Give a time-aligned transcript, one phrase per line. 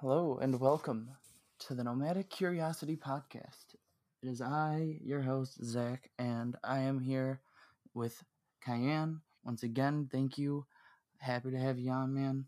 [0.00, 1.10] Hello and welcome
[1.58, 3.74] to the Nomadic Curiosity Podcast.
[4.22, 7.40] It is I, your host, Zach, and I am here
[7.94, 8.22] with
[8.64, 9.20] Kyan.
[9.44, 10.64] Once again, thank you.
[11.18, 12.46] Happy to have you on, man.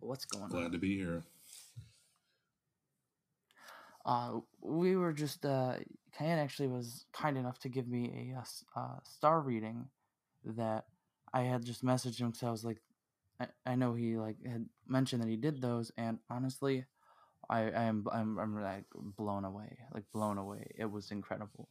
[0.00, 0.62] What's going Glad on?
[0.64, 1.22] Glad to be here.
[4.04, 5.76] Uh, we were just, uh,
[6.18, 9.88] Kyan actually was kind enough to give me a, uh, s- uh, star reading
[10.44, 10.86] that
[11.32, 12.82] I had just messaged him because I was like,
[13.40, 16.84] I, I know he like had mentioned that he did those, and honestly,
[17.50, 20.68] I, I am I'm I'm like blown away, like blown away.
[20.78, 21.68] It was incredible.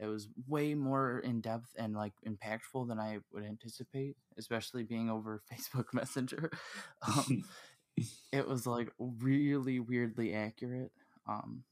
[0.00, 5.10] It was way more in depth and like impactful than I would anticipate, especially being
[5.10, 6.50] over Facebook Messenger.
[7.06, 7.44] Um,
[8.32, 10.92] it was like really weirdly accurate.
[11.28, 11.64] Um,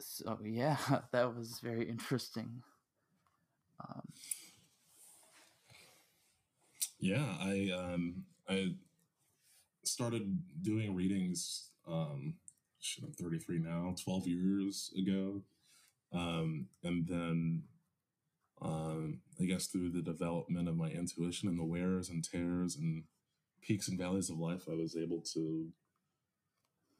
[0.00, 0.76] so yeah,
[1.12, 2.62] that was very interesting.
[3.80, 4.02] Um,
[6.98, 8.74] yeah, I um I
[9.84, 12.34] started doing readings um
[12.80, 15.42] shit, I'm 33 now, 12 years ago.
[16.12, 17.62] Um and then
[18.62, 23.04] um I guess through the development of my intuition and the wears and tears and
[23.62, 25.68] peaks and valleys of life, I was able to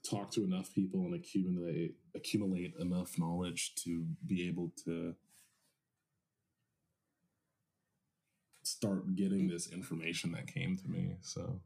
[0.08, 5.14] talk to enough people and accumulate accumulate enough knowledge to be able to
[8.66, 11.16] start getting this information that came to me.
[11.20, 11.60] So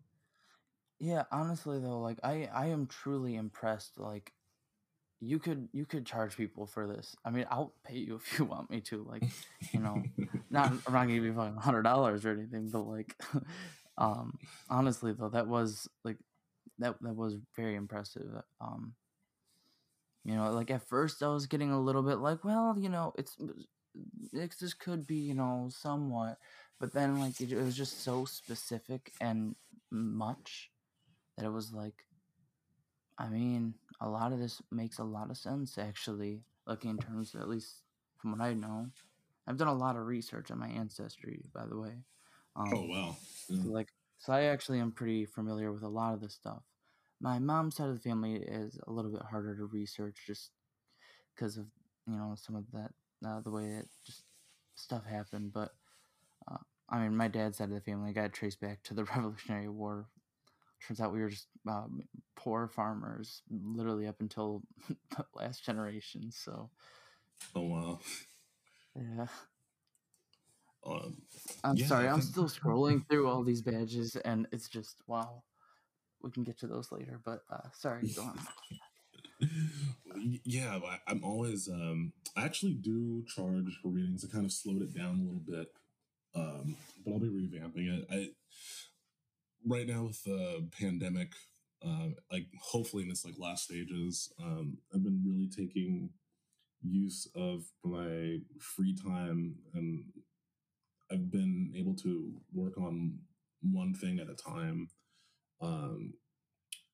[0.98, 3.98] yeah, honestly though, like I I am truly impressed.
[3.98, 4.32] Like
[5.20, 7.14] you could you could charge people for this.
[7.24, 9.04] I mean, I'll pay you if you want me to.
[9.08, 9.24] Like,
[9.72, 10.02] you know,
[10.50, 13.16] not I'm not gonna you fucking hundred dollars or anything, but like,
[13.98, 16.18] um, honestly though, that was like
[16.78, 18.26] that that was very impressive.
[18.60, 18.94] Um,
[20.24, 23.12] you know, like at first I was getting a little bit like, well, you know,
[23.16, 23.36] it's
[24.32, 26.38] it's this could be you know somewhat,
[26.80, 29.56] but then like it, it was just so specific and
[29.90, 30.72] much
[31.36, 32.06] that it was like
[33.18, 37.34] I mean, a lot of this makes a lot of sense actually, like in terms
[37.34, 37.84] of, at least
[38.18, 38.90] from what I know.
[39.46, 42.04] I've done a lot of research on my ancestry, by the way.
[42.56, 43.16] Um, Oh wow.
[43.50, 43.88] so, like,
[44.18, 46.62] so I actually am pretty familiar with a lot of this stuff.
[47.20, 50.52] My mom's side of the family is a little bit harder to research, just
[51.34, 51.66] because of
[52.06, 52.92] you know some of that
[53.26, 54.24] uh, the way that just
[54.76, 55.52] stuff happened.
[55.52, 55.72] But
[56.90, 60.06] I mean, my dad's side of the family got traced back to the Revolutionary War
[60.86, 62.00] turns out we were just um,
[62.36, 64.62] poor farmers literally up until
[65.16, 66.70] the last generation so
[67.54, 68.00] Oh wow.
[68.96, 69.26] yeah
[70.86, 71.18] Um,
[71.62, 75.42] i'm Yeah, sorry i'm still scrolling through all these badges and it's just wow
[76.22, 78.38] we can get to those later but uh sorry go on
[80.44, 81.68] yeah, I, I'm always.
[81.68, 84.24] Um, I actually do charge for readings.
[84.24, 85.68] I kind of slowed it down a little bit,
[86.34, 88.06] um, but I'll be revamping it.
[88.10, 88.28] I
[89.66, 91.32] right now with the pandemic,
[91.84, 96.10] um, like hopefully in its like last stages, um, I've been really taking
[96.82, 100.04] use of my free time, and
[101.10, 103.18] I've been able to work on
[103.62, 104.88] one thing at a time.
[105.60, 106.14] Um,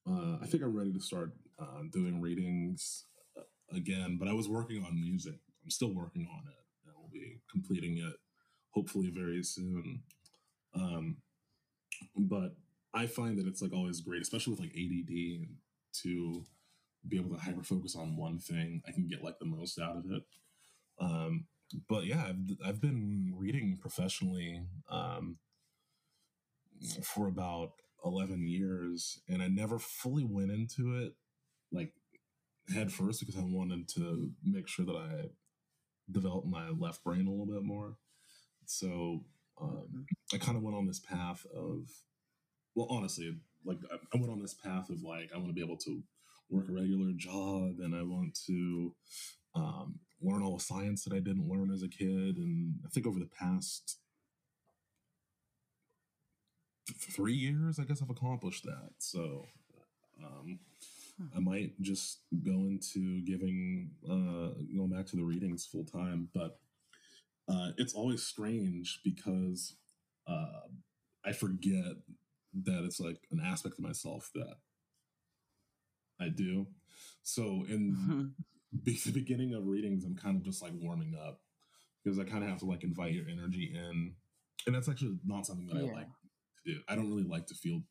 [0.09, 3.05] uh, I think I'm ready to start uh, doing readings
[3.37, 5.35] uh, again, but I was working on music.
[5.65, 6.59] I'm still working on it.
[6.85, 8.15] and I will be completing it
[8.76, 10.03] hopefully very soon.
[10.75, 11.16] Um,
[12.14, 12.54] but
[12.92, 15.48] I find that it's like always great, especially with like ADD,
[16.03, 16.44] to
[17.09, 18.82] be able to hyper focus on one thing.
[18.87, 20.22] I can get like the most out of it.
[21.00, 21.47] Um,
[21.88, 25.38] but yeah, I've, I've been reading professionally um,
[27.03, 27.72] for about
[28.04, 31.14] 11 years and I never fully went into it
[31.72, 31.93] like
[32.72, 35.31] head first because I wanted to make sure that I
[36.10, 37.97] developed my left brain a little bit more.
[38.66, 39.25] So
[39.60, 41.91] um, I kind of went on this path of,
[42.75, 45.78] well, honestly, like I went on this path of like, I want to be able
[45.78, 46.03] to
[46.50, 48.94] work a regular job and I want to
[49.55, 52.37] um, learn all the science that I didn't learn as a kid.
[52.37, 53.99] And I think over the past
[57.12, 58.91] three years, I guess I've accomplished that.
[58.99, 59.47] So
[60.22, 60.61] um,
[61.35, 66.29] I might just go into giving, uh, going back to the readings full time.
[66.35, 66.58] But
[67.48, 69.76] uh, it's always strange because
[70.26, 70.69] uh,
[71.25, 71.94] I forget
[72.64, 74.54] that it's like an aspect of myself that
[76.20, 76.66] I do.
[77.22, 78.34] So in
[78.84, 81.40] be- the beginning of readings, I'm kind of just like warming up
[82.02, 84.14] because I kind of have to like invite your energy in,
[84.66, 85.90] and that's actually not something that Yeah.
[85.90, 86.81] I like to do.
[86.88, 87.82] I don't really like to feel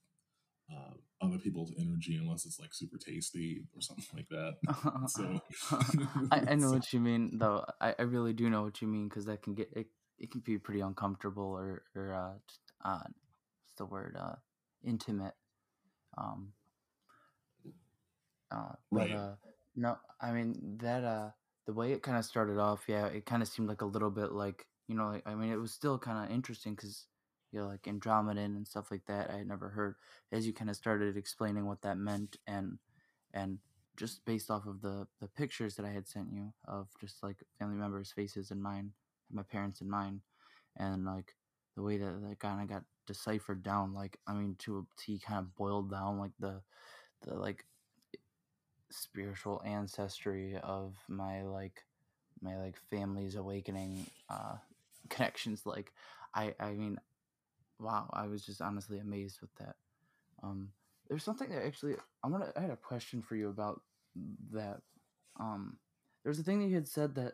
[0.71, 4.55] uh, other people's energy unless it's like super tasty or something like that.
[5.07, 5.41] So
[6.31, 9.07] I, I know what you mean though I, I really do know what you mean
[9.07, 13.73] because that can get it, it can be pretty uncomfortable or or uh, uh what's
[13.77, 14.35] the word uh
[14.83, 15.35] intimate
[16.17, 16.53] um
[18.51, 19.11] Uh, but, Right.
[19.11, 19.35] uh,
[19.75, 21.31] no, I mean that uh,
[21.65, 24.11] the way it kind of started off, yeah, it kind of seemed like a little
[24.11, 27.07] bit like you know, like I mean, it was still kind of interesting because
[27.55, 29.95] you know, like Andromedan and stuff like that, I had never heard.
[30.31, 32.77] As you kind of started explaining what that meant, and
[33.33, 33.59] and
[33.95, 37.37] just based off of the the pictures that I had sent you of just like
[37.57, 38.91] family members' faces and mine,
[39.31, 40.19] my parents and mine,
[40.75, 41.33] and like
[41.77, 45.17] the way that that kind of got deciphered down, like I mean, to a T,
[45.25, 46.61] kind of boiled down like the
[47.21, 47.63] the like
[48.91, 51.83] spiritual ancestry of my like
[52.41, 54.55] my like family's awakening uh
[55.09, 55.91] connections like
[56.33, 56.97] i i mean
[57.79, 59.75] wow i was just honestly amazed with that
[60.43, 60.69] um
[61.09, 63.81] there's something that actually i want to i had a question for you about
[64.51, 64.79] that
[65.39, 65.77] um
[66.23, 67.33] there's a thing that you had said that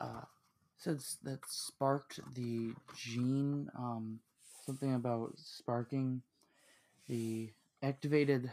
[0.00, 0.22] uh
[0.78, 4.20] said that sparked the gene um
[4.64, 6.22] something about sparking
[7.08, 7.52] the
[7.82, 8.50] activated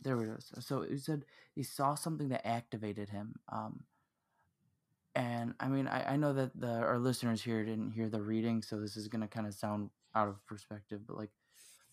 [0.00, 0.52] there it is.
[0.60, 1.24] So he said
[1.54, 3.34] he saw something that activated him.
[3.50, 3.84] Um,
[5.14, 8.62] and I mean, I, I know that the our listeners here didn't hear the reading,
[8.62, 11.30] so this is gonna kind of sound out of perspective, but like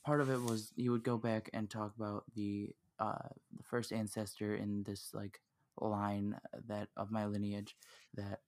[0.06, 2.69] part of it was he would go back and talk about the
[3.00, 5.41] uh the first ancestor in this like
[5.81, 7.75] line that of my lineage
[8.13, 8.39] that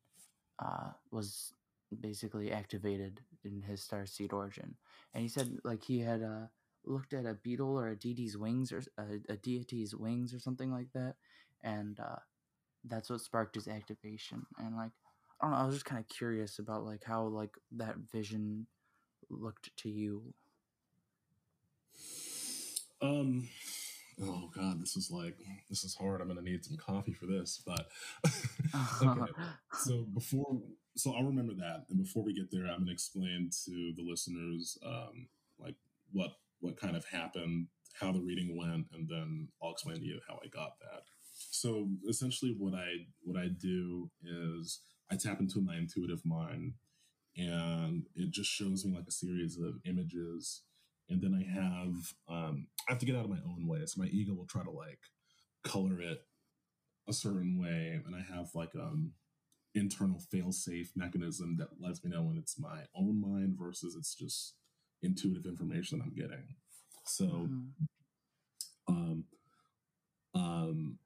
[0.59, 1.53] uh was
[2.01, 4.75] basically activated in his star seed origin.
[5.13, 6.47] And he said like he had uh
[6.85, 8.81] looked at a beetle or a deity's wings or
[9.29, 11.15] a deity's wings or something like that
[11.63, 12.19] and uh
[12.85, 14.45] that's what sparked his activation.
[14.59, 14.91] And like
[15.41, 18.65] i don't know i was just kind of curious about like how like that vision
[19.29, 20.33] looked to you
[23.01, 23.47] Um.
[24.19, 25.37] Oh God, this is like
[25.69, 26.21] this is hard.
[26.21, 27.87] I'm gonna need some coffee for this, but
[29.01, 29.31] okay.
[29.73, 30.59] So before,
[30.95, 34.77] so I'll remember that, and before we get there, I'm gonna explain to the listeners,
[34.83, 35.27] um,
[35.59, 35.75] like
[36.11, 36.31] what
[36.61, 40.39] what kind of happened, how the reading went, and then I'll explain to you how
[40.43, 41.03] I got that.
[41.51, 44.79] So essentially, what I what I do is
[45.11, 46.73] I tap into my intuitive mind,
[47.37, 50.63] and it just shows me like a series of images
[51.09, 51.93] and then I have
[52.29, 53.79] um, I have to get out of my own way.
[53.85, 54.99] So my ego will try to like
[55.63, 56.25] color it
[57.07, 59.13] a certain way, and I have like um
[59.75, 64.55] internal fail-safe mechanism that lets me know when it's my own mind versus it's just
[65.03, 66.55] intuitive information I'm getting.
[67.05, 67.73] So Mhm.
[68.87, 69.25] um
[70.33, 70.97] um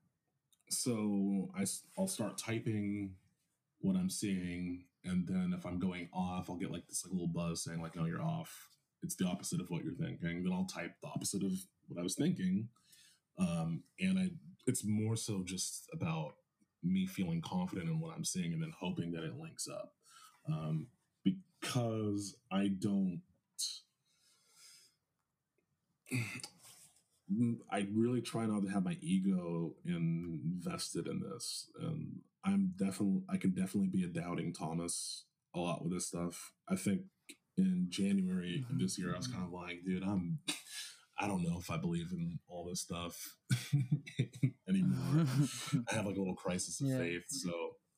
[0.70, 1.66] so I,
[1.98, 3.16] i'll start typing
[3.82, 7.28] what I'm seeing, and then if I'm going off, I'll get like this like little
[7.28, 8.70] buzz saying like, "No, you're off."
[9.04, 10.44] It's the opposite of what you're thinking.
[10.44, 11.54] Then I'll type the opposite of
[11.88, 12.70] what I was thinking,
[13.38, 14.30] um, and I
[14.68, 16.36] it's more so just about
[16.84, 19.94] me feeling confident in what I'm seeing, and then hoping that it links up,
[20.48, 20.88] um,
[21.24, 23.22] because I don't.
[27.32, 33.22] Mm, I really try not to have my ego invested in this, and I'm definitely
[33.30, 35.26] I can definitely be a doubting Thomas
[35.56, 36.52] a lot with this stuff.
[36.70, 37.02] I think
[37.58, 39.38] in January of mm-hmm, this year, I was mm-hmm.
[39.38, 40.40] kind of like, dude, I'm
[41.20, 43.36] I don't know if I believe in all this stuff
[44.68, 45.28] anymore.
[45.92, 46.98] I have like a little crisis of Yeah.
[46.98, 47.52] faith, so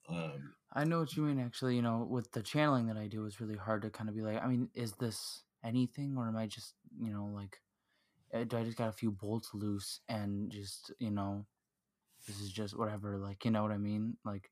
[0.09, 1.39] um, I know what you mean.
[1.39, 4.15] Actually, you know, with the channeling that I do, it's really hard to kind of
[4.15, 7.57] be like, I mean, is this anything, or am I just, you know, like,
[8.33, 11.45] Eh, I just got a few bolts loose and just, you know,
[12.27, 14.17] this is just whatever, like, you know what I mean?
[14.25, 14.49] Like,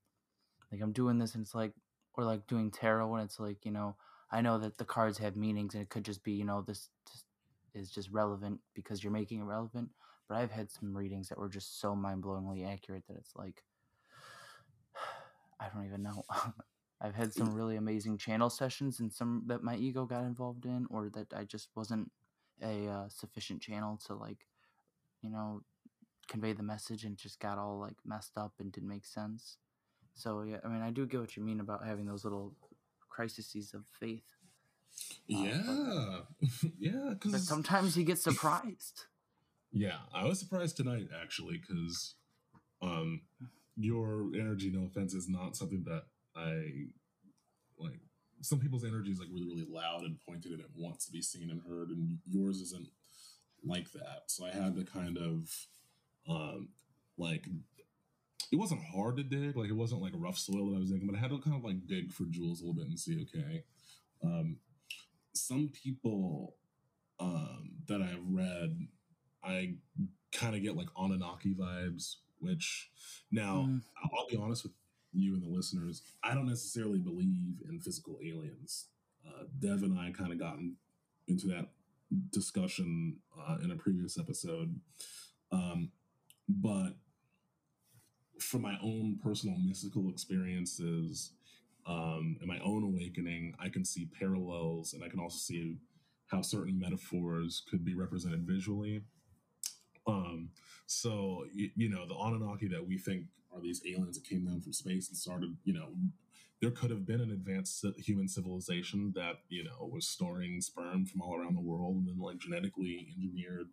[0.71, 1.73] like I'm doing this, and it's like,
[2.13, 3.95] or like doing tarot, and it's like, you know,
[4.31, 6.89] I know that the cards have meanings, and it could just be, you know, this
[7.11, 7.25] just
[7.73, 9.89] is just relevant because you're making it relevant.
[10.27, 13.63] But I've had some readings that were just so mind blowingly accurate that it's like,
[15.59, 16.23] I don't even know.
[17.01, 20.85] I've had some really amazing channel sessions and some that my ego got involved in,
[20.89, 22.11] or that I just wasn't
[22.61, 24.47] a uh, sufficient channel to like,
[25.21, 25.61] you know,
[26.27, 29.57] convey the message and just got all like messed up and didn't make sense.
[30.13, 32.53] So yeah, I mean, I do get what you mean about having those little
[33.09, 34.23] crises of faith,
[35.27, 36.21] yeah,
[36.79, 39.05] yeah, but because sometimes you get surprised.
[39.71, 42.15] Yeah, I was surprised tonight actually because
[42.81, 43.21] um
[43.77, 46.03] your energy, no offense, is not something that
[46.35, 46.87] I
[47.79, 48.01] like.
[48.41, 51.21] Some people's energy is like really, really loud and pointed, and it wants to be
[51.21, 52.89] seen and heard, and yours isn't
[53.63, 54.23] like that.
[54.27, 55.49] So I had to kind of
[56.27, 56.69] um
[57.17, 57.45] like
[58.51, 61.07] it wasn't hard to dig, like it wasn't like rough soil that I was digging,
[61.07, 63.21] but I had to kind of like dig for jewels a little bit and see,
[63.23, 63.63] okay.
[64.23, 64.57] Um
[65.33, 66.55] some people
[67.19, 68.87] um that I've read
[69.43, 69.75] I
[70.31, 72.89] kind of get like Anunnaki vibes, which
[73.31, 73.81] now Mm.
[74.03, 74.73] I'll I'll be honest with
[75.13, 78.87] you and the listeners, I don't necessarily believe in physical aliens.
[79.27, 80.77] Uh, Dev and I kind of gotten
[81.27, 81.69] into that
[82.31, 84.79] discussion uh, in a previous episode.
[85.51, 85.91] Um,
[86.47, 86.95] but
[88.39, 91.31] from my own personal mystical experiences
[91.85, 95.77] um, and my own awakening, I can see parallels, and I can also see
[96.27, 99.03] how certain metaphors could be represented visually.
[100.07, 100.49] Um,
[100.87, 104.61] so you, you know, the Anunnaki that we think are these aliens that came down
[104.61, 105.89] from space and started, you know,
[106.61, 111.21] there could have been an advanced human civilization that you know was storing sperm from
[111.21, 113.67] all around the world and then like genetically engineered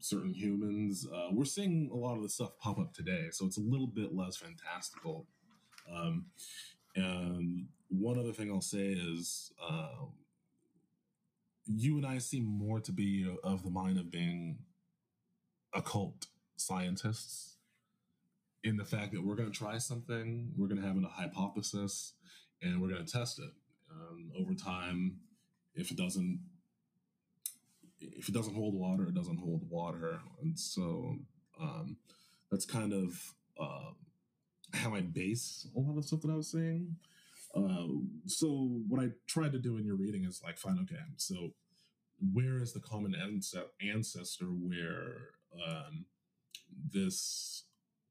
[0.00, 1.06] certain humans.
[1.12, 3.86] Uh, we're seeing a lot of the stuff pop up today, so it's a little
[3.86, 5.26] bit less fantastical.
[5.92, 6.26] Um,
[6.96, 10.12] and one other thing I'll say is, um,
[11.66, 14.58] you and I seem more to be of the mind of being
[15.74, 17.56] occult scientists
[18.64, 22.14] in the fact that we're going to try something, we're going to have a hypothesis,
[22.60, 23.50] and we're going to test it
[23.90, 25.18] um, over time.
[25.74, 26.40] If it doesn't,
[28.00, 31.16] if it doesn't hold water, it doesn't hold water, and so
[31.60, 31.96] um,
[32.50, 33.92] that's kind of uh,
[34.74, 36.96] how I base a lot of stuff that I was saying.
[37.54, 37.86] Uh,
[38.26, 41.54] so what I tried to do in your reading is like, fine, okay, so
[42.32, 43.14] where is the common
[43.80, 46.04] ancestor where um,
[46.92, 47.64] this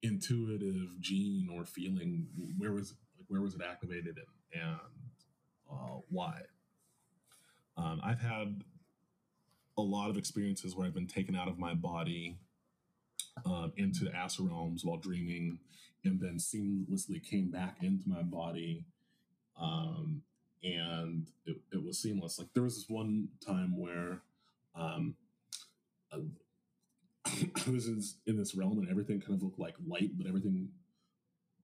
[0.04, 2.28] intuitive gene or feeling
[2.58, 4.18] where was like where was it activated
[4.54, 4.80] and, and
[5.72, 6.42] uh, why?
[7.78, 8.62] Um, i've had
[9.78, 12.38] a lot of experiences where i've been taken out of my body
[13.46, 15.60] um, into the astral realms while dreaming
[16.04, 18.84] and then seamlessly came back into my body
[19.60, 20.22] um,
[20.64, 22.40] and it, it, was seamless.
[22.40, 24.22] Like there was this one time where
[24.76, 25.16] um,
[27.28, 30.70] I was in, in this realm and everything kind of looked like light, but everything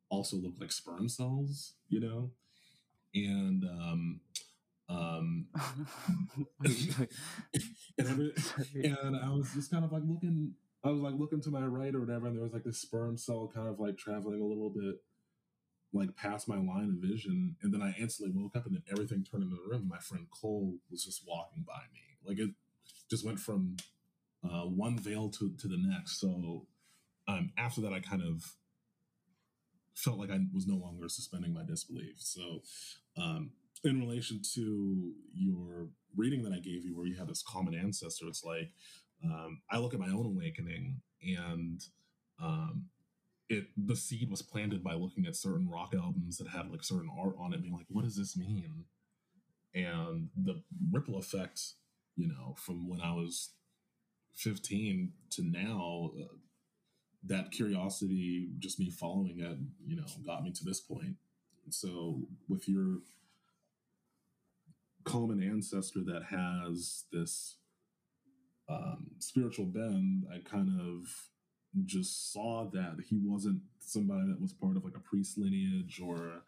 [0.09, 2.31] also looked like sperm cells, you know?
[3.15, 4.19] And um
[4.89, 5.47] um
[6.63, 7.07] and,
[7.97, 8.33] every,
[8.75, 10.53] and I was just kind of like looking
[10.83, 13.17] I was like looking to my right or whatever, and there was like this sperm
[13.17, 14.95] cell kind of like traveling a little bit
[15.93, 17.55] like past my line of vision.
[17.61, 19.87] And then I instantly woke up and then everything turned into the room.
[19.87, 22.17] My friend Cole was just walking by me.
[22.25, 22.49] Like it
[23.09, 23.77] just went from
[24.43, 26.19] uh, one veil to, to the next.
[26.19, 26.67] So
[27.27, 28.43] um, after that, I kind of
[29.95, 32.15] felt like I was no longer suspending my disbelief.
[32.19, 32.61] So,
[33.17, 33.51] um,
[33.83, 38.27] in relation to your reading that I gave you, where you have this common ancestor,
[38.27, 38.71] it's like
[39.23, 41.81] um, I look at my own awakening, and
[42.41, 42.85] um,
[43.49, 47.09] it the seed was planted by looking at certain rock albums that had like certain
[47.19, 48.85] art on it, being like, "What does this mean?"
[49.75, 51.61] And the ripple effect,
[52.15, 53.51] you know, from when I was
[54.35, 56.35] 15 to now, uh,
[57.25, 61.15] that curiosity, just me following it, you know, got me to this point.
[61.69, 62.97] so with your
[65.05, 67.57] common ancestor that has this
[68.69, 71.07] um, spiritual bend, I kind of
[71.85, 76.43] just saw that he wasn't somebody that was part of like a priest lineage or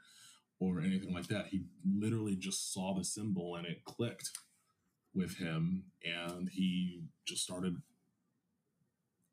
[0.59, 1.47] or anything like that.
[1.47, 4.31] He literally just saw the symbol and it clicked
[5.15, 7.77] with him and he just started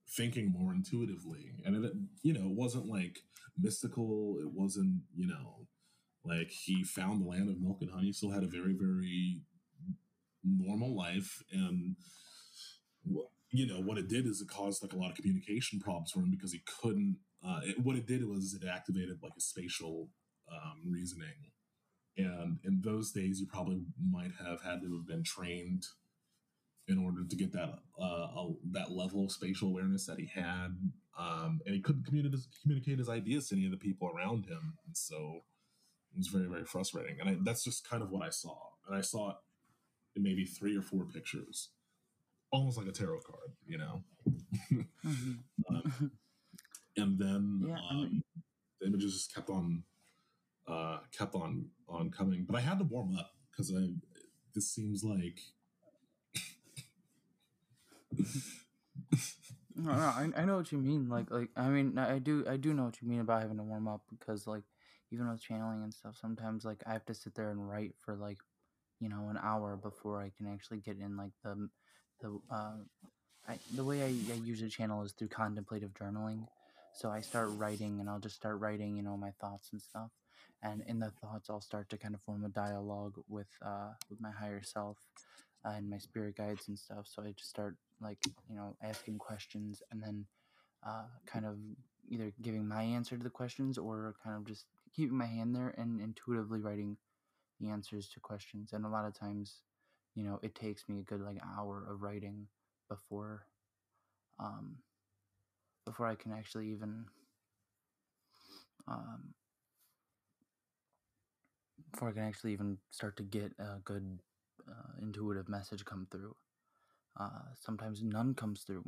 [0.09, 1.53] thinking more intuitively.
[1.65, 3.21] And it you know it wasn't like
[3.59, 4.37] mystical.
[4.41, 5.67] It wasn't you know
[6.25, 8.12] like he found the land of milk and honey.
[8.12, 9.41] Still had a very very
[10.45, 11.43] normal life.
[11.53, 11.97] And
[13.51, 16.21] you know what it did is it caused like a lot of communication problems for
[16.21, 20.09] him because he couldn't uh, it, what it did was it activated like a spatial
[20.51, 21.51] um, reasoning
[22.16, 25.87] and in those days, you probably might have had to have been trained
[26.88, 30.76] in order to get that uh, that level of spatial awareness that he had.
[31.19, 34.47] Um, and he couldn't communicate his, communicate his ideas to any of the people around
[34.47, 35.42] him, and so
[36.14, 37.21] it was very very frustrating.
[37.21, 39.37] And I, that's just kind of what I saw, and I saw it
[40.16, 41.71] in maybe three or four pictures,
[42.50, 44.02] almost like a tarot card, you know.
[45.69, 46.11] um,
[46.97, 48.23] and then yeah, um,
[48.81, 49.85] the images just kept on
[50.66, 53.95] uh, kept on on coming, but I had to warm up because I
[54.54, 55.38] this seems like.
[59.75, 61.09] no, no, I, I know what you mean.
[61.09, 63.62] Like, like I mean, I do, I do know what you mean about having to
[63.62, 64.64] warm up because, like,
[65.11, 68.16] even with channeling and stuff, sometimes like I have to sit there and write for
[68.16, 68.38] like,
[69.00, 71.69] you know, an hour before I can actually get in like the,
[72.21, 72.76] the, uh,
[73.47, 76.47] I, the way I, I usually channel is through contemplative journaling.
[76.95, 80.11] So I start writing and I'll just start writing, you know, my thoughts and stuff
[80.62, 84.21] and in the thoughts i'll start to kind of form a dialogue with uh with
[84.21, 84.99] my higher self
[85.64, 89.19] uh, and my spirit guides and stuff so i just start like you know asking
[89.19, 90.25] questions and then
[90.87, 91.57] uh kind of
[92.09, 95.75] either giving my answer to the questions or kind of just keeping my hand there
[95.78, 96.97] and intuitively writing
[97.61, 99.62] the answers to questions and a lot of times
[100.14, 102.47] you know it takes me a good like hour of writing
[102.88, 103.47] before
[104.40, 104.76] um
[105.85, 107.07] before I can actually even
[108.88, 109.35] um,
[111.93, 114.21] before I can actually even start to get a good
[114.69, 116.35] uh, intuitive message come through.
[117.19, 118.85] Uh, sometimes none comes through,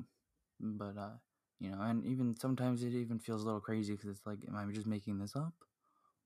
[0.58, 1.16] but uh,
[1.60, 4.56] you know, and even sometimes it even feels a little crazy because it's like, am
[4.56, 5.52] I just making this up,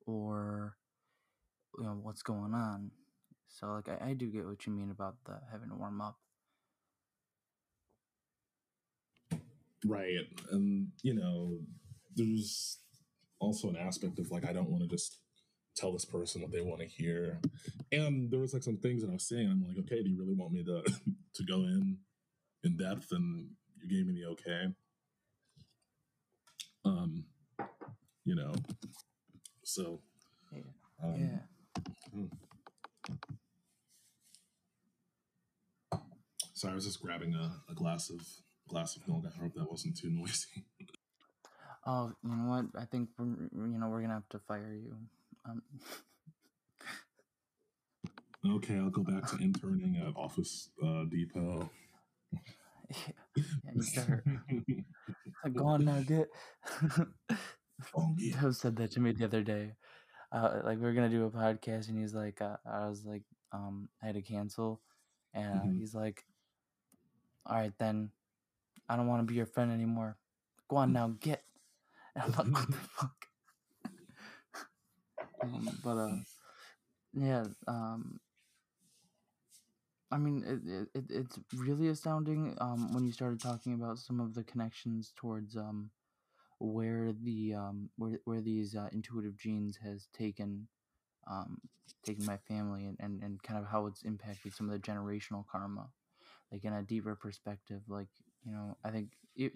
[0.07, 0.77] or
[1.77, 2.91] you know, what's going on?
[3.49, 6.17] So like, I, I do get what you mean about the having to warm up.
[9.85, 10.19] Right,
[10.51, 11.59] and you know,
[12.15, 12.79] there's
[13.41, 15.19] also an aspect of like I don't want to just
[15.79, 17.41] tell this person what they want to hear.
[17.93, 19.49] And there was like some things that I was saying.
[19.51, 20.83] I'm like, okay, do you really want me to
[21.35, 21.99] to go in
[22.65, 23.13] in depth?
[23.13, 23.51] And
[23.83, 24.75] you gave me the okay.
[26.85, 27.25] Um,
[28.25, 28.55] you know,
[29.65, 30.01] so
[30.53, 30.61] Yeah.
[31.03, 31.39] um, yeah.
[32.13, 32.27] hmm.
[36.55, 38.21] Sorry, I was just grabbing a, a glass of
[38.69, 39.25] glass of milk.
[39.27, 40.65] I hope that wasn't too noisy.
[41.87, 42.67] Oh, you know what?
[42.79, 44.95] I think we're, you know we're gonna have to fire you.
[45.49, 45.63] Um,
[48.57, 51.71] okay, I'll go back to interning at Office uh, Depot.
[53.37, 53.43] yeah,
[53.75, 54.25] you start.
[55.55, 56.29] Go on now, get.
[57.97, 58.51] Oh, yeah.
[58.51, 59.75] Said that to me the other day.
[60.33, 63.23] Uh, like we were gonna do a podcast, and he's like, uh, I was like,
[63.53, 64.83] um, I had to cancel,
[65.33, 65.79] and uh, Mhm.
[65.79, 66.25] he's like,
[67.47, 68.11] all right then,
[68.89, 70.19] I don't want to be your friend anymore.
[70.69, 71.45] Go on now, get.
[72.17, 73.28] And I'm like, what the fuck?
[75.43, 76.17] Um, but uh,
[77.15, 78.21] yeah, um,
[80.11, 84.21] I mean, it, it, it it's really astounding um, when you started talking about some
[84.21, 85.91] of the connections towards um,
[86.59, 90.69] where the um, where where these uh, intuitive genes has taken
[91.29, 91.59] um,
[92.05, 95.45] taken my family and, and, and kind of how it's impacted some of the generational
[95.47, 95.89] karma,
[96.53, 97.83] like in a deeper perspective.
[97.89, 98.09] Like
[98.45, 99.11] you know, I think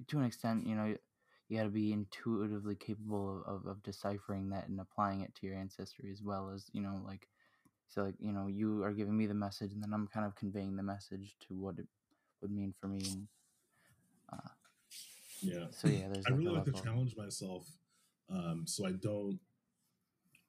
[0.09, 0.97] to an extent, you know,
[1.53, 5.47] you got to be intuitively capable of, of, of deciphering that and applying it to
[5.47, 7.29] your ancestry as well as you know, like
[7.89, 10.35] so like you know, you are giving me the message, and then I'm kind of
[10.35, 11.87] conveying the message to what it
[12.41, 13.01] would mean for me.
[13.07, 13.29] And
[14.33, 14.49] uh,
[15.43, 15.67] Yeah.
[15.71, 17.67] so yeah, there's I like really like to challenge myself,
[18.31, 19.39] um, so I don't.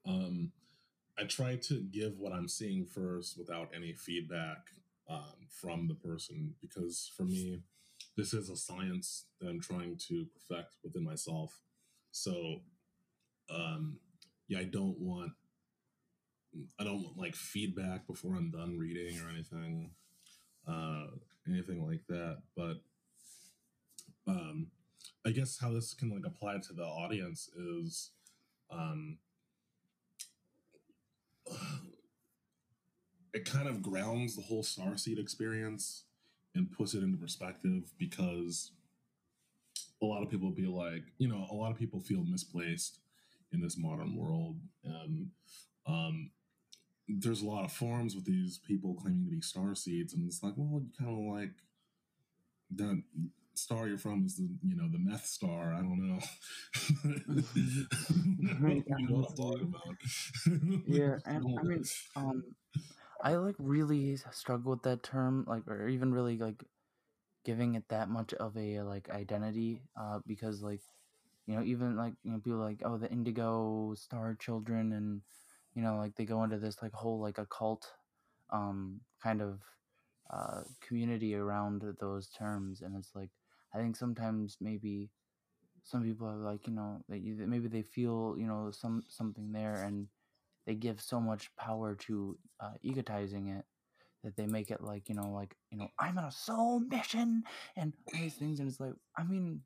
[0.05, 0.51] Um,
[1.19, 4.67] I try to give what I'm seeing first without any feedback
[5.09, 7.61] um, from the person because for me,
[8.17, 11.61] this is a science that I'm trying to perfect within myself.
[12.11, 12.61] So,
[13.49, 13.97] um,
[14.47, 15.31] yeah, I don't want.
[16.79, 19.89] I don't want like feedback before I'm done reading or anything,
[20.67, 21.07] uh,
[21.47, 22.43] anything like that.
[22.55, 22.75] But
[24.27, 24.67] um,
[25.25, 28.11] I guess how this can like apply to the audience is
[28.69, 29.17] um
[33.33, 36.03] it kind of grounds the whole starseed experience
[36.55, 38.71] and puts it into perspective because
[40.01, 42.99] a lot of people be like you know a lot of people feel misplaced
[43.51, 44.57] in this modern world.
[44.83, 45.29] And
[45.87, 46.31] um
[47.07, 50.41] there's a lot of forums with these people claiming to be star seeds and it's
[50.41, 51.51] like well you kind of like
[52.75, 53.03] that
[53.53, 55.73] star you're from is the you know the meth star.
[55.73, 56.19] I don't know.
[58.39, 60.83] You know what i'm talking about.
[60.87, 61.83] Yeah, and I mean,
[62.15, 62.43] um,
[63.23, 66.63] I like really struggle with that term, like, or even really like
[67.45, 70.81] giving it that much of a like identity, uh, because like,
[71.47, 75.21] you know, even like you know, people like, oh, the Indigo Star Children, and
[75.75, 77.87] you know, like they go into this like whole like occult,
[78.51, 79.61] um, kind of,
[80.31, 83.31] uh, community around those terms, and it's like,
[83.73, 85.11] I think sometimes maybe
[85.83, 89.83] some people are like, you know, that maybe they feel, you know, some something there,
[89.83, 90.07] and
[90.65, 93.65] they give so much power to uh, egotizing it
[94.23, 97.43] that they make it like you know like you know i'm on a soul mission
[97.75, 99.61] and all these things and it's like i mean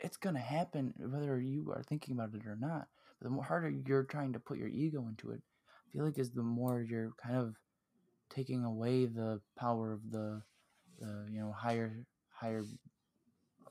[0.00, 3.70] it's gonna happen whether you are thinking about it or not but the more harder
[3.86, 5.40] you're trying to put your ego into it
[5.86, 7.54] i feel like is the more you're kind of
[8.30, 10.42] taking away the power of the
[10.98, 12.64] the you know higher higher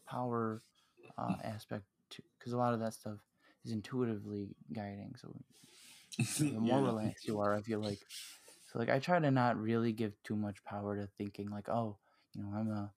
[0.07, 0.61] power
[1.17, 1.83] uh, aspect
[2.37, 3.17] because a lot of that stuff
[3.65, 5.33] is intuitively guiding so
[6.39, 6.87] the more Yeah.
[6.87, 7.99] relaxed you are, I feel like.
[8.71, 11.97] So like I try to not really give too much power to thinking like, oh,
[12.33, 12.91] you know, I'm a,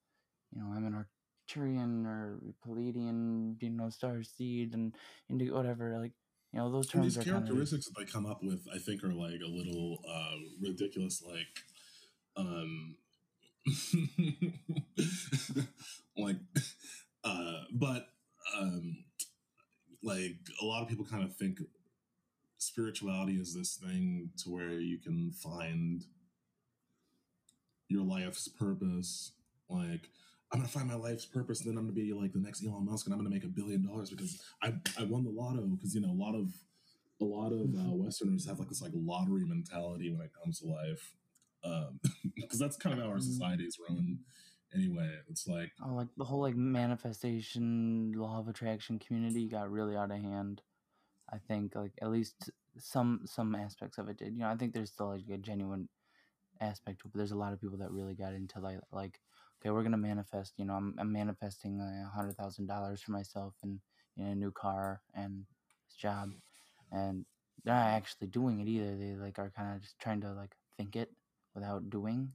[0.52, 4.94] you know, I'm an Arcturian or Pleiadian, you know, star seed and
[5.28, 5.98] indigo, whatever.
[5.98, 6.12] Like,
[6.52, 8.66] you know, those And terms these are kind of characteristics that they come up with,
[8.72, 11.22] I think, are like a little uh, ridiculous.
[11.22, 11.62] Like,
[12.36, 12.96] um,
[16.16, 16.36] like,
[17.24, 18.08] uh, but
[18.56, 19.04] um,
[20.02, 21.58] like a lot of people kind of think
[22.58, 26.04] spirituality is this thing to where you can find
[27.88, 29.32] your life's purpose.
[29.68, 30.08] Like,
[30.52, 32.86] I'm gonna find my life's purpose, and then I'm gonna be like the next Elon
[32.86, 35.62] Musk, and I'm gonna make a billion dollars because I I won the lotto.
[35.62, 36.52] Because you know a lot of
[37.20, 40.66] a lot of uh, Westerners have like this like lottery mentality when it comes to
[40.66, 41.14] life,
[41.62, 43.32] because um, that's kind of how our mm-hmm.
[43.32, 44.18] society is run.
[44.74, 49.96] Anyway, it's like oh, like the whole like manifestation law of attraction community got really
[49.96, 50.62] out of hand.
[51.32, 54.34] I think like at least some some aspects of it did.
[54.34, 55.88] You know, I think there's still like a genuine
[56.60, 59.20] aspect to it, but there's a lot of people that really got into like like
[59.60, 60.54] okay, we're gonna manifest.
[60.58, 63.80] You know, I'm, I'm manifesting uh, a hundred thousand dollars for myself and
[64.16, 65.44] you know, a new car and
[65.88, 66.30] this job,
[66.92, 67.24] and
[67.64, 68.96] they're not actually doing it either.
[68.96, 71.10] They like are kind of just trying to like think it
[71.54, 72.32] without doing.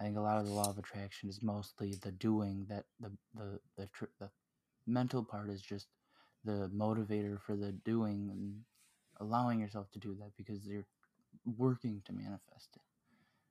[0.00, 3.12] I think a lot of the law of attraction is mostly the doing that the
[3.34, 4.30] the the tr- the
[4.86, 5.88] mental part is just
[6.44, 8.60] the motivator for the doing and
[9.20, 10.86] allowing yourself to do that because you're
[11.44, 12.82] working to manifest it.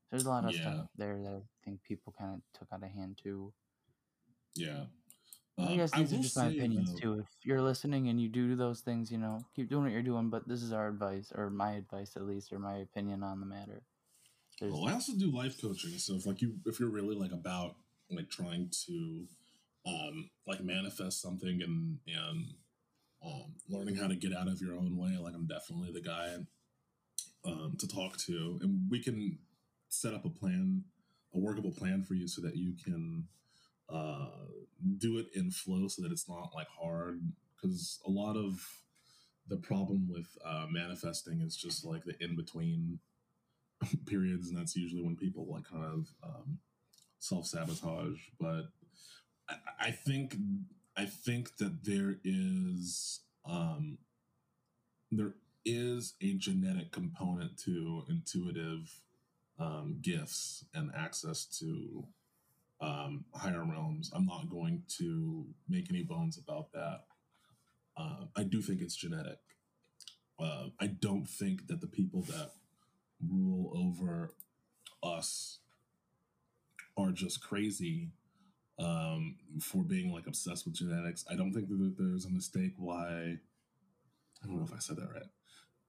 [0.09, 0.61] There's a lot of yeah.
[0.61, 3.53] stuff there that I think people kind of took out of hand too.
[4.55, 4.85] Yeah.
[5.57, 7.19] Uh, I guess these I are just my opinions though, too.
[7.19, 10.29] If you're listening and you do those things, you know, keep doing what you're doing.
[10.29, 13.45] But this is our advice, or my advice at least, or my opinion on the
[13.45, 13.83] matter.
[14.59, 15.97] There's, well, I also do life coaching.
[15.97, 17.75] So if like you, if you're really like about
[18.09, 19.27] like trying to,
[19.85, 22.53] um, like manifest something and and
[23.25, 26.35] um, learning how to get out of your own way, like I'm definitely the guy
[27.45, 29.39] um, to talk to, and we can
[29.89, 30.83] set up a plan,
[31.33, 33.27] a workable plan for you, so that you can
[33.89, 34.29] uh,
[34.97, 37.21] do it in flow, so that it's not like hard.
[37.55, 38.65] Because a lot of
[39.47, 42.99] the problem with uh, manifesting is just like the in between
[44.05, 46.59] periods, and that's usually when people like kind of um,
[47.19, 48.19] self sabotage.
[48.39, 48.69] But
[49.49, 50.35] I, I think
[50.99, 53.99] I think that there is um,
[55.09, 58.99] there is a genetic component to intuitive
[59.57, 62.03] um, gifts and access to
[62.81, 64.11] um, higher realms.
[64.13, 67.05] I'm not going to make any bones about that.
[67.95, 69.39] Uh, I do think it's genetic.
[70.37, 72.51] Uh, I don't think that the people that
[73.25, 74.33] rule over
[75.01, 75.59] us
[76.97, 78.09] are just crazy
[78.79, 81.25] um, for being like obsessed with genetics.
[81.29, 83.37] I don't think that there's a mistake why.
[84.41, 85.27] I don't know if I said that right.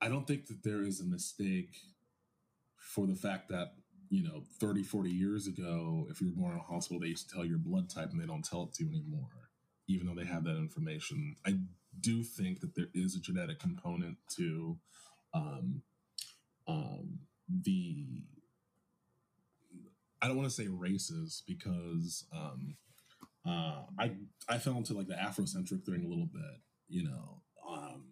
[0.01, 1.77] I don't think that there is a mistake
[2.77, 3.75] for the fact that,
[4.09, 7.29] you know, 30, 40 years ago, if you were born in a hospital, they used
[7.29, 9.51] to tell your blood type and they don't tell it to you anymore,
[9.87, 11.37] even though they have that information.
[11.47, 11.59] I
[12.01, 14.79] do think that there is a genetic component to
[15.33, 15.83] um,
[16.67, 18.25] um, the
[20.23, 22.77] I don't want to say races because um,
[23.47, 24.13] uh, I
[24.49, 28.05] I fell into like the Afrocentric thing a little bit, you know, um,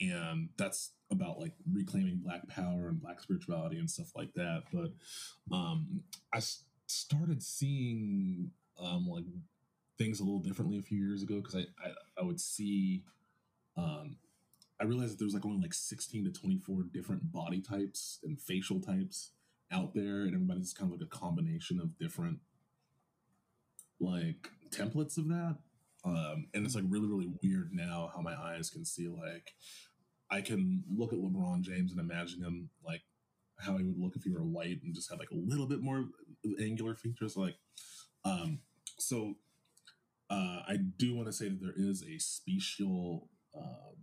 [0.00, 4.64] and that's about like reclaiming Black power and Black spirituality and stuff like that.
[4.72, 4.92] But
[5.54, 9.24] um, I s- started seeing um, like
[9.98, 13.02] things a little differently a few years ago because I, I, I would see
[13.76, 14.16] um,
[14.80, 18.40] I realized that there was like only like 16 to 24 different body types and
[18.40, 19.32] facial types
[19.72, 22.38] out there, and everybody's kind of like a combination of different
[24.00, 25.56] like templates of that.
[26.04, 29.52] Um, and it's like really, really weird now how my eyes can see like
[30.30, 33.02] I can look at LeBron James and imagine him like
[33.58, 35.80] how he would look if he were white and just had like a little bit
[35.80, 36.06] more
[36.60, 37.36] angular features.
[37.36, 37.56] Like,
[38.24, 38.60] um,
[38.98, 39.34] so
[40.30, 43.28] uh, I do want to say that there is a special.
[43.56, 43.94] Uh,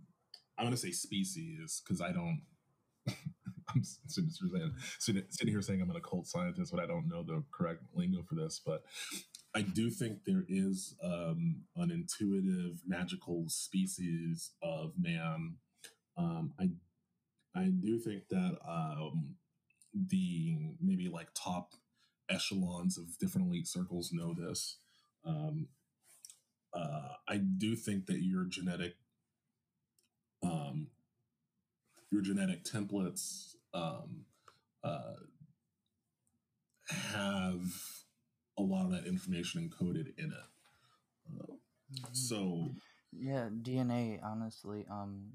[0.58, 2.42] I'm going to say species because I don't.
[3.74, 8.22] I'm sitting, here saying I'm an occult scientist, but I don't know the correct lingo
[8.22, 8.60] for this.
[8.64, 8.84] But
[9.54, 15.56] I do think there is um, an intuitive, magical species of man.
[16.16, 16.70] Um, I
[17.54, 19.36] I do think that um,
[19.94, 21.72] the maybe like top
[22.28, 24.76] echelons of different elite circles know this.
[25.24, 25.68] Um,
[26.72, 28.96] uh, I do think that your genetic
[30.42, 30.88] um,
[32.10, 34.24] your genetic templates um,
[34.82, 35.14] uh,
[36.88, 37.60] have
[38.58, 41.40] a lot of that information encoded in it.
[41.40, 41.54] Uh,
[42.12, 42.70] so
[43.12, 44.20] yeah, DNA.
[44.22, 45.32] Honestly, um,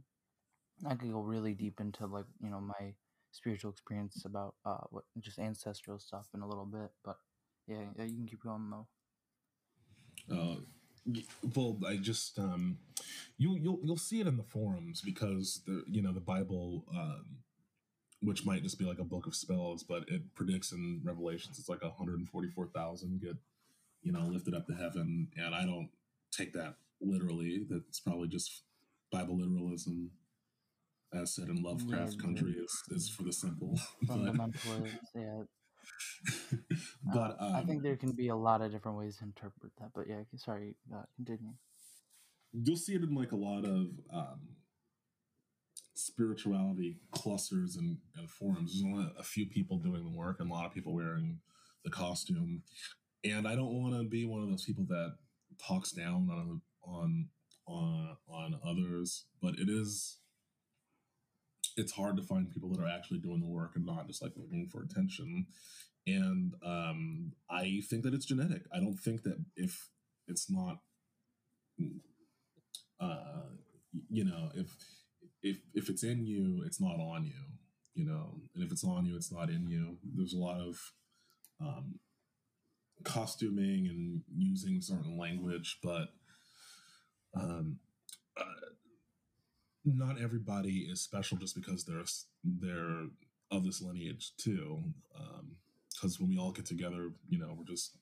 [0.87, 2.93] I could go really deep into like you know my
[3.31, 7.17] spiritual experience about uh what just ancestral stuff in a little bit, but
[7.67, 8.87] yeah, yeah you can keep going though.
[10.31, 10.55] Uh,
[11.55, 12.77] well, I just um,
[13.37, 17.25] you you'll you'll see it in the forums because the you know the Bible, um,
[18.21, 21.69] which might just be like a book of spells, but it predicts in Revelations it's
[21.69, 23.35] like 144,000 get
[24.03, 25.89] you know lifted up to heaven, and I don't
[26.31, 27.65] take that literally.
[27.69, 28.63] That's probably just
[29.11, 30.11] Bible literalism,
[31.13, 33.79] as said in Lovecraft yeah, Country, is, is for the simple.
[34.05, 35.41] Fundamentalist, yeah.
[37.13, 39.71] but uh, I think um, there can be a lot of different ways to interpret
[39.79, 39.89] that.
[39.95, 41.53] But yeah, sorry, uh, continue.
[42.53, 44.39] You'll see it in like a lot of um,
[46.05, 48.73] spirituality clusters and, and forums.
[48.73, 51.39] There's only a few people doing the work and a lot of people wearing
[51.83, 52.63] the costume.
[53.23, 55.15] And I don't want to be one of those people that
[55.65, 57.29] talks down on on
[57.67, 60.17] on on others, but it is
[61.77, 64.33] it's hard to find people that are actually doing the work and not just like
[64.35, 65.45] looking for attention.
[66.07, 68.63] And um, I think that it's genetic.
[68.73, 69.89] I don't think that if
[70.27, 70.79] it's not,
[72.99, 73.43] uh,
[74.09, 74.75] you know, if
[75.41, 77.57] if if it's in you, it's not on you.
[77.93, 79.97] You know, and if it's on you, it's not in you.
[80.15, 80.79] There's a lot of
[81.59, 81.99] um,
[83.03, 86.09] costuming and using certain language, but
[87.35, 87.79] um,
[88.37, 88.43] uh,
[89.83, 92.03] not everybody is special just because they're
[92.43, 93.07] they're
[93.51, 94.83] of this lineage too.
[95.93, 97.97] Because um, when we all get together, you know, we're just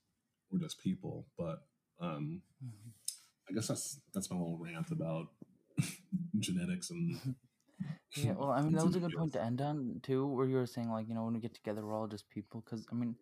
[0.51, 1.25] we're just people.
[1.37, 1.63] But
[1.99, 2.89] um, mm-hmm.
[3.49, 5.27] I guess that's that's my little rant about
[6.39, 7.35] genetics and.
[8.15, 10.55] yeah, well, I mean, that was a good point to end on too, where you
[10.55, 12.63] were saying like, you know, when we get together, we're all just people.
[12.65, 13.15] Because I mean,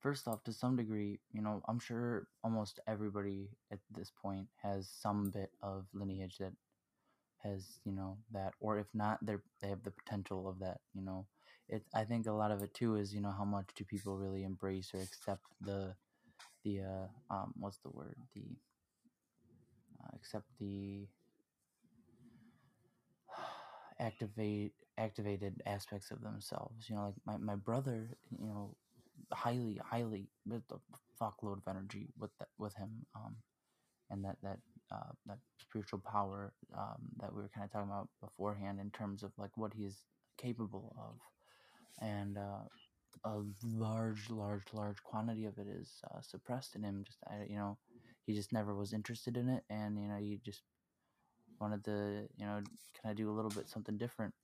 [0.00, 4.88] first off, to some degree, you know, I'm sure almost everybody at this point has
[4.88, 6.52] some bit of lineage that
[7.42, 11.02] has you know that or if not they're they have the potential of that you
[11.02, 11.26] know
[11.68, 14.16] it i think a lot of it too is you know how much do people
[14.16, 15.94] really embrace or accept the
[16.64, 18.56] the uh um what's the word the
[20.02, 21.06] uh, accept the
[24.00, 28.74] activate activated aspects of themselves you know like my, my brother you know
[29.32, 30.78] highly highly with a
[31.22, 33.36] fuckload of energy with that with him um
[34.10, 34.58] and that that
[34.92, 39.22] uh, that spiritual power um, that we were kind of talking about beforehand in terms
[39.24, 40.02] of like what he's
[40.38, 41.18] capable of,
[42.00, 42.64] and uh,
[43.24, 47.02] a large, large, large quantity of it is uh, suppressed in him.
[47.06, 47.78] Just you know,
[48.26, 50.62] he just never was interested in it, and you know, he just
[51.60, 52.60] wanted to you know
[53.02, 54.34] kind of do a little bit something different.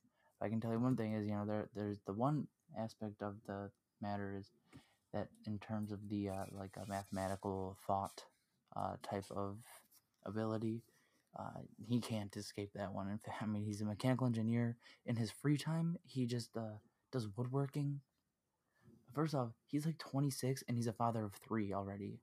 [0.41, 2.47] I can tell you one thing is you know there there's the one
[2.77, 3.69] aspect of the
[4.01, 4.51] matter is
[5.13, 8.23] that in terms of the uh, like a mathematical thought
[8.75, 9.57] uh, type of
[10.25, 10.83] ability.
[11.37, 13.09] Uh, he can't escape that one.
[13.09, 14.77] In fact, I mean, he's a mechanical engineer.
[15.05, 16.77] In his free time, he just uh,
[17.11, 18.01] does woodworking.
[19.13, 22.19] First off, he's like 26 and he's a father of three already.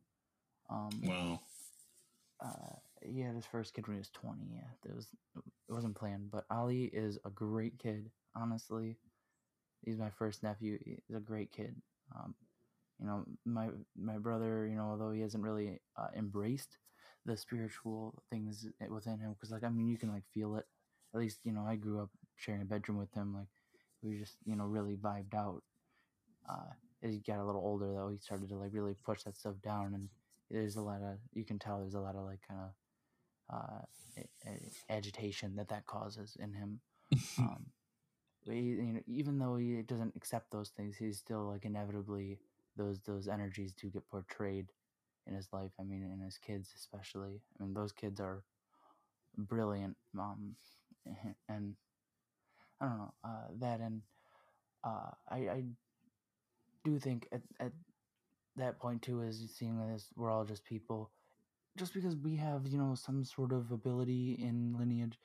[0.68, 1.40] Um, wow.
[3.02, 4.42] He had his first kid when he was 20.
[4.52, 8.10] Yeah, it was it wasn't planned, but Ali is a great kid.
[8.34, 8.96] Honestly,
[9.84, 10.78] he's my first nephew.
[10.84, 11.76] He's a great kid.
[12.14, 12.34] Um,
[13.00, 14.66] you know, my my brother.
[14.66, 16.76] You know, although he hasn't really uh, embraced
[17.26, 20.64] the spiritual things within him because like i mean you can like feel it
[21.14, 23.46] at least you know i grew up sharing a bedroom with him like
[24.02, 25.62] we just you know really vibed out
[26.48, 29.36] uh as he got a little older though he started to like really push that
[29.36, 30.08] stuff down and
[30.50, 32.70] there's a lot of you can tell there's a lot of like kind of
[33.52, 33.82] uh
[34.88, 36.80] agitation that that causes in him
[37.38, 37.66] um
[38.42, 42.38] he, you know, even though he doesn't accept those things he's still like inevitably
[42.76, 44.66] those those energies do get portrayed
[45.26, 45.70] in his life.
[45.78, 47.40] I mean, in his kids especially.
[47.58, 48.42] I mean, those kids are
[49.36, 49.96] brilliant.
[50.18, 50.56] Um,
[51.48, 51.74] and
[52.80, 54.02] I don't know uh, that, and
[54.84, 55.64] uh, I, I
[56.84, 57.72] do think at, at
[58.56, 61.10] that point too is seeing this we're all just people.
[61.76, 65.18] Just because we have you know some sort of ability in lineage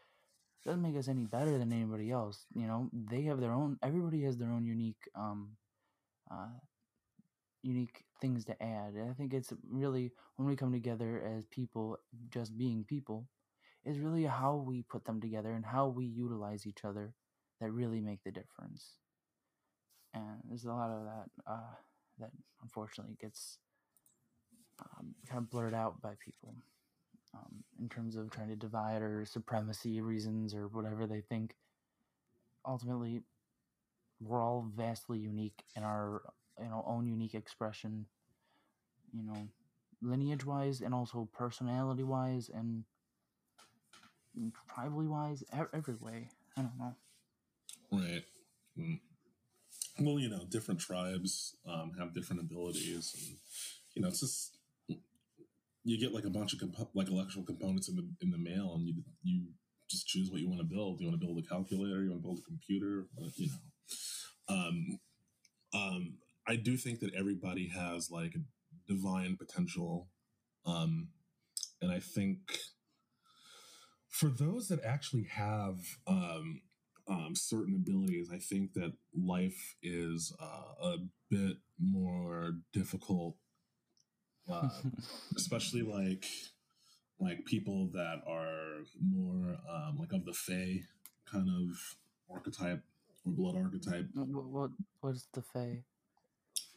[0.65, 2.45] doesn't make us any better than anybody else.
[2.55, 3.77] You know, they have their own.
[3.83, 5.57] Everybody has their own unique um,
[6.31, 6.49] uh,
[7.63, 8.93] unique things to add.
[8.93, 11.97] And I think it's really when we come together as people,
[12.29, 13.27] just being people,
[13.85, 17.13] is really how we put them together and how we utilize each other
[17.61, 18.97] that really make the difference.
[20.13, 21.75] And there's a lot of that uh,
[22.19, 22.31] that
[22.61, 23.59] unfortunately gets
[25.25, 26.55] kind of blurred out by people
[27.33, 31.55] um, in terms of trying to divide or supremacy reasons or whatever they think.
[32.65, 33.21] Ultimately,
[34.19, 36.21] we're all vastly unique in our
[36.61, 38.05] you know own unique expression
[39.13, 39.47] you know
[40.01, 42.83] lineage wise and also personality wise and
[44.69, 46.95] tribally wise every way i don't know
[47.91, 48.23] right
[48.77, 48.99] mm.
[49.99, 53.37] well you know different tribes um, have different abilities and
[53.95, 54.54] you know it's just
[55.85, 58.73] you get like a bunch of comp- like electrical components in the in the mail
[58.75, 59.45] and you you
[59.89, 62.21] just choose what you want to build you want to build a calculator you want
[62.21, 63.57] to build a computer you know
[64.47, 64.99] um,
[65.73, 66.17] um,
[66.47, 68.35] I do think that everybody has like
[68.87, 70.09] divine potential.
[70.65, 71.09] Um,
[71.81, 72.39] and I think
[74.09, 76.61] for those that actually have um,
[77.07, 80.97] um, certain abilities, I think that life is uh, a
[81.29, 83.35] bit more difficult,
[84.51, 84.69] uh,
[85.35, 86.25] especially like
[87.19, 90.81] like people that are more um, like of the Fae
[91.25, 91.95] kind of
[92.29, 92.83] archetype
[93.25, 94.07] or blood archetype.
[94.13, 95.83] what, what what's the Fae?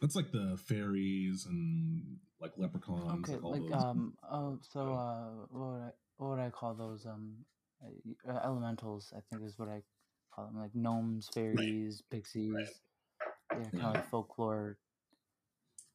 [0.01, 3.29] That's like the fairies and like leprechauns.
[3.29, 7.05] Okay, all like um oh so uh what would I what would I call those
[7.05, 7.33] um
[7.83, 9.13] uh, uh, elementals?
[9.15, 9.81] I think is what I
[10.33, 12.81] call them like gnomes, fairies, pixies.
[13.51, 14.77] Yeah, kind of like folklore.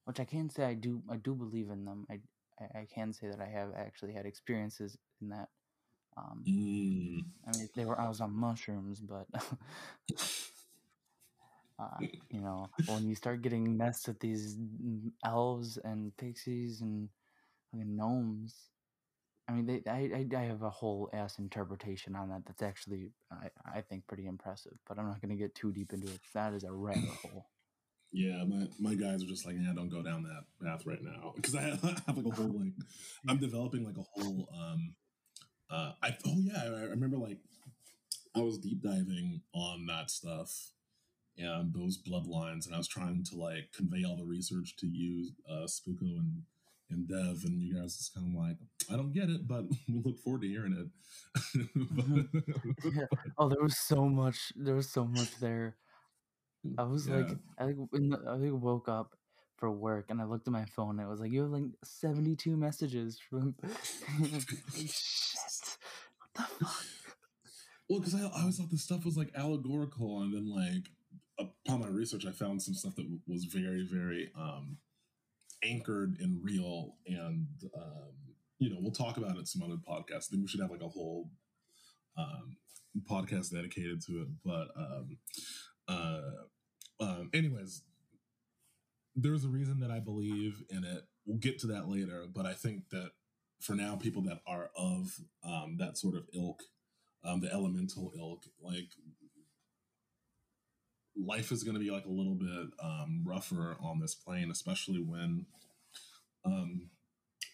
[0.04, 2.06] Which I can say I do I do believe in them.
[2.10, 2.20] I
[2.60, 5.48] I, can say that I have actually had experiences in that.
[6.16, 7.24] Um, Mm.
[7.46, 9.26] I mean, they were I was on mushrooms, but
[11.78, 11.98] uh,
[12.30, 14.56] you know, when you start getting messed with these
[15.24, 17.08] elves and pixies and
[17.72, 18.54] gnomes,
[19.48, 22.46] I mean, they I, I I have a whole ass interpretation on that.
[22.46, 24.78] That's actually I I think pretty impressive.
[24.88, 26.20] But I'm not going to get too deep into it.
[26.32, 27.46] That is a rabbit hole.
[28.14, 31.32] Yeah, my, my guys are just like, yeah, don't go down that path right now
[31.36, 32.72] because I have, I have like a whole like
[33.28, 34.94] I'm developing like a whole um
[35.70, 37.38] uh I oh yeah I, I remember like
[38.36, 40.70] I was deep diving on that stuff
[41.38, 45.30] and those bloodlines and I was trying to like convey all the research to you
[45.50, 46.42] uh Spooko and
[46.90, 48.58] and Dev and you guys just kind of like
[48.92, 50.88] I don't get it but we look forward to hearing it.
[52.84, 53.06] Yeah.
[53.38, 54.52] Oh, there was so much.
[54.56, 55.76] There was so much there.
[56.78, 59.16] I was like, I think the- I think woke up
[59.56, 60.98] for work and I looked at my phone.
[60.98, 63.54] And it was like you have like seventy two messages from.
[64.76, 65.76] shit.
[66.18, 66.84] What the fuck?
[67.88, 70.88] Well, because I, I always thought this stuff was like allegorical, and then like
[71.38, 74.78] upon my research, I found some stuff that was very, very um,
[75.62, 76.96] anchored in real.
[77.06, 78.12] And um,
[78.58, 80.28] you know, we'll talk about it some other podcasts.
[80.28, 81.30] I think we should have like a whole
[82.16, 82.56] um,
[83.10, 84.28] podcast dedicated to it.
[84.44, 85.18] But um,
[85.88, 86.20] uh,
[87.00, 87.82] um, anyways,
[89.16, 91.04] there's a reason that I believe in it.
[91.26, 93.10] We'll get to that later, but I think that
[93.60, 96.62] for now, people that are of um, that sort of ilk
[97.24, 98.90] um, the elemental ilk, like
[101.16, 105.00] life is going to be like a little bit um, rougher on this plane, especially
[105.00, 105.46] when
[106.44, 106.90] um,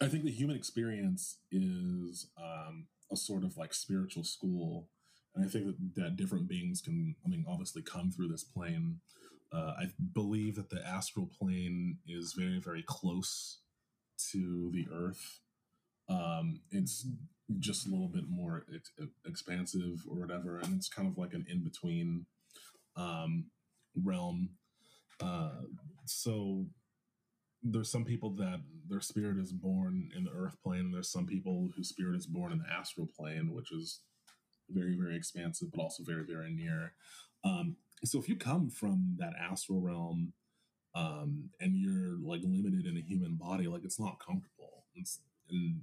[0.01, 4.89] I think the human experience is um, a sort of like spiritual school.
[5.35, 8.97] And I think that, that different beings can, I mean, obviously come through this plane.
[9.53, 13.61] Uh, I believe that the astral plane is very, very close
[14.31, 15.41] to the earth.
[16.09, 17.07] Um, it's
[17.59, 18.93] just a little bit more ex-
[19.27, 22.27] expansive or whatever, and it's kind of like an in between
[22.97, 23.47] um,
[23.97, 24.51] realm.
[25.21, 25.63] Uh,
[26.05, 26.67] so
[27.63, 31.27] there's some people that their spirit is born in the earth plane, and there's some
[31.27, 34.01] people whose spirit is born in the astral plane, which is
[34.71, 36.93] very very expansive, but also very very near.
[37.45, 40.33] Um, so if you come from that astral realm
[40.95, 44.85] um, and you're like limited in a human body, like it's not comfortable.
[44.95, 45.83] It's, and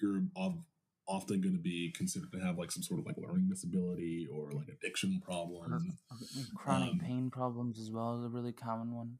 [0.00, 0.58] you're of,
[1.06, 4.50] often going to be considered to have like some sort of like learning disability or
[4.52, 5.96] like addiction problem.
[6.56, 9.18] Chronic Um, pain problems as well is a really common one,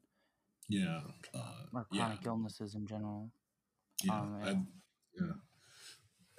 [0.67, 1.01] Yeah,
[1.33, 3.29] uh, or yeah, chronic illnesses in general.
[4.03, 4.49] yeah, um, I,
[5.19, 5.31] yeah.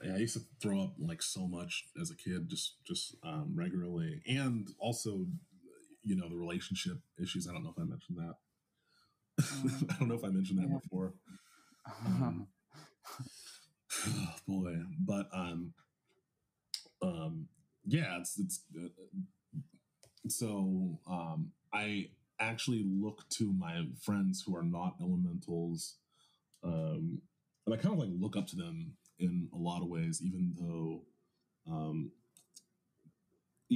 [0.04, 3.54] Yeah, I used to throw up like so much as a kid, just just um,
[3.56, 5.26] regularly, and also,
[6.06, 7.48] you know, the relationship issues.
[7.48, 8.34] I don't know if I mentioned that.
[9.52, 10.78] Um, I don't know if I mentioned that yeah.
[10.82, 11.12] before.
[12.06, 12.46] Um,
[14.06, 15.72] oh boy but um
[17.02, 17.48] um
[17.86, 18.88] yeah it's it's uh,
[20.28, 22.08] so um i
[22.40, 25.96] actually look to my friends who are not elementals
[26.64, 27.20] um
[27.64, 30.52] and i kind of like look up to them in a lot of ways even
[30.58, 31.15] though um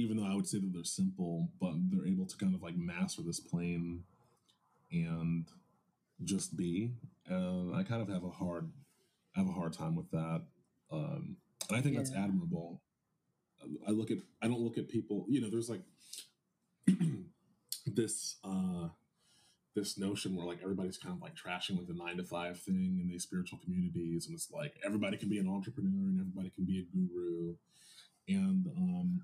[0.01, 2.75] even though i would say that they're simple but they're able to kind of like
[2.75, 4.03] master this plane
[4.91, 5.45] and
[6.23, 6.91] just be
[7.27, 8.69] and i kind of have a hard
[9.35, 10.41] I have a hard time with that.
[10.91, 11.37] Um,
[11.69, 12.81] and I think that's admirable.
[13.87, 15.83] I look at, I don't look at people, you know, there's like
[17.85, 18.89] this, uh,
[19.75, 22.99] this notion where like everybody's kind of like trashing like the nine to five thing
[23.01, 24.25] in these spiritual communities.
[24.25, 27.55] And it's like everybody can be an entrepreneur and everybody can be a guru.
[28.27, 29.21] And, um,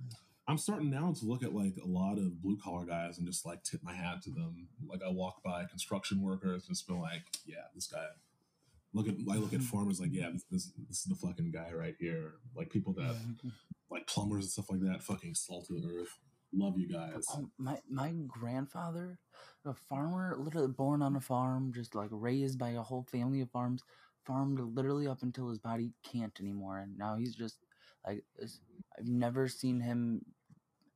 [0.48, 3.46] I'm starting now to look at like a lot of blue collar guys and just
[3.46, 4.70] like tip my hat to them.
[4.88, 8.06] Like I walk by construction workers and just feel like, yeah, this guy,
[8.94, 9.68] look at I look at mm-hmm.
[9.68, 12.36] farmers like yeah this, this this is the fucking guy right here.
[12.56, 13.50] Like people that mm-hmm.
[13.90, 16.18] like plumbers and stuff like that fucking salt of the earth.
[16.54, 17.26] Love you guys.
[17.34, 19.20] Oh, my my grandfather,
[19.66, 23.52] a farmer, literally born on a farm, just like raised by a whole family of
[23.52, 23.84] farms,
[24.26, 27.58] farmed literally up until his body can't anymore, and now he's just
[28.06, 30.22] like I've never seen him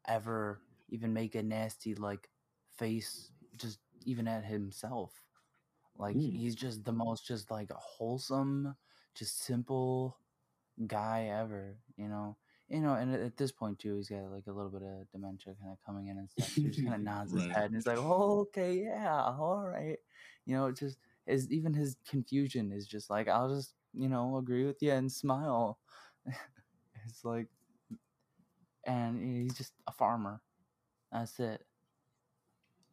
[0.08, 2.30] ever even make a nasty like
[2.78, 5.24] face just even at himself.
[5.98, 6.34] Like Mm.
[6.34, 8.76] he's just the most just like wholesome,
[9.16, 10.20] just simple
[10.88, 12.38] guy ever, you know.
[12.70, 15.56] You know, and at- this point too, he's got like a little bit of dementia
[15.60, 16.54] kind of coming in and stuff.
[16.62, 20.00] He just kind of nods his head and he's like, "Oh, okay, yeah, all right."
[20.46, 20.98] You know, it just
[21.28, 25.12] is even his confusion is just like, "I'll just, you know, agree with you and
[25.12, 25.80] smile."
[27.06, 27.48] it's like,
[28.86, 30.42] and he's just a farmer.
[31.12, 31.66] That's it.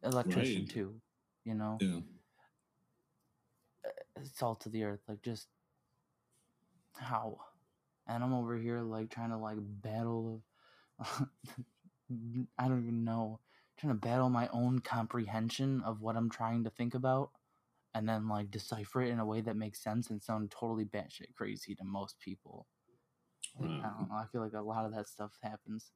[0.03, 0.69] Electrician Right.
[0.69, 1.01] too,
[1.45, 1.77] you know.
[1.81, 1.99] Yeah.
[3.85, 5.47] Uh, salt to the earth, like just
[6.99, 7.37] how
[8.07, 10.43] and i'm over here like trying to like battle
[10.99, 11.05] of,
[12.57, 13.39] i don't even know
[13.79, 17.31] trying to battle my own comprehension of what i'm trying to think about
[17.93, 21.33] and then like decipher it in a way that makes sense and sound totally batshit
[21.35, 22.67] crazy to most people
[23.59, 25.91] like, i don't know i feel like a lot of that stuff happens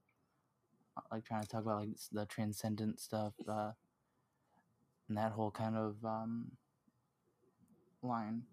[1.11, 3.71] like trying to talk about like the transcendent stuff uh
[5.09, 6.51] and that whole kind of um
[8.01, 8.43] line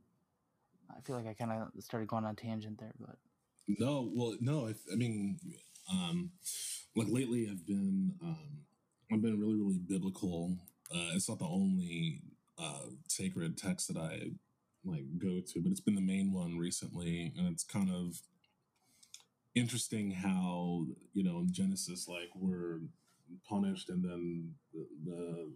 [0.96, 3.16] i feel like i kind of started going on a tangent there but
[3.78, 4.66] No, well, no.
[4.68, 5.38] I, I mean,
[5.90, 6.30] um,
[6.96, 8.64] like lately, I've been, um,
[9.12, 10.56] I've been really, really biblical.
[10.92, 12.22] Uh, it's not the only
[12.58, 14.30] uh, sacred text that I
[14.84, 18.20] like go to, but it's been the main one recently, and it's kind of
[19.54, 22.80] interesting how you know in Genesis, like we're
[23.48, 25.52] punished, and then the, the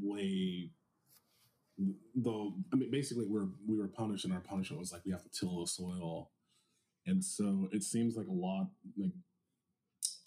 [0.00, 0.70] way.
[2.14, 5.22] Though I mean, basically, we're we were punished, and our punishment was like we have
[5.22, 6.30] to till the soil,
[7.06, 9.12] and so it seems like a lot like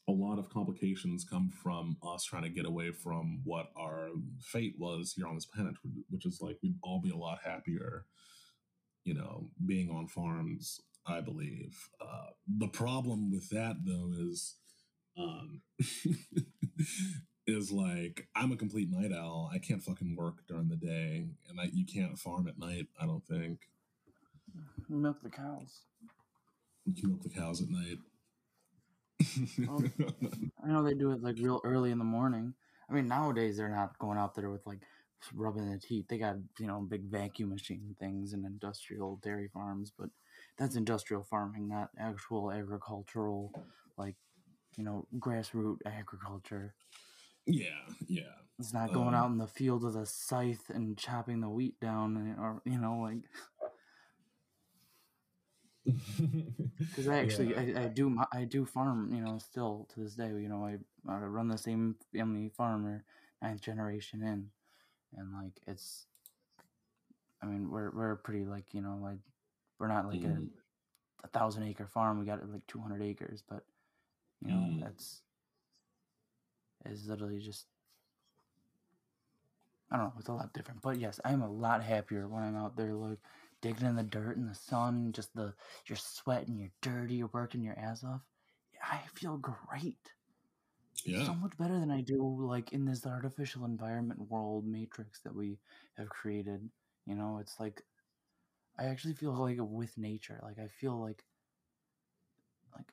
[0.07, 4.09] a lot of complications come from us trying to get away from what our
[4.41, 5.75] fate was here on this planet
[6.09, 8.05] which is like we'd all be a lot happier
[9.03, 11.89] you know being on farms i believe.
[12.01, 14.55] Uh, the problem with that though is
[15.17, 15.61] um
[17.47, 19.49] is like i'm a complete night owl.
[19.53, 23.05] I can't fucking work during the day and I, you can't farm at night i
[23.05, 23.59] don't think.
[24.87, 25.81] Milk the cows.
[26.85, 27.99] You can milk the cows at night.
[29.67, 29.83] Well,
[30.63, 32.53] I know they do it like real early in the morning.
[32.89, 34.79] I mean, nowadays they're not going out there with like
[35.33, 36.07] rubbing the teeth.
[36.07, 40.09] They got you know big vacuum machine things and industrial dairy farms, but
[40.59, 43.53] that's industrial farming, not actual agricultural,
[43.97, 44.15] like
[44.77, 46.75] you know grassroots agriculture.
[47.47, 51.41] yeah yeah It's not going Um, out in the field with a scythe and chopping
[51.41, 53.23] the wheat down, and, or you know like
[56.91, 57.57] because I actually Yeah.
[57.57, 60.77] I, I do I do farm you know still to this day you know I,
[61.11, 63.05] I run the same family farmer
[63.41, 64.49] ninth generation in
[65.17, 66.05] and like it's
[67.41, 69.19] I mean we're we're pretty like you know like
[69.79, 70.25] we're not like Mhm.
[70.25, 70.43] a,
[71.23, 73.65] a thousand acre farm we got like 200 acres but
[74.41, 74.81] you know Mm.
[74.81, 75.23] that's
[76.85, 77.67] it's literally just
[79.91, 82.55] I don't know it's a lot different but yes I'm a lot happier when I'm
[82.55, 83.19] out there like
[83.61, 85.53] digging in the dirt in the sun just the
[85.87, 88.21] you're sweating you're dirty you're working your ass off
[88.81, 90.13] I feel great
[91.05, 95.35] yeah so much better than I do like in this artificial environment world matrix that
[95.35, 95.59] we
[95.97, 96.69] have created.
[97.05, 97.83] You know, it's like
[98.79, 100.39] I actually feel like with nature.
[100.41, 101.23] Like I feel like
[102.73, 102.91] like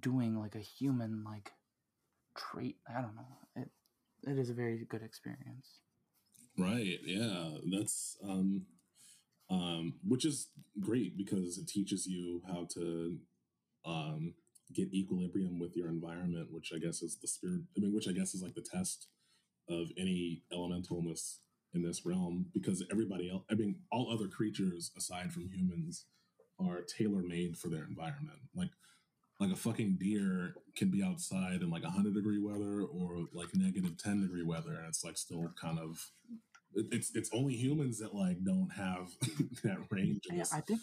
[0.00, 1.50] doing like a human like
[2.36, 2.76] trait.
[2.88, 3.38] I don't know.
[3.56, 3.70] It
[4.22, 5.80] it is a very good experience.
[6.56, 6.98] Right.
[7.04, 7.58] Yeah.
[7.70, 8.66] That's um
[9.50, 10.48] um which is
[10.80, 13.18] great because it teaches you how to
[13.84, 14.34] um
[14.74, 18.12] get equilibrium with your environment, which I guess is the spirit I mean, which I
[18.12, 19.08] guess is like the test
[19.68, 21.02] of any elemental
[21.76, 26.06] in this realm because everybody else I mean all other creatures aside from humans
[26.58, 28.38] are tailor made for their environment.
[28.54, 28.70] Like
[29.38, 33.96] like a fucking deer can be outside in like 100 degree weather or like negative
[33.98, 36.10] 10 degree weather and it's like still kind of
[36.74, 39.10] it's it's only humans that like don't have
[39.62, 40.44] that range Yeah.
[40.52, 40.80] I think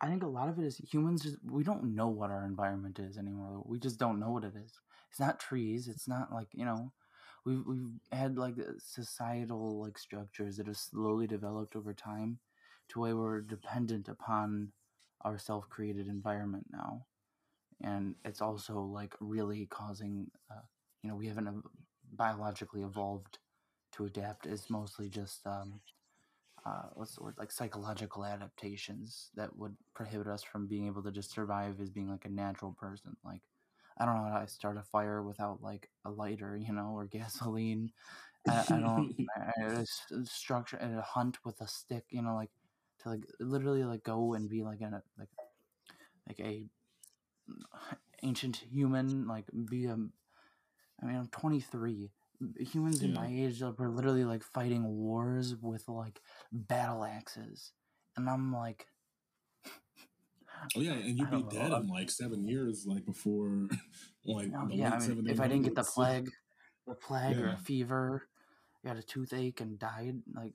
[0.00, 2.98] I think a lot of it is humans just we don't know what our environment
[2.98, 3.62] is anymore.
[3.64, 4.72] We just don't know what it is.
[5.10, 5.88] It's not trees.
[5.88, 6.92] It's not like you know,
[7.46, 12.40] we've we've had like societal like structures that have slowly developed over time,
[12.90, 14.72] to where we're dependent upon
[15.22, 17.06] our self created environment now,
[17.82, 20.60] and it's also like really causing, uh,
[21.02, 21.62] you know, we haven't
[22.14, 23.38] biologically evolved
[23.92, 24.46] to adapt.
[24.46, 25.80] It's mostly just um,
[26.64, 27.34] uh, what's the word?
[27.38, 32.08] Like psychological adaptations that would prohibit us from being able to just survive as being
[32.10, 33.16] like a natural person.
[33.24, 33.42] Like
[33.98, 37.06] i don't know how to start a fire without like a lighter you know or
[37.10, 37.90] gasoline.
[38.48, 39.84] I, I don't I, I
[40.24, 42.50] structure and a hunt with a stick you know like
[43.00, 45.28] to like literally like go and be like a like
[46.28, 46.64] like a
[48.22, 52.10] ancient human like be a i mean i'm 23
[52.58, 56.20] humans in my age were literally like fighting wars with like
[56.52, 57.72] battle axes,
[58.16, 58.86] and I'm like,
[60.76, 63.68] oh yeah, and you'd be dead in like seven years, like before,
[64.24, 64.94] like no, yeah.
[64.94, 66.30] I mean, if I didn't get the plague,
[66.86, 67.42] the plague yeah.
[67.42, 68.28] or a fever,
[68.84, 70.54] got a toothache and died, like.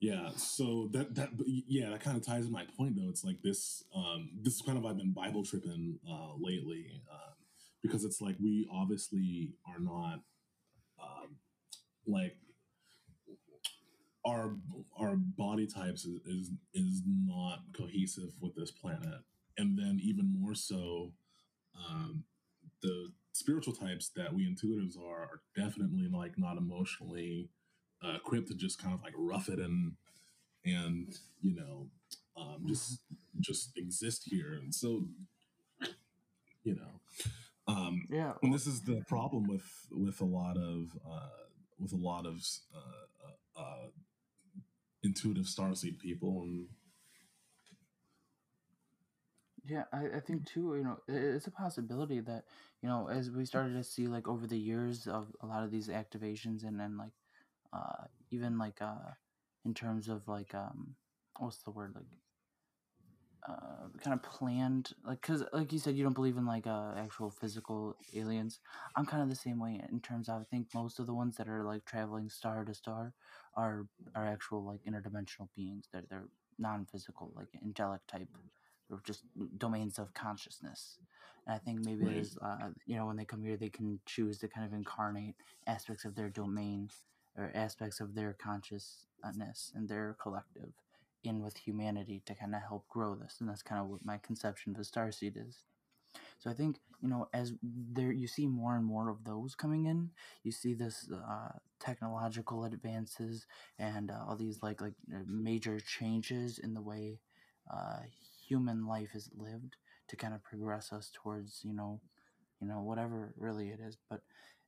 [0.00, 3.08] Yeah, so that that yeah, that kind of ties to my point though.
[3.08, 7.00] It's like this um this is kind of I've been Bible tripping uh lately.
[7.10, 7.34] Um
[7.84, 10.20] because it's like we obviously are not
[10.98, 11.36] um,
[12.06, 12.34] like
[14.26, 14.56] our
[14.98, 19.20] our body types is, is is not cohesive with this planet.
[19.56, 21.12] And then even more so
[21.76, 22.24] um,
[22.82, 27.48] the spiritual types that we intuitives are are definitely like not emotionally
[28.04, 29.92] uh, equipped to just kind of like rough it and
[30.64, 31.86] and you know
[32.36, 33.00] um, just
[33.40, 34.54] just exist here.
[34.54, 35.06] And so
[36.64, 37.00] you know
[37.66, 41.44] um, yeah, and this is the problem with with a lot of uh,
[41.78, 42.44] with a lot of
[42.74, 43.86] uh, uh, uh
[45.04, 46.68] intuitive starseed people, and
[49.66, 50.74] yeah, I, I think too.
[50.76, 52.44] You know, it's a possibility that
[52.82, 55.70] you know as we started to see like over the years of a lot of
[55.70, 57.12] these activations, and then like
[57.72, 59.12] uh, even like uh,
[59.64, 60.96] in terms of like um,
[61.38, 62.06] what's the word like
[63.48, 66.92] uh, kind of planned like because like you said you don't believe in like uh,
[66.96, 68.58] actual physical aliens.
[68.96, 71.36] I'm kind of the same way in terms of i think most of the ones
[71.36, 73.12] that are like traveling star to star
[73.56, 75.88] are are actual like interdimensional beings.
[75.92, 76.28] They're, they're
[76.58, 78.28] non-physical like angelic type
[78.90, 79.24] or just
[79.58, 80.98] domains of consciousness.
[81.46, 84.38] And i think maybe there's uh, you know when they come here they can choose
[84.38, 85.34] to kind of incarnate
[85.66, 86.90] aspects of their domain
[87.36, 90.72] or aspects of their consciousness and their collective
[91.26, 94.18] in with humanity to kind of help grow this and that's kind of what my
[94.18, 95.64] conception of a star seed is.
[96.38, 99.86] So i think you know as there you see more and more of those coming
[99.86, 100.10] in
[100.42, 101.50] you see this uh,
[101.80, 103.46] technological advances
[103.78, 107.20] and uh, all these like like uh, major changes in the way
[107.72, 108.00] uh,
[108.48, 109.76] human life is lived
[110.08, 112.00] to kind of progress us towards you know
[112.60, 113.96] you know whatever really it is.
[114.10, 114.20] But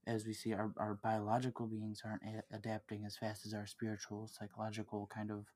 [0.06, 4.28] as we see our, our biological beings aren't a- adapting as fast as our spiritual
[4.28, 5.46] psychological kind of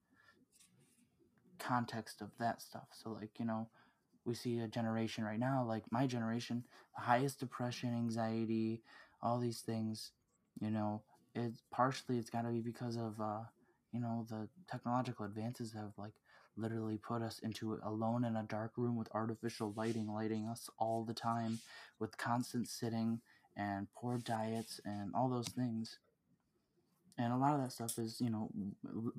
[1.61, 2.89] context of that stuff.
[2.93, 3.69] So like, you know,
[4.25, 6.65] we see a generation right now, like my generation,
[6.97, 8.83] the highest depression, anxiety,
[9.23, 10.13] all these things,
[10.61, 11.03] you know,
[11.35, 13.41] it's partially it's got to be because of uh,
[13.93, 16.15] you know, the technological advances have like
[16.57, 21.05] literally put us into alone in a dark room with artificial lighting lighting us all
[21.05, 21.59] the time
[21.99, 23.21] with constant sitting
[23.57, 25.99] and poor diets and all those things
[27.19, 28.51] and a lot of that stuff is you know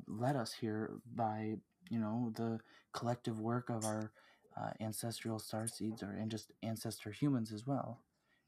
[0.08, 1.56] led us here by
[1.92, 2.60] you know the
[2.94, 4.12] collective work of our
[4.60, 8.00] uh, ancestral star seeds or and just ancestor humans as well.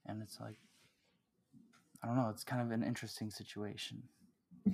[0.06, 0.58] And it's like
[2.04, 4.04] i don't know it's kind of an interesting situation.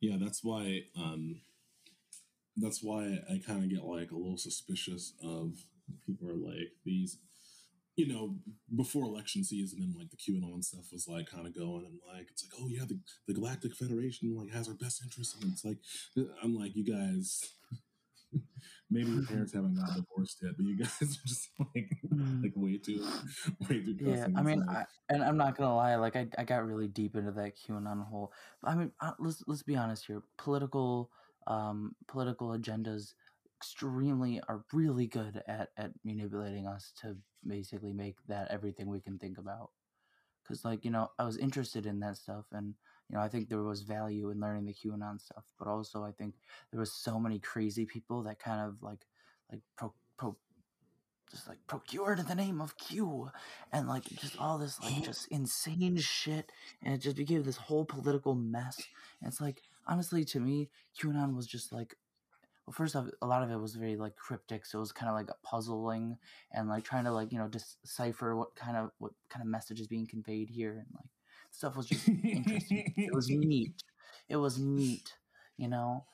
[0.00, 1.40] Yeah that's why um
[2.56, 5.58] that's why i kind of get like a little suspicious of
[6.06, 7.18] people are like these
[7.98, 8.36] you know,
[8.76, 12.28] before election season and like the QAnon stuff was like kind of going and like
[12.30, 12.96] it's like, oh yeah, the,
[13.26, 15.34] the Galactic Federation like has our best interests.
[15.42, 15.78] And it's like
[16.40, 17.44] I'm like, you guys
[18.90, 22.42] maybe your parents haven't got divorced yet, but you guys are just like mm.
[22.42, 23.04] like way too
[23.68, 26.66] way too Yeah, I mean I, and I'm not gonna lie, like I, I got
[26.66, 28.32] really deep into that QAnon hole.
[28.64, 30.22] I mean let's let's be honest here.
[30.36, 31.10] Political
[31.46, 33.14] um political agendas
[33.58, 37.16] extremely are really good at at manipulating us to
[37.46, 39.70] basically make that everything we can think about
[40.42, 42.74] because like you know i was interested in that stuff and
[43.08, 46.12] you know i think there was value in learning the qanon stuff but also i
[46.12, 46.34] think
[46.70, 49.06] there was so many crazy people that kind of like
[49.50, 50.36] like pro, pro
[51.30, 53.30] just like procured in the name of q
[53.72, 56.50] and like just all this like just insane shit
[56.82, 58.78] and it just became this whole political mess.
[59.20, 61.96] And it's like honestly to me qanon was just like
[62.68, 65.08] well, first off, a lot of it was very like cryptic, so it was kind
[65.08, 66.18] of like puzzling
[66.52, 69.80] and like trying to like you know decipher what kind of what kind of message
[69.80, 71.08] is being conveyed here, and like
[71.50, 72.92] stuff was just interesting.
[72.96, 73.82] it was neat.
[74.28, 75.14] It was neat,
[75.56, 76.04] you know.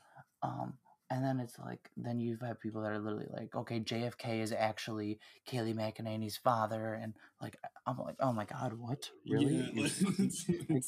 [0.42, 0.74] Um,
[1.10, 4.52] and then it's like then you've had people that are literally like, okay, JFK is
[4.52, 5.18] actually
[5.48, 7.56] Kayleigh McEnany's father, and like
[7.86, 9.70] I'm like, oh my god, what really?
[9.74, 9.88] Yeah,
[10.68, 10.82] like,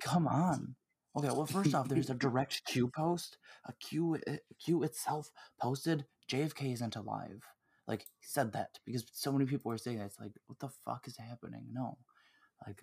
[0.00, 0.74] come on.
[1.16, 3.38] Okay, well, first off, there's a direct Q post.
[3.66, 5.30] A Q, uh, itself
[5.60, 7.42] posted JFK isn't alive.
[7.86, 10.06] Like said that because so many people were saying that.
[10.06, 11.66] It's like, what the fuck is happening?
[11.72, 11.98] No,
[12.66, 12.82] like,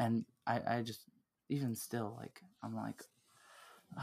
[0.00, 1.02] and I, I just
[1.48, 3.02] even still like I'm like,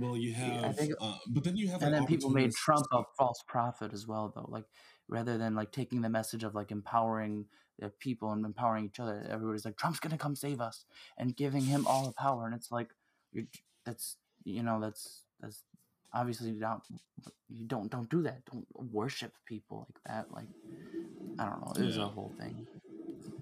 [0.00, 2.86] well, you have, I think, uh, but then you have, and then people made Trump
[2.92, 4.48] a false prophet as well, though.
[4.48, 4.64] Like
[5.08, 7.46] rather than like taking the message of like empowering
[7.78, 10.86] the people and empowering each other, everybody's like Trump's gonna come save us
[11.18, 12.88] and giving him all the power, and it's like
[13.32, 13.44] you're
[13.84, 15.62] that's you know that's that's
[16.14, 16.82] obviously not
[17.48, 18.44] you don't don't do that.
[18.50, 20.32] Don't worship people like that.
[20.32, 20.48] Like
[21.38, 21.72] I don't know.
[21.76, 22.04] It was yeah.
[22.04, 22.66] a whole thing.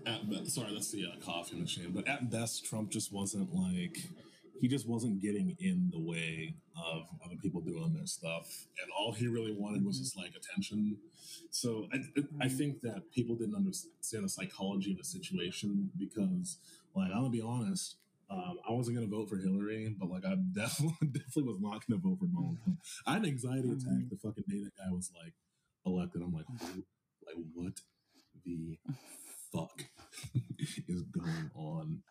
[0.07, 1.92] At best, sorry, that's the uh, coffee machine.
[1.94, 3.98] But at best, Trump just wasn't like
[4.61, 9.12] he just wasn't getting in the way of other people doing their stuff, and all
[9.12, 10.98] he really wanted was just like attention.
[11.51, 12.57] So I, I mm-hmm.
[12.57, 16.59] think that people didn't understand the psychology of the situation because,
[16.94, 17.96] like, I'm gonna be honest.
[18.30, 21.84] Um, I wasn't going to vote for Hillary, but like I definitely definitely was not
[21.84, 22.78] going to vote for Donald Trump.
[23.05, 24.09] I had an anxiety attack mm-hmm.
[24.09, 25.34] the fucking day that guy was like
[25.84, 26.22] elected.
[26.22, 26.46] I'm like,
[27.26, 27.80] like what
[28.44, 28.78] the
[29.53, 29.84] fuck
[30.88, 32.03] is going on?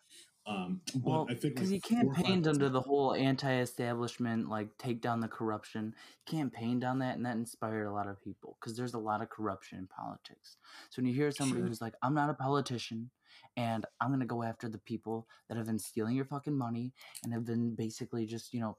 [0.46, 5.20] Um, well, I think because like he campaigned under the whole anti-establishment, like take down
[5.20, 5.94] the corruption.
[6.24, 9.22] He campaigned on that, and that inspired a lot of people because there's a lot
[9.22, 10.56] of corruption in politics.
[10.88, 11.68] So when you hear somebody sure.
[11.68, 13.10] who's like, "I'm not a politician,"
[13.56, 17.32] and I'm gonna go after the people that have been stealing your fucking money and
[17.32, 18.76] have been basically just, you know,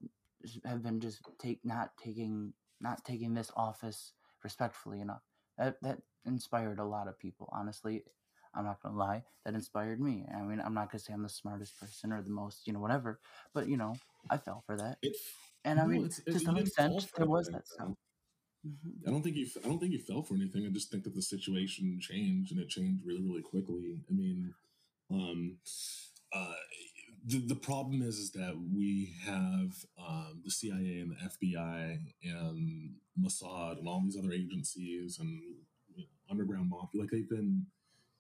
[0.66, 5.22] have been just take not taking not taking this office respectfully enough.
[5.58, 8.04] That that inspired a lot of people, honestly.
[8.54, 10.26] I'm not gonna lie, that inspired me.
[10.34, 12.80] I mean, I'm not gonna say I'm the smartest person or the most, you know,
[12.80, 13.20] whatever,
[13.54, 13.96] but you know,
[14.30, 14.98] I fell for that.
[15.02, 15.16] It,
[15.64, 17.90] and I mean, to some extent, there was that stuff.
[18.68, 19.08] Mm-hmm.
[19.08, 19.48] I don't think you.
[19.64, 20.66] I don't think you fell for anything.
[20.66, 24.00] I just think that the situation changed, and it changed really, really quickly.
[24.10, 24.54] I mean,
[25.10, 25.58] um,
[26.34, 26.54] uh,
[27.26, 32.92] the the problem is is that we have um, the CIA and the FBI and
[33.20, 35.42] Mossad and all these other agencies and
[35.96, 37.02] you know, underground mafia.
[37.02, 37.66] Like they've been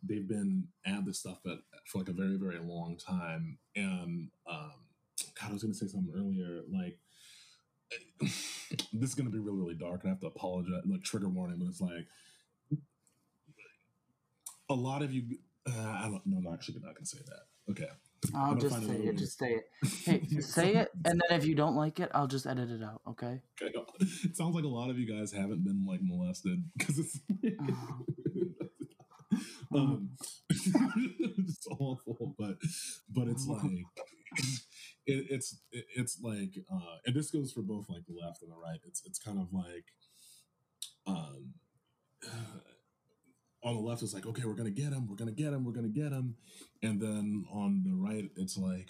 [0.08, 1.40] they've been at this stuff
[1.86, 4.74] for like a very very long time and um
[5.40, 6.98] god i was going to say something earlier like
[8.20, 11.30] this is going to be really really dark and i have to apologize like trigger
[11.30, 12.08] warning but it's like
[14.70, 15.24] a lot of you
[15.68, 17.90] uh, i don't no i'm actually not going to say that okay
[18.36, 19.18] I'll just say it.
[19.18, 19.70] Just say it.
[20.06, 23.02] Hey, say it, and then if you don't like it, I'll just edit it out.
[23.10, 23.42] Okay.
[23.62, 23.74] Okay.
[24.24, 27.20] It sounds like a lot of you guys haven't been like molested because it's.
[29.76, 30.10] um,
[30.50, 32.58] it's awful, but
[33.10, 33.64] but it's like
[35.06, 38.52] it, it's it, it's like uh, and this goes for both like the left and
[38.52, 38.80] the right.
[38.88, 39.86] It's it's kind of like
[41.08, 41.54] um.
[43.64, 45.72] on the left, it's like, okay, we're gonna get him, we're gonna get him, we're
[45.72, 46.36] gonna get him,
[46.82, 48.90] and then on the right, it's like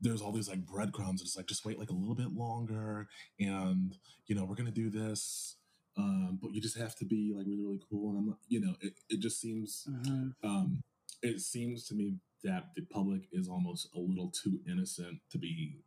[0.00, 1.22] there's all these like breadcrumbs.
[1.22, 3.08] It's like just wait like a little bit longer,
[3.38, 3.96] and
[4.26, 5.56] you know we're gonna do this,
[5.96, 8.60] um, but you just have to be like really really cool and i'm not you
[8.60, 10.28] know it, it just seems mm-hmm.
[10.48, 10.82] um,
[11.22, 15.80] it seems to me that the public is almost a little too innocent to be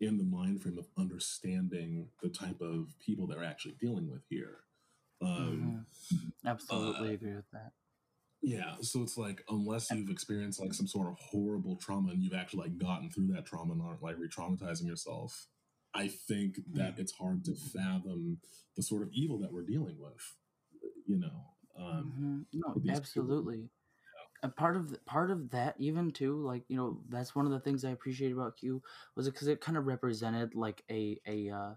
[0.00, 4.58] in the mind frame of understanding the type of people they're actually dealing with here
[5.22, 6.48] um, mm-hmm.
[6.48, 7.72] absolutely uh, agree with that
[8.42, 12.34] yeah so it's like unless you've experienced like some sort of horrible trauma and you've
[12.34, 15.46] actually like gotten through that trauma and aren't like re-traumatizing yourself
[15.94, 18.38] I think that it's hard to fathom
[18.76, 20.34] the sort of evil that we're dealing with.
[21.06, 21.44] You know,
[21.78, 22.82] um, mm-hmm.
[22.86, 23.56] no, absolutely.
[23.56, 23.70] People.
[24.42, 27.52] And part of the, part of that, even too, like you know, that's one of
[27.52, 28.82] the things I appreciate about Q
[29.16, 31.74] was because it kind of represented like a a uh,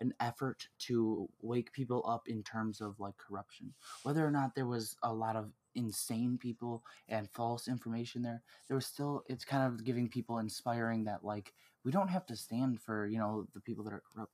[0.00, 3.72] an effort to wake people up in terms of like corruption,
[4.02, 8.74] whether or not there was a lot of insane people and false information there there
[8.74, 11.52] was still it's kind of giving people inspiring that like
[11.84, 14.32] we don't have to stand for you know the people that are corrupt.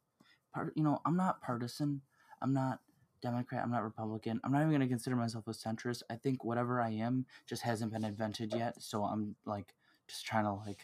[0.52, 2.00] Part you know i'm not partisan.
[2.42, 2.80] I'm not
[3.22, 3.62] democrat.
[3.62, 4.40] I'm not republican.
[4.44, 6.02] I'm not even going to consider myself a centrist.
[6.10, 8.82] I think whatever i am just hasn't been invented yet.
[8.82, 9.74] So i'm like
[10.08, 10.80] just trying to like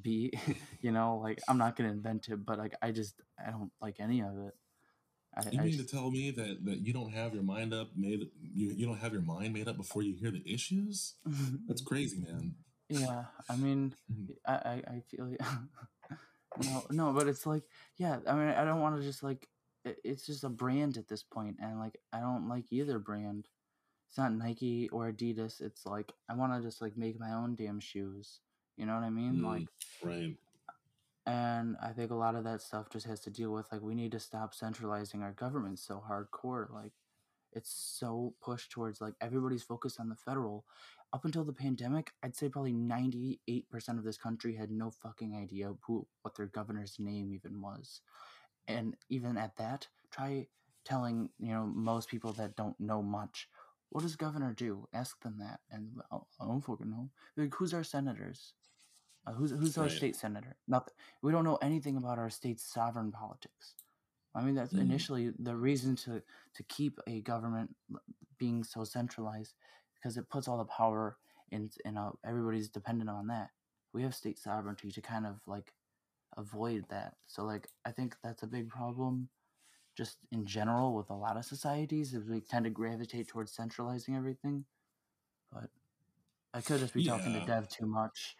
[0.00, 0.32] be
[0.80, 3.96] you know like i'm not to invent it but like i just i don't like
[3.98, 4.54] any of it
[5.36, 7.74] I, you I mean just, to tell me that that you don't have your mind
[7.74, 11.14] up made you you don't have your mind made up before you hear the issues?
[11.68, 12.54] That's crazy, man.
[12.88, 14.32] Yeah, I mean, mm-hmm.
[14.46, 15.26] I I, I feel
[16.64, 17.64] no no, but it's like
[17.98, 19.46] yeah, I mean, I don't want to just like
[19.84, 23.46] it, it's just a brand at this point, and like I don't like either brand.
[24.08, 25.60] It's not Nike or Adidas.
[25.60, 28.40] It's like I want to just like make my own damn shoes.
[28.76, 29.40] You know what I mean?
[29.40, 29.68] Mm, like
[30.02, 30.36] right.
[31.26, 33.94] and i think a lot of that stuff just has to deal with like we
[33.94, 36.92] need to stop centralizing our government so hardcore like
[37.56, 40.66] it's so pushed towards like everybody's focused on the federal.
[41.12, 43.38] Up until the pandemic i'd say probably 98%
[43.96, 48.02] of this country had no fucking idea who what their governor's name even was.
[48.68, 50.48] And even at that try
[50.84, 53.48] telling you know most people that don't know much
[53.90, 54.86] what does governor do?
[54.92, 57.08] Ask them that and i don't fucking know.
[57.36, 58.52] Like who's our senators
[59.26, 60.56] Uh, who's who's our state senator?
[60.68, 60.94] Nothing.
[61.22, 63.74] We don't know anything about our state's sovereign politics.
[64.34, 64.80] I mean, that's Mm.
[64.82, 66.22] initially the reason to
[66.54, 67.74] to keep a government
[68.38, 69.54] being so centralized
[69.94, 71.18] because it puts all the power
[71.50, 73.50] in in uh, everybody's dependent on that.
[73.92, 75.72] We have state sovereignty to kind of like
[76.36, 77.16] avoid that.
[77.26, 79.28] So like I think that's a big problem
[79.96, 84.14] just in general with a lot of societies is we tend to gravitate towards centralizing
[84.14, 84.66] everything.
[85.50, 85.70] But
[86.52, 88.36] I could just be talking to Dev too much.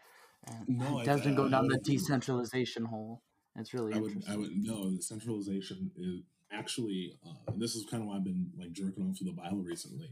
[0.47, 3.23] And No, I- Dev's been I- I down the decentralization hole.
[3.57, 4.35] It's really I would, interesting.
[4.35, 4.91] I would no.
[4.91, 6.23] The centralization is
[6.53, 9.33] actually, uh, and this is kind of why I've been like jerking off to the
[9.33, 10.11] Bible recently.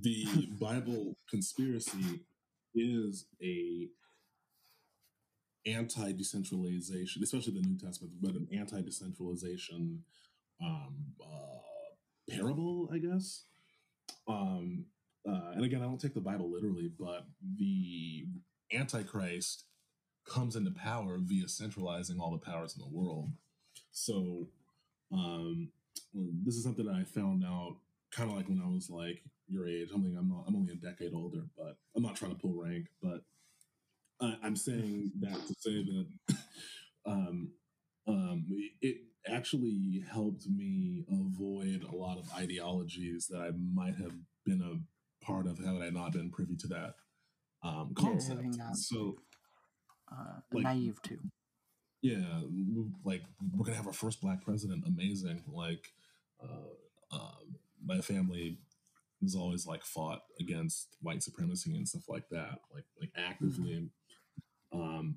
[0.00, 0.24] The
[0.60, 2.24] Bible conspiracy
[2.74, 3.88] is a
[5.66, 10.02] anti-decentralization, especially the New Testament, but an anti-decentralization
[10.62, 13.44] um, uh, parable, I guess.
[14.26, 14.86] Um,
[15.28, 17.26] uh, and again, I don't take the Bible literally, but
[17.58, 18.26] the
[18.72, 19.64] Antichrist
[20.26, 23.30] comes into power via centralizing all the powers in the world.
[23.90, 24.46] So,
[25.12, 25.70] um,
[26.14, 27.76] this is something I found out
[28.10, 29.90] kind of like when I was like your age.
[29.94, 32.54] I mean, I'm not, I'm only a decade older, but I'm not trying to pull
[32.54, 32.86] rank.
[33.02, 33.22] But
[34.42, 36.06] I'm saying that to say that
[37.06, 37.50] um,
[38.06, 38.46] um,
[38.80, 44.14] it actually helped me avoid a lot of ideologies that I might have
[44.44, 46.94] been a part of had I not been privy to that
[47.62, 48.42] um, concept.
[48.56, 49.16] not- so
[50.10, 51.18] uh, like- naive too.
[52.02, 52.40] yeah,
[53.04, 53.22] like
[53.54, 54.84] we're gonna have our first black president.
[54.86, 55.42] Amazing.
[55.46, 55.92] Like,
[56.42, 58.58] uh, um, my family
[59.22, 63.90] has always like fought against white supremacy and stuff like that, like like actively.
[64.72, 65.16] Um,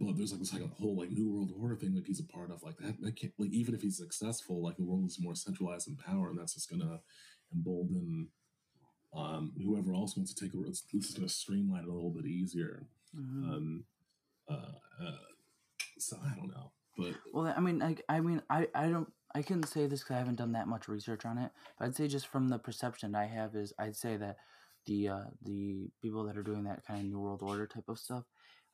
[0.00, 2.24] but there's like this like a whole like new world order thing like he's a
[2.24, 3.00] part of like that.
[3.00, 6.30] That can't like even if he's successful, like the world is more centralized in power,
[6.30, 7.00] and that's just gonna
[7.52, 8.28] embolden
[9.16, 10.66] um whoever else wants to take over.
[10.66, 12.86] It's, it's just gonna streamline it a little bit easier.
[13.16, 13.50] Mhm.
[13.50, 13.84] Um,
[14.48, 15.16] uh, uh,
[15.98, 19.42] so I don't know, but Well, I mean, like, I mean, I, I don't, I
[19.42, 21.50] couldn't say this because I haven't done that much research on it.
[21.78, 24.36] But I'd say just from the perception I have is, I'd say that
[24.86, 27.98] the uh, the people that are doing that kind of new world order type of
[27.98, 28.24] stuff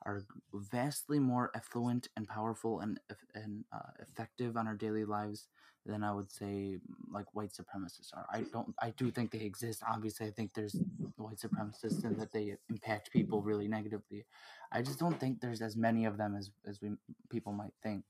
[0.05, 0.23] are
[0.53, 2.99] vastly more affluent and powerful and
[3.35, 5.47] and uh, effective on our daily lives
[5.85, 6.77] than I would say
[7.11, 8.25] like white supremacists are.
[8.31, 9.83] I don't, I do think they exist.
[9.85, 10.79] Obviously, I think there's
[11.17, 14.25] white supremacists and that they impact people really negatively.
[14.71, 16.91] I just don't think there's as many of them as as we
[17.29, 18.05] people might think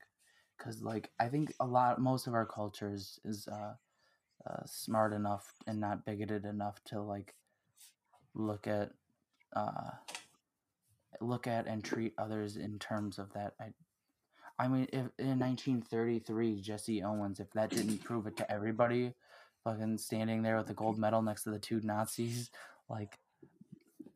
[0.58, 3.74] because like i think a lot most of our cultures is uh,
[4.50, 7.36] uh smart enough and not bigoted enough to like
[8.36, 8.92] look at
[9.56, 9.92] uh
[11.24, 13.66] look at and treat others in terms of that i
[14.60, 19.14] i mean if in 1933 jesse owens if that didn't prove it to everybody
[19.64, 22.50] fucking standing there with the gold medal next to the two nazis
[22.90, 23.18] like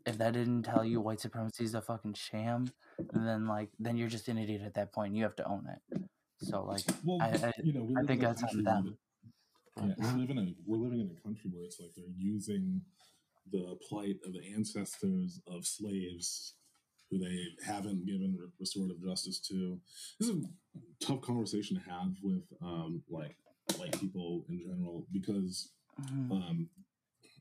[0.05, 2.72] if that didn't tell you white supremacy is a fucking sham
[3.14, 6.01] then like then you're just an idiot at that point you have to own it
[6.39, 8.97] so like well, I- I- you know, I think that's on them.
[9.78, 12.82] Yeah, we're living in a we're living in a country where it's like they're using
[13.51, 16.53] the plight of the ancestors of slaves
[17.10, 19.80] who they haven't given restorative justice to.
[20.20, 23.36] This is a tough conversation to have with um, like
[23.78, 26.32] white people in general because Mhm.
[26.32, 26.70] um,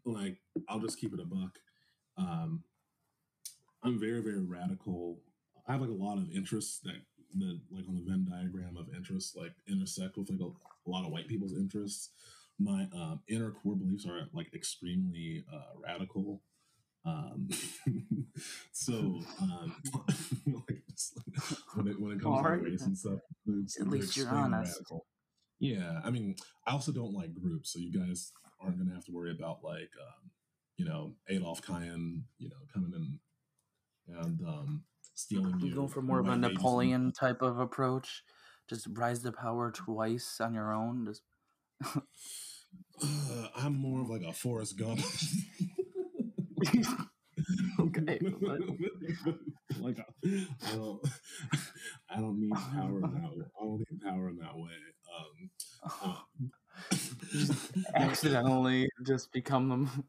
[0.05, 0.39] like
[0.69, 1.59] I'll just keep it a buck.
[2.17, 2.65] Um,
[3.83, 5.21] I'm very very radical.
[5.69, 7.01] I have like a lot of interests that
[7.39, 11.05] that like on the Venn diagram of interests like intersect with like a, a lot
[11.05, 12.11] of white people's interests.
[12.59, 16.41] My um, inner core beliefs are like extremely uh, radical.
[17.07, 17.49] Um,
[18.73, 18.93] so
[19.41, 19.77] um,
[20.47, 21.19] like, just,
[21.75, 24.73] when it when it comes to race and stuff, it's, At least you're honest.
[24.73, 25.07] Radical.
[25.59, 26.37] Yeah, I mean,
[26.67, 29.65] I also don't like groups, so you guys aren't going to have to worry about
[29.65, 30.31] like, um,
[30.77, 33.19] you know, Adolf Kyan, you know, coming in
[34.09, 34.85] and um,
[35.15, 35.75] stealing you.
[35.75, 38.23] go for more of a napoleon type of approach
[38.69, 41.23] just rise to power twice on your own just
[43.03, 45.01] Uh, I'm more of like a Forrest Gump.
[47.79, 48.19] Okay,
[49.81, 51.01] like I don't,
[52.11, 53.37] I don't need power in that.
[53.37, 53.45] Way.
[53.61, 54.71] I don't need power in that way.
[55.19, 55.51] Um,
[56.03, 56.17] uh,
[57.95, 60.05] accidentally just become them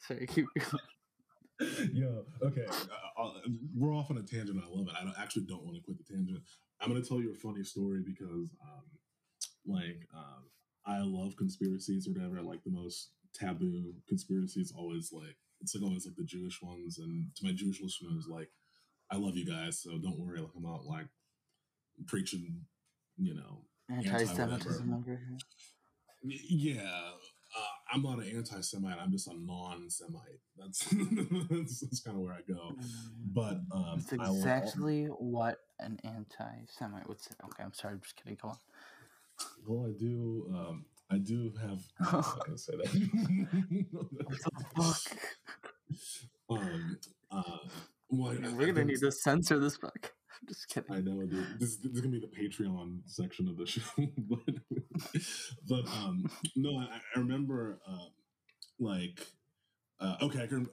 [0.00, 1.88] sorry keep going.
[1.92, 3.32] Yo, okay, uh, uh,
[3.76, 4.60] we're off on a tangent.
[4.62, 4.94] I love it.
[5.00, 6.40] I don't, actually don't want to quit the tangent.
[6.80, 8.84] I'm going to tell you a funny story because, um,
[9.66, 10.44] like, um,
[10.86, 12.38] I love conspiracies or whatever.
[12.38, 16.98] I like the most taboo conspiracies, always like it's like always like the Jewish ones.
[16.98, 18.48] And to my Jewish listeners, like,
[19.10, 20.40] I love you guys, so don't worry.
[20.40, 21.06] Like I'm not like
[22.06, 22.62] preaching,
[23.16, 25.38] you know, anti-semitism over here
[26.22, 27.10] Yeah,
[27.56, 28.98] uh, I'm not an anti-Semite.
[29.00, 30.40] I'm just a non-Semite.
[30.56, 30.84] That's
[31.50, 32.76] that's, that's kind of where I go.
[33.32, 37.34] But um, That's exactly what an anti-Semite would say.
[37.44, 37.94] Okay, I'm sorry.
[37.94, 38.36] I'm just kidding.
[38.40, 38.58] Go on.
[39.66, 40.46] Well, I do.
[40.54, 41.80] Um, I do have.
[42.00, 43.88] I'm gonna say that.
[43.90, 45.18] What the fuck?
[46.50, 46.98] um,
[47.30, 47.42] uh,
[48.10, 50.12] well, I- I We're gonna need to censor this book.
[50.40, 50.94] I'm just kidding.
[50.94, 51.58] I know, dude.
[51.58, 53.80] This, this is gonna be the Patreon section of the show,
[54.28, 54.54] but
[55.68, 58.06] but um, no, I, I remember uh,
[58.78, 59.26] like
[60.00, 60.66] uh, okay, I can.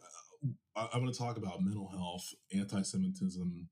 [0.75, 3.67] I, I'm gonna talk about mental health, anti-Semitism,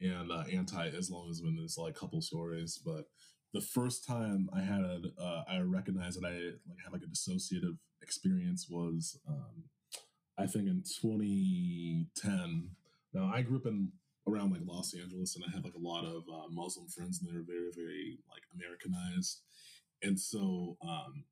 [0.00, 2.80] and uh, anti-Islamism in this like couple stories.
[2.84, 3.04] But
[3.52, 4.82] the first time I had
[5.18, 6.34] uh, I recognized that I
[6.68, 9.64] like had like a dissociative experience was um,
[10.38, 12.70] I think in 2010.
[13.14, 13.92] Now I grew up in
[14.28, 17.28] around like Los Angeles, and I had like a lot of uh, Muslim friends, and
[17.28, 19.42] they were very, very like Americanized.
[20.02, 21.24] And so, um,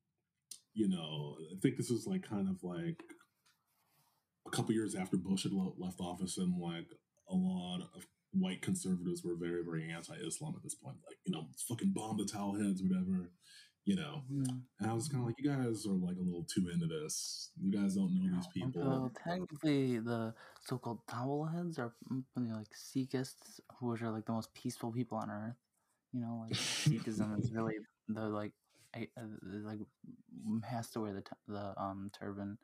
[0.75, 3.03] you know, I think this was like kind of like
[4.47, 6.89] a couple years after Bush had le- left office, and like
[7.29, 8.07] a lot of
[8.39, 10.97] white conservatives were very, very anti-Islam at this point.
[11.07, 13.31] Like, you know, fucking bomb the towel heads, whatever.
[13.87, 14.63] You know, Mm.
[14.81, 17.51] and I was kind of like, you guys are like a little too into this.
[17.61, 18.83] You guys don't know these people.
[18.83, 20.35] Although technically, the
[20.67, 24.91] so-called towel heads are mm, you know, like Sikhists, which are like the most peaceful
[24.91, 25.57] people on earth.
[26.15, 27.77] You know, like Sikhism is really
[28.09, 28.53] the like,
[28.97, 29.27] I, uh,
[29.65, 29.81] like
[30.67, 32.57] has to wear the t- the um turban,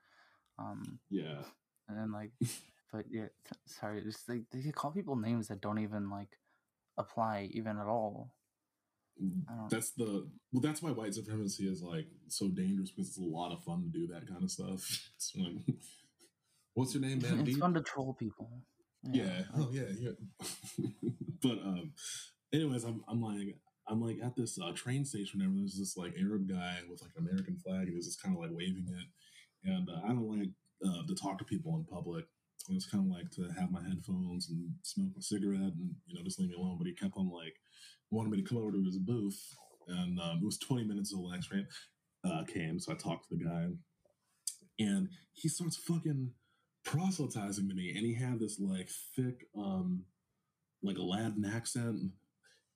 [0.59, 1.43] um, yeah.
[1.89, 2.31] and then like,
[2.93, 3.27] but yeah,
[3.67, 6.39] sorry, just like they call people names that don't even like
[6.99, 8.35] apply even at all.
[9.71, 13.53] That's the well that's why white supremacy is like so dangerous because it's a lot
[13.53, 15.09] of fun to do that kind of stuff.
[15.17, 15.37] It's
[16.75, 18.63] what's your name man it's fun to troll people.
[19.03, 20.11] yeah oh yeah yeah.
[21.43, 21.93] But um
[22.53, 23.57] anyways i'm, I'm like
[23.89, 27.13] i'm like at this uh, train station whenever there's this like arab guy with like
[27.17, 29.71] an american flag and he's just kind of like waving it.
[29.71, 30.51] And uh, i don't like
[30.87, 32.25] uh, to talk to people in public
[32.69, 36.17] I was kind of like to have my headphones and smoke a cigarette and you
[36.17, 36.77] know just leave me alone.
[36.79, 37.55] But he kept on like
[38.11, 39.41] wanted me to come over to his booth,
[39.89, 41.67] and um, it was 20 minutes until the next train
[42.25, 42.79] uh, came.
[42.79, 43.67] So I talked to the guy,
[44.79, 46.33] and he starts fucking
[46.85, 50.05] proselytizing to me, and he had this like thick, um,
[50.83, 52.13] like Aladdin accent,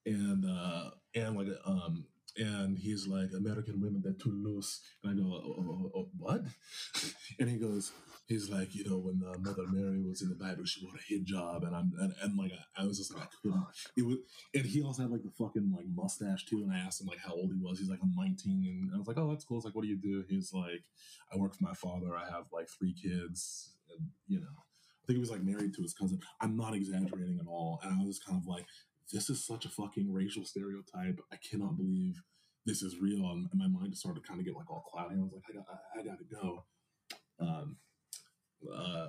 [0.06, 2.06] and uh, and like um.
[2.36, 4.80] And he's like, American women, they're too loose.
[5.02, 6.42] And I go, oh, oh, oh, oh, what?
[7.38, 7.92] And he goes,
[8.26, 11.12] he's like, you know, when uh, Mother Mary was in the Bible, she wore a
[11.12, 13.64] hijab, and I'm and, and like I, I was just like I couldn't.
[13.96, 14.18] It was,
[14.54, 16.62] and he also had like the fucking like mustache too.
[16.62, 17.78] And I asked him like how old he was.
[17.78, 19.58] He's like I'm 19, and I was like, oh, that's cool.
[19.58, 20.24] It's like, what do you do?
[20.28, 20.84] He's like,
[21.32, 22.16] I work for my father.
[22.16, 24.56] I have like three kids, and you know,
[25.04, 26.20] I think he was like married to his cousin.
[26.40, 27.80] I'm not exaggerating at all.
[27.82, 28.64] And I was kind of like,
[29.12, 31.20] this is such a fucking racial stereotype.
[31.32, 32.22] I cannot believe
[32.66, 33.30] this is real.
[33.30, 35.16] And, my mind just started to kind of get like all cloudy.
[35.16, 36.64] I was like, I got, I, I got to go.
[37.38, 37.76] Um,
[38.72, 39.08] uh,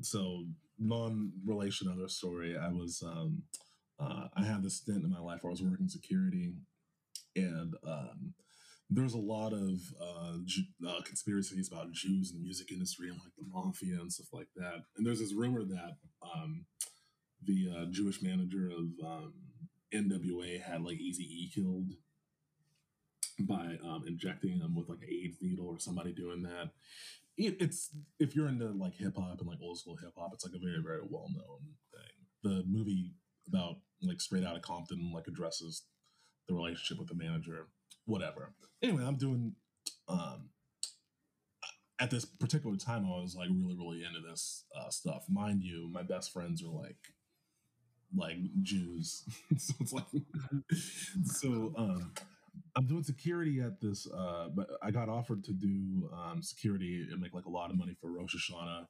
[0.00, 0.44] so
[0.78, 3.42] non-relation other story i was um
[4.00, 6.54] uh, i had this stint in my life where i was working security
[7.36, 8.34] and um
[8.94, 10.36] there's a lot of uh,
[10.86, 14.48] uh, conspiracies about Jews in the music industry and like the mafia and stuff like
[14.56, 14.82] that.
[14.98, 16.66] And there's this rumor that um,
[17.46, 19.34] the uh, Jewish manager of um,
[19.94, 21.92] NWA had like Easy E killed
[23.40, 26.70] by um, injecting him with like an AIDS needle or somebody doing that
[27.36, 30.44] it, it's if you're into like hip hop and like old school hip hop, it's
[30.44, 31.60] like a very very well known
[31.92, 32.10] thing.
[32.42, 33.14] The movie
[33.48, 35.84] about like Straight Out of Compton like addresses
[36.48, 37.68] the relationship with the manager,
[38.04, 38.54] whatever.
[38.82, 39.54] Anyway, I'm doing
[40.08, 40.50] um
[41.98, 45.24] at this particular time I was like really really into this uh, stuff.
[45.28, 46.98] Mind you, my best friends are like
[48.14, 49.24] like Jews,
[49.56, 50.04] so it's like
[51.24, 52.12] so um
[52.76, 57.20] I'm doing security at this, uh, but I got offered to do um, security and
[57.20, 58.86] make like a lot of money for Rosh Hashanah.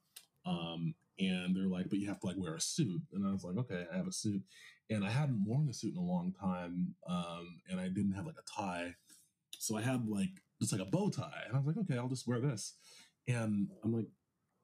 [0.47, 3.03] Um, and they're like, but you have to like wear a suit.
[3.13, 4.43] And I was like, okay, I have a suit.
[4.91, 6.95] And I hadn't worn a suit in a long time.
[7.09, 8.95] Um, and I didn't have like a tie.
[9.59, 11.43] So I had like just like a bow tie.
[11.47, 12.75] And I was like, okay, I'll just wear this.
[13.29, 14.09] And I'm like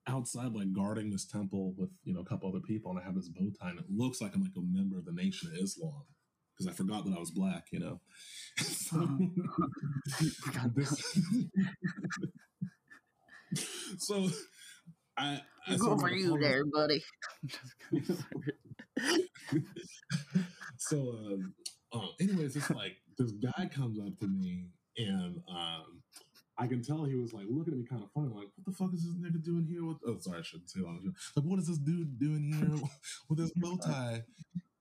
[0.09, 2.91] outside, like guarding this temple with, you know, a couple other people.
[2.91, 3.71] And I have this bow tie.
[3.71, 6.05] And it looks like I'm like a member of the Nation of Islam
[6.59, 8.01] because I forgot that I was black, you know.
[8.59, 9.09] so,
[10.75, 11.19] this,
[13.99, 14.29] so
[15.17, 17.03] I, I for you there, buddy.
[20.79, 21.55] so um,
[21.93, 26.03] um anyways it's like this guy comes up to me and um
[26.59, 28.73] I can tell he was like looking at me kind of funny, like, what the
[28.73, 31.15] fuck is this nigga doing here with oh sorry, I shouldn't say that.
[31.37, 32.89] Like, what is this dude doing here
[33.29, 34.25] with this bow tie?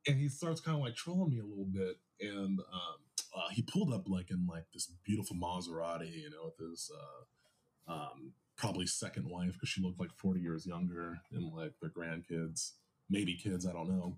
[0.08, 1.98] And he starts kind of like trolling me a little bit.
[2.20, 2.98] And um
[3.36, 7.26] uh, he pulled up like in like this beautiful Maserati, you know, with his uh
[7.88, 12.74] um, probably second wife because she looked like 40 years younger and like their grandkids,
[13.10, 14.18] maybe kids, I don't know.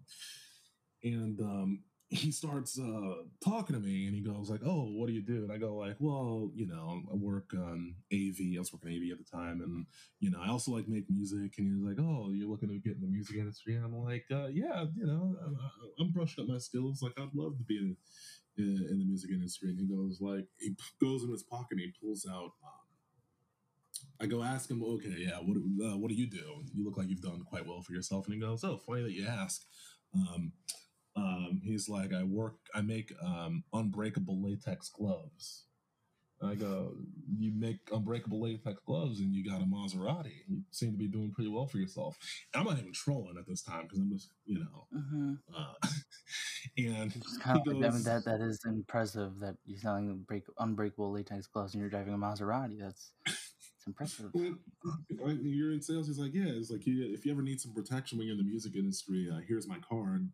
[1.03, 5.13] And um, he starts uh, talking to me and he goes like, "Oh, what do
[5.13, 8.55] you do?" And I go like, "Well, you know, I work on AV.
[8.55, 9.85] I was working AV at the time, and
[10.19, 12.79] you know, I also like make music." And he was like, "Oh, you're looking to
[12.79, 15.57] get in the music industry?" And I'm like, uh, "Yeah, you know, I'm,
[15.99, 17.03] I'm, brushing up my skills.
[17.03, 17.95] Like, I'd love to be in,
[18.57, 21.81] in, in the music industry." And he goes like, he goes in his pocket and
[21.81, 22.53] he pulls out.
[22.65, 22.89] Um,
[24.19, 26.63] I go ask him, "Okay, yeah, what uh, what do you do?
[26.73, 29.11] You look like you've done quite well for yourself." And he goes, "Oh, funny that
[29.11, 29.61] you ask."
[30.15, 30.53] Um,
[31.19, 35.65] um, he's like, I work, I make um, unbreakable latex gloves.
[36.41, 36.93] I go,
[37.37, 40.31] you make unbreakable latex gloves and you got a Maserati.
[40.47, 42.17] You seem to be doing pretty well for yourself.
[42.55, 44.87] I'm not even trolling at this time because I'm just, you know.
[44.95, 45.33] Mm-hmm.
[45.53, 45.89] Uh,
[46.77, 51.45] and kind of goes, like, that that is impressive that you're selling break, unbreakable latex
[51.47, 52.79] gloves and you're driving a Maserati.
[52.79, 54.31] That's it's impressive.
[54.33, 56.07] you're in sales.
[56.07, 58.49] He's like, yeah, it's like if you ever need some protection when you're in the
[58.49, 60.29] music industry, uh, here's my card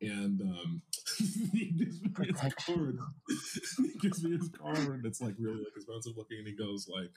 [0.00, 0.82] and um,
[1.52, 2.98] he gives me his card.
[3.78, 5.04] he gives me his card.
[5.04, 7.10] It's like really like expensive looking, and he goes like,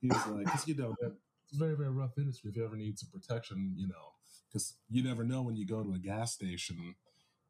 [0.00, 2.50] he's like, you know, it's a very very rough industry.
[2.50, 4.12] If you ever need some protection, you know,
[4.48, 6.94] because you never know when you go to a gas station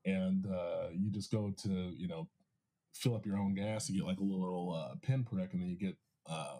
[0.04, 2.28] and uh, you just go to you know
[2.94, 5.78] fill up your own gas, you get like a little uh, pinprick, and then you
[5.78, 5.96] get.
[6.28, 6.58] Uh,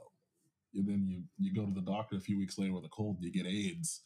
[0.74, 3.16] and then you you go to the doctor a few weeks later with a cold,
[3.16, 4.00] and you get AIDS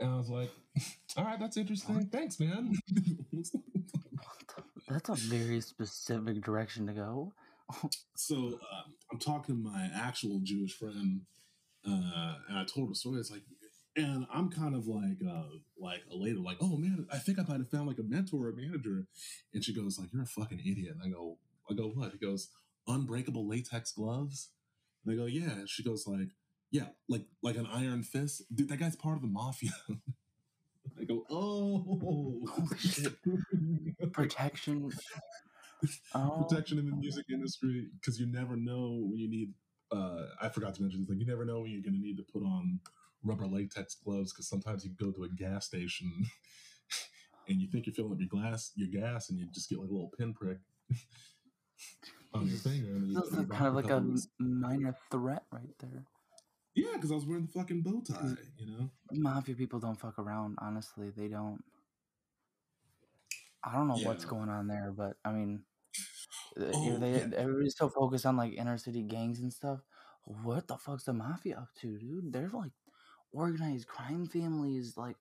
[0.00, 0.50] and I was like,
[1.16, 2.06] all right, that's interesting.
[2.06, 2.74] Thanks, man.
[4.88, 7.32] that's a very specific direction to go.
[8.14, 11.22] so um, I'm talking to my actual Jewish friend,
[11.86, 13.20] uh, and I told her a story.
[13.20, 13.42] It's like,
[13.96, 15.44] and I'm kind of like, uh,
[15.78, 18.50] like elated, like, oh man, I think I might have found like a mentor or
[18.50, 19.06] a manager.
[19.52, 20.94] And she goes, like, you're a fucking idiot.
[20.94, 21.38] And I go,
[21.70, 22.12] I go, what?
[22.12, 22.48] He goes,
[22.86, 24.50] unbreakable latex gloves.
[25.04, 25.50] And I go, yeah.
[25.50, 26.28] And she goes, like,
[26.72, 28.42] yeah, like like an iron fist.
[28.52, 29.72] Dude, that guy's part of the mafia.
[31.00, 32.38] I go, oh,
[32.78, 33.14] shit.
[34.12, 34.90] protection.
[36.14, 36.46] Oh.
[36.48, 39.52] Protection in the music industry because you never know when you need.
[39.90, 42.16] Uh, I forgot to mention this Like You never know when you're going to need
[42.16, 42.80] to put on
[43.22, 46.10] rubber latex gloves because sometimes you go to a gas station
[47.48, 49.90] and you think you're filling up your glass, your gas, and you just get like
[49.90, 50.58] a little pinprick
[52.32, 52.98] on your finger.
[53.12, 54.02] That's kind of like a
[54.38, 56.06] minor threat right there.
[56.74, 58.36] Yeah, because I was wearing the fucking bow tie, mm.
[58.58, 58.90] you know?
[59.12, 61.10] Mafia people don't fuck around, honestly.
[61.14, 61.62] They don't.
[63.64, 64.08] I don't know yeah.
[64.08, 65.62] what's going on there, but I mean,
[66.58, 67.26] uh, oh, they, yeah.
[67.36, 69.80] everybody's so focused on like inner city gangs and stuff.
[70.24, 72.32] What the fuck's the mafia up to, dude?
[72.32, 72.72] They're like
[73.32, 75.16] organized crime families, like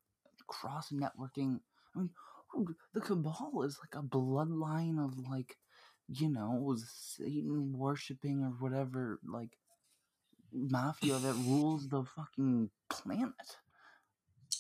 [0.48, 1.60] cross networking.
[1.96, 2.10] I mean,
[2.94, 5.58] the cabal is like a bloodline of like,
[6.08, 9.58] you know, Satan worshiping or whatever, like
[10.54, 13.30] mafia that rules the fucking planet.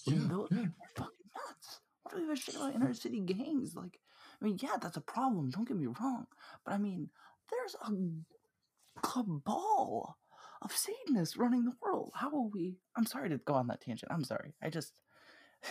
[0.05, 0.57] Yeah, those yeah.
[0.57, 1.79] are fucking nuts.
[2.03, 3.75] What do we give a shit about inner city gangs?
[3.75, 3.99] Like,
[4.41, 5.49] I mean, yeah, that's a problem.
[5.49, 6.27] Don't get me wrong,
[6.65, 7.09] but I mean,
[7.49, 10.17] there's a cabal
[10.61, 12.11] of Satanists running the world.
[12.15, 12.77] How will we?
[12.95, 14.11] I'm sorry to go on that tangent.
[14.11, 14.53] I'm sorry.
[14.61, 14.93] I just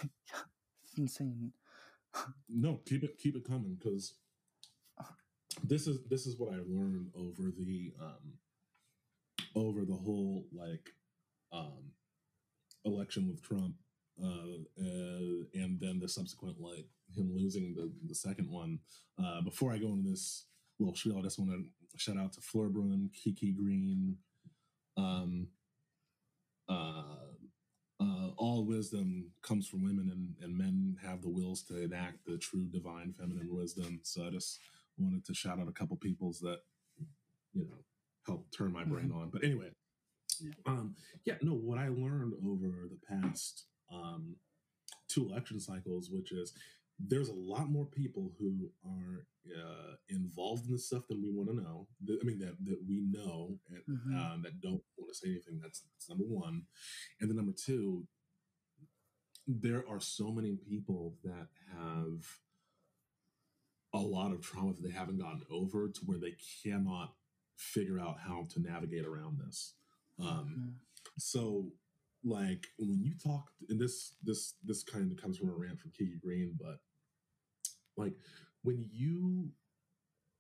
[0.03, 1.53] it's insane.
[2.49, 4.15] no, keep it keep it coming because
[5.65, 8.35] this is this is what I learned over the um
[9.55, 10.91] over the whole like
[11.53, 11.93] um,
[12.85, 13.75] election with Trump,
[14.23, 14.27] uh,
[14.81, 18.79] uh, and then the subsequent like him losing the the second one.
[19.23, 20.47] Uh, before I go into this
[20.79, 24.17] little spiel, I just want to shout out to Florbrun, Kiki Green,
[24.97, 25.49] um,
[26.69, 27.03] uh,
[28.01, 32.39] uh, all wisdom comes from women, and, and men have the wills to enact the
[32.39, 34.01] true divine feminine wisdom.
[34.03, 34.59] So I just
[34.97, 36.61] wanted to shout out a couple peoples that
[37.53, 37.85] you know
[38.31, 39.19] help turn my brain mm-hmm.
[39.19, 39.31] on.
[39.31, 39.71] But anyway,
[40.41, 40.53] yeah.
[40.67, 44.37] Um, yeah, no, what I learned over the past um,
[45.09, 46.53] two election cycles, which is
[46.99, 49.27] there's a lot more people who are
[49.57, 51.87] uh, involved in this stuff than we want to know.
[52.09, 54.19] I mean, that that we know and mm-hmm.
[54.19, 55.61] um, that don't want to say anything.
[55.63, 56.63] That's, that's number one,
[57.21, 58.07] and then number two,
[59.47, 62.25] there are so many people that have
[63.93, 67.15] a lot of trauma that they haven't gotten over to where they cannot
[67.61, 69.75] figure out how to navigate around this.
[70.19, 70.69] Um, mm-hmm.
[71.19, 71.69] So,
[72.25, 75.93] like when you talk, and this this this kind of comes from a rant from
[75.93, 76.79] Kiki Green, but
[77.97, 78.15] like
[78.63, 79.51] when you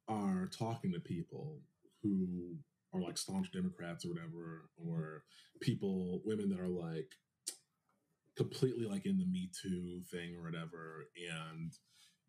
[0.09, 1.61] are talking to people
[2.03, 2.57] who
[2.93, 5.23] are like staunch Democrats or whatever, or
[5.61, 7.13] people, women that are like
[8.37, 11.07] completely like in the Me Too thing or whatever,
[11.49, 11.73] and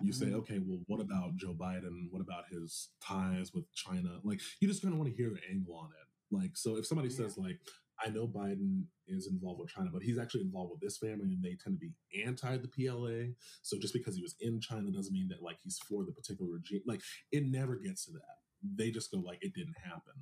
[0.03, 0.35] you say, mm-hmm.
[0.37, 2.07] okay, well, what about Joe Biden?
[2.09, 4.19] What about his ties with China?
[4.23, 6.35] Like, you just kind of want to hear the angle on it.
[6.35, 7.59] Like, so if somebody says like,
[8.03, 11.43] I know Biden is involved with China, but he's actually involved with this family and
[11.43, 11.93] they tend to be
[12.25, 13.33] anti the PLA.
[13.61, 16.51] So just because he was in China doesn't mean that like he's for the particular
[16.51, 16.81] regime.
[16.85, 18.39] Like it never gets to that.
[18.75, 20.13] They just go like it didn't happen.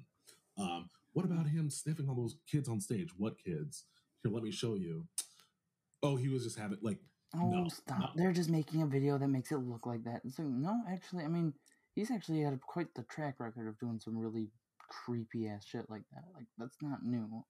[0.58, 3.10] Um, what about him sniffing all those kids on stage?
[3.18, 3.86] What kids?
[4.24, 5.08] Here, let me show you.
[6.04, 7.00] Oh, he was just having like
[7.36, 8.00] Oh, no, stop.
[8.00, 8.10] no.
[8.16, 10.22] They're just making a video that makes it look like that.
[10.26, 11.54] It's like, no, actually, I mean,
[11.96, 14.50] he's actually had quite the track record of doing some really
[14.80, 16.24] creepy ass shit like that.
[16.34, 17.44] Like, that's not new.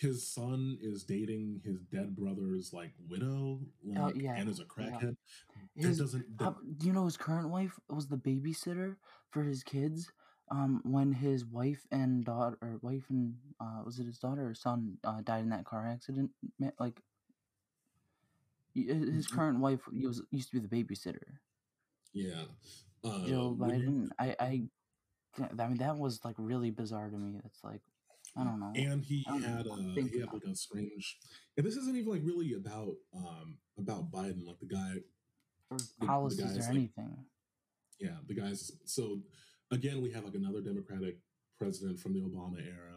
[0.00, 4.64] his son is dating his dead brother's like widow, like, Oh, yeah, and is a
[4.64, 5.16] crackhead.
[5.76, 6.26] That His, doesn't.
[6.38, 8.96] How, do you know his current wife was the babysitter
[9.30, 10.10] for his kids?
[10.50, 14.54] Um, when his wife and daughter, or wife and uh, was it his daughter or
[14.54, 16.30] son, uh, died in that car accident?
[16.78, 17.00] Like, uh,
[18.74, 19.32] his Mhm.
[19.32, 21.38] current wife was used to be the babysitter.
[22.12, 22.44] yeah.
[23.04, 24.08] Uh, Joe Biden.
[24.18, 24.68] I, I,
[25.58, 27.38] I mean, that was like really bizarre to me.
[27.44, 27.82] It's like,
[28.34, 28.72] I don't know.
[28.74, 29.74] and he had know.
[29.76, 31.18] a he had like a strange.
[31.56, 34.46] And this isn't even like really about um about Biden.
[34.46, 34.94] Like the guy,
[35.70, 37.26] or the policies guy's, or like, anything.
[38.00, 38.72] yeah, the guys.
[38.86, 39.20] So
[39.70, 41.18] again, we have like another Democratic
[41.58, 42.94] president from the Obama era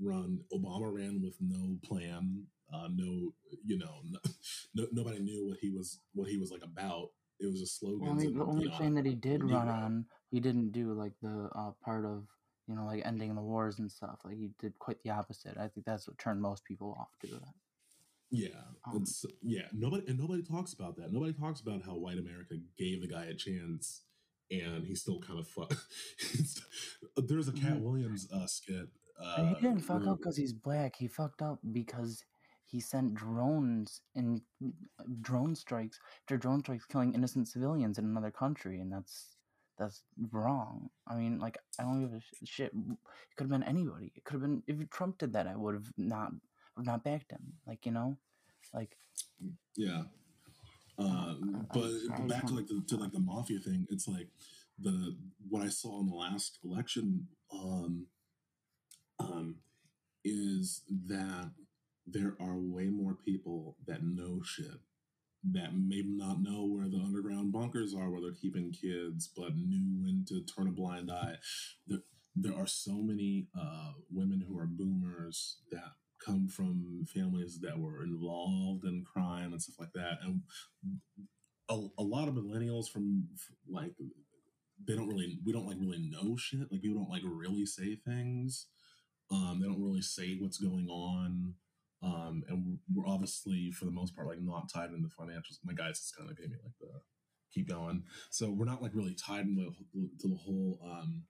[0.00, 0.40] run.
[0.52, 2.44] Obama ran with no plan.
[2.72, 3.32] Uh, no,
[3.64, 4.18] you know, no,
[4.74, 7.08] no, nobody knew what he was what he was like about.
[7.40, 8.02] It was just slogans.
[8.02, 10.92] Well, I mean, and, the only know, that he did run on, he didn't do
[10.92, 12.24] like the uh, part of
[12.66, 14.18] you know like ending the wars and stuff.
[14.24, 15.56] Like he did quite the opposite.
[15.56, 17.54] I think that's what turned most people off to that.
[18.30, 18.48] Yeah,
[18.86, 19.68] Um, it's yeah.
[19.72, 21.12] Nobody and nobody talks about that.
[21.12, 24.02] Nobody talks about how white America gave the guy a chance,
[24.50, 25.72] and he still kind of fuck.
[27.16, 27.82] There's a Katt Mhm.
[27.82, 28.88] Williams uh, skit.
[29.20, 30.96] Uh, he didn't fuck where- up because he's black.
[30.96, 32.22] He fucked up because
[32.64, 34.42] he sent drones and
[35.20, 39.36] drone strikes after drone strikes killing innocent civilians in another country, and that's
[39.78, 40.90] that's wrong.
[41.06, 42.72] I mean, like I don't give a sh- shit.
[42.74, 44.12] It could have been anybody.
[44.14, 46.30] It could have been if Trump did that, I would have not
[46.76, 47.54] not backed him.
[47.66, 48.18] Like you know,
[48.74, 48.96] like
[49.76, 50.02] Yeah.
[50.98, 51.34] Uh,
[51.72, 51.90] but
[52.26, 54.28] back to like the to like the mafia thing, it's like
[54.80, 55.16] the
[55.48, 58.06] what I saw in the last election um,
[59.20, 59.56] um,
[60.24, 61.52] is that
[62.06, 64.80] there are way more people that know shit
[65.52, 70.02] that may not know where the underground bunkers are where they're keeping kids, but knew
[70.02, 71.36] when to turn a blind eye.
[71.86, 72.00] There,
[72.34, 75.92] there are so many uh, women who are boomers that
[76.24, 80.42] come from families that were involved in crime and stuff like that, and
[81.68, 83.28] a, a lot of millennials from
[83.68, 83.92] like
[84.86, 86.70] they don't really we don't like really know shit.
[86.70, 88.66] Like people don't like really say things.
[89.30, 91.54] Um, they don't really say what's going on.
[92.02, 95.58] Um, and we're obviously for the most part like not tied into financials.
[95.64, 97.00] My guys just kind of gave me like the
[97.52, 98.04] keep going.
[98.30, 100.78] So we're not like really tied into the, to the whole.
[100.84, 101.24] Um,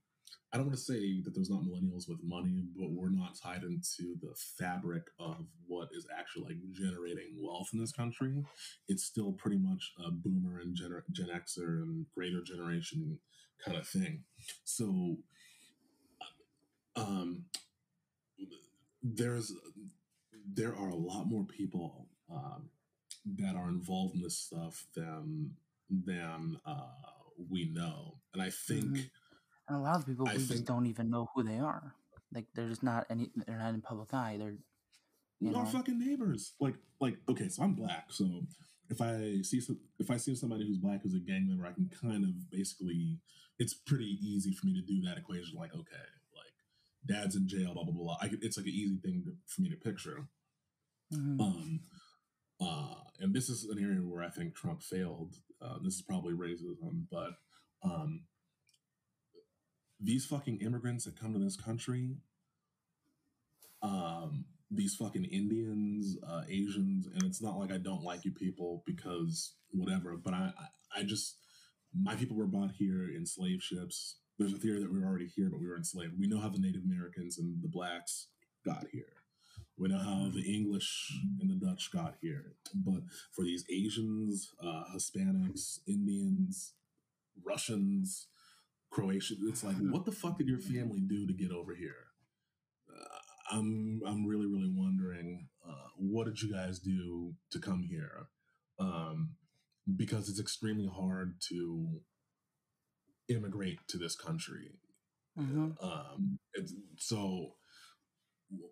[0.52, 3.64] I don't want to say that there's not millennials with money, but we're not tied
[3.64, 8.42] into the fabric of what is actually like generating wealth in this country.
[8.88, 13.18] It's still pretty much a boomer and Gen, Gen Xer and greater generation
[13.64, 14.24] kind of thing.
[14.64, 15.18] So,
[16.96, 17.44] um,
[19.02, 19.52] there's
[20.54, 22.68] there are a lot more people um,
[23.38, 25.52] that are involved in this stuff than
[25.90, 26.92] than uh,
[27.50, 28.84] we know, and I think.
[28.96, 29.10] Mhm.
[29.68, 31.94] And a lot of people I we just don't even know who they are.
[32.34, 33.30] Like they're just not any.
[33.46, 34.36] They're not in public eye.
[34.38, 34.56] They're
[35.40, 36.54] you our fucking neighbors.
[36.60, 38.06] Like, like, okay, so I'm black.
[38.10, 38.42] So
[38.90, 41.72] if I see some, if I see somebody who's black who's a gang member, I
[41.72, 43.18] can kind of basically,
[43.58, 45.56] it's pretty easy for me to do that equation.
[45.58, 46.54] Like, okay, like
[47.06, 48.16] dad's in jail, blah blah blah.
[48.20, 50.28] I could, it's like an easy thing to, for me to picture.
[51.14, 51.40] Mhm.
[51.40, 51.80] Um,
[52.60, 55.36] uh, and this is an area where I think Trump failed.
[55.62, 57.30] Uh, this is probably racism, but
[57.84, 58.22] um,
[60.00, 62.16] these fucking immigrants that come to this country,
[63.82, 68.82] um, these fucking Indians, uh, Asians, and it's not like I don't like you people
[68.86, 71.38] because whatever, but I, I, I just,
[71.94, 74.18] my people were brought here in slave ships.
[74.38, 76.18] There's a theory that we were already here, but we were enslaved.
[76.18, 78.28] We know how the Native Americans and the blacks
[78.64, 79.04] got here.
[79.76, 82.56] We know how the English and the Dutch got here.
[82.74, 83.02] But
[83.32, 86.74] for these Asians, uh, Hispanics, Indians,
[87.44, 88.26] Russians,
[88.90, 92.06] Croatians, it's like, what the fuck did your family do to get over here?
[92.90, 98.28] Uh, I'm I'm really really wondering uh, what did you guys do to come here?
[98.78, 99.34] Um,
[99.96, 102.00] because it's extremely hard to
[103.28, 104.78] immigrate to this country.
[105.38, 105.82] Mhm.
[105.82, 107.54] Um, it's, so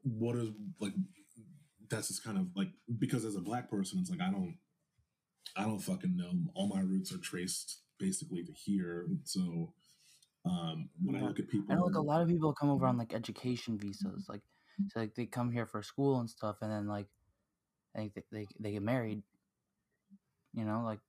[0.02, 0.48] what is
[0.80, 0.94] like
[1.90, 2.68] that's just kind of like
[2.98, 4.56] because as a black person it's like i don't
[5.56, 9.72] i don't fucking know all my roots are traced basically to here so
[10.46, 12.86] Um, when I look at people, I know like a lot of people come over
[12.86, 14.42] on like education visas, like
[14.88, 17.06] so like they come here for school and stuff, and then like
[17.94, 19.22] I think they they, they get married.
[20.54, 21.00] You know, like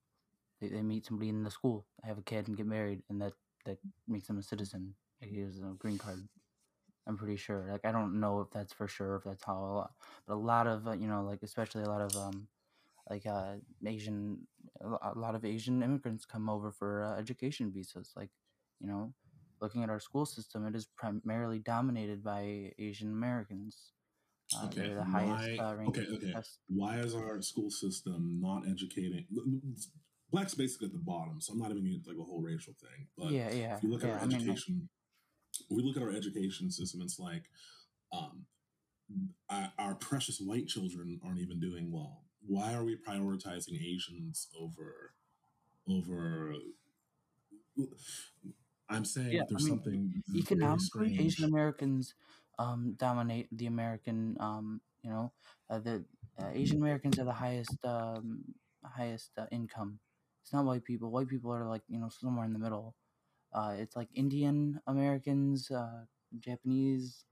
[0.60, 3.32] they, they meet somebody in the school, have a kid, and get married, and that
[3.64, 4.94] that makes them a citizen.
[5.20, 6.20] Like, he has a green card.
[7.06, 7.68] I'm pretty sure.
[7.70, 9.92] Like I don't know if that's for sure, if that's how a lot,
[10.26, 12.48] but a lot of uh, you know, like especially a lot of um,
[13.10, 13.54] like uh,
[13.86, 14.46] Asian,
[14.80, 18.12] a a lot of Asian immigrants come over for uh, education visas.
[18.16, 18.30] Like,
[18.80, 19.14] you know,
[19.60, 23.92] looking at our school system, it is primarily dominated by Asian Americans.
[24.56, 25.64] Uh, okay, they're the highest why?
[25.64, 25.88] uh.
[25.88, 26.32] Okay, okay.
[26.32, 29.26] test- Why is our school system not educating?
[30.30, 32.74] Black's basically at the bottom, so I'm not even going to like a whole racial
[32.80, 33.06] thing.
[33.16, 34.08] But yeah, yeah, if you look yeah.
[34.08, 34.88] at our I mean, education,
[35.70, 37.00] we look at our education system.
[37.02, 37.44] It's like
[38.12, 38.44] um,
[39.48, 42.24] our, our precious white children aren't even doing well.
[42.46, 45.14] Why are we prioritizing Asians over
[45.88, 46.54] over?
[48.88, 51.18] I'm saying Yeah, there's I mean, something economically.
[51.20, 52.14] Asian Americans
[52.58, 54.36] um, dominate the American.
[54.40, 55.32] Um, you know,
[55.70, 56.04] uh, the
[56.40, 58.44] uh, Asian Americans are the highest um,
[58.84, 59.98] highest uh, income.
[60.42, 61.10] It's not white people.
[61.10, 62.94] White people are like you know somewhere in the middle.
[63.52, 66.04] Uh, it's like Indian Americans, uh,
[66.38, 67.24] Japanese,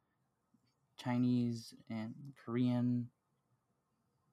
[0.98, 2.14] Chinese, and
[2.44, 3.10] Korean.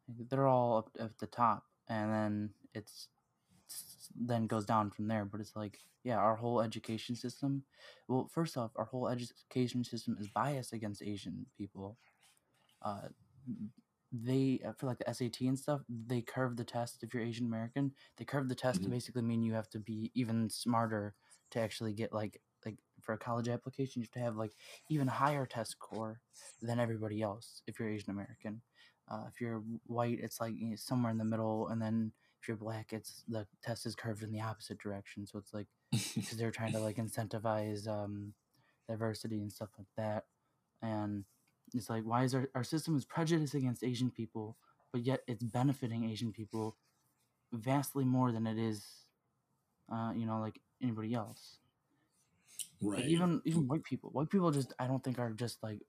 [0.07, 3.07] They're all up at the top, and then it's
[4.15, 5.25] then goes down from there.
[5.25, 7.63] But it's like, yeah, our whole education system.
[8.07, 11.97] Well, first off, our whole education system is biased against Asian people.
[12.81, 13.09] Uh,
[14.11, 17.93] they for like the SAT and stuff, they curve the test if you're Asian American.
[18.17, 18.89] They curve the test to Mhm.
[18.89, 21.15] basically mean you have to be even smarter
[21.51, 24.53] to actually get like like for a college application, you have to have like
[24.89, 26.21] even higher test score
[26.61, 28.61] than everybody else if you're Asian American.
[29.09, 32.11] Uh, if you're white, it's like you know, somewhere in the middle, and then
[32.43, 35.25] if you're black, it's the test is curved in the opposite direction.
[35.25, 38.33] So it's like because they're trying to like incentivize um,
[38.89, 40.25] diversity and stuff like that.
[40.81, 41.23] And
[41.73, 44.57] it's like, why is our, our system is prejudiced against Asian people,
[44.91, 46.75] but yet it's benefiting Asian people
[47.53, 48.85] vastly more than it is,
[49.89, 51.59] uh, you know, like anybody else.
[52.81, 52.99] right.
[52.99, 55.79] Like even even white people, white people just I don't think are just like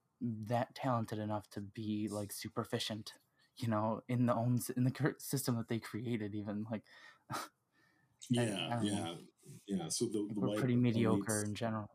[0.46, 3.14] that talented enough to be like super efficient,
[3.58, 6.34] you know, in the own in the cur- system that they created.
[6.34, 6.82] Even like
[8.30, 8.80] yeah, know.
[8.82, 9.14] yeah,
[9.66, 9.88] yeah.
[9.88, 11.88] So the, like the we're pretty mediocre in general.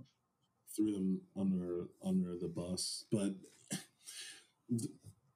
[0.76, 3.34] threw them under under the bus, but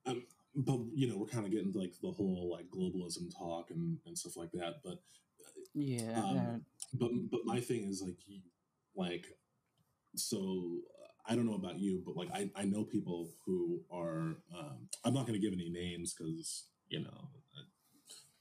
[0.06, 0.24] um,
[0.56, 3.98] but you know we're kind of getting to, like the whole like globalism talk and,
[4.06, 4.82] and stuff like that.
[4.84, 5.00] But
[5.74, 6.58] Yeah, Um, yeah.
[6.94, 8.18] but but my thing is like
[8.96, 9.26] like
[10.16, 10.78] so
[11.26, 15.14] I don't know about you, but like I, I know people who are um, I'm
[15.14, 17.30] not going to give any names because you know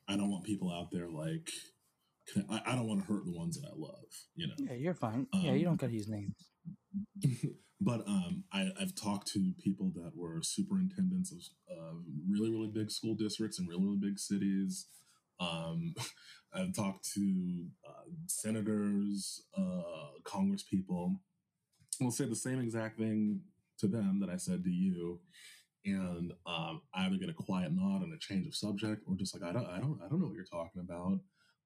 [0.09, 1.49] I, I don't want people out there like
[2.51, 4.05] I, I don't want to hurt the ones that I love,
[4.37, 4.55] you know.
[4.59, 5.27] Yeah, you're fine.
[5.35, 6.37] yeah, you Um, don't gotta use names.
[7.81, 11.41] but um, I, I've talked to people that were superintendents of
[11.77, 11.95] uh,
[12.31, 14.87] really, really big school districts in really, really big cities.
[15.41, 15.95] Um,
[16.55, 21.21] I've talked to uh, senators, uh, Congress people.
[22.05, 23.41] I'll say the same exact thing
[23.79, 25.21] to them that I said to you,
[25.85, 29.35] and um, I either get a quiet nod and a change of subject, or just
[29.35, 31.21] like I don't, I don't, I don't know what you're talking about.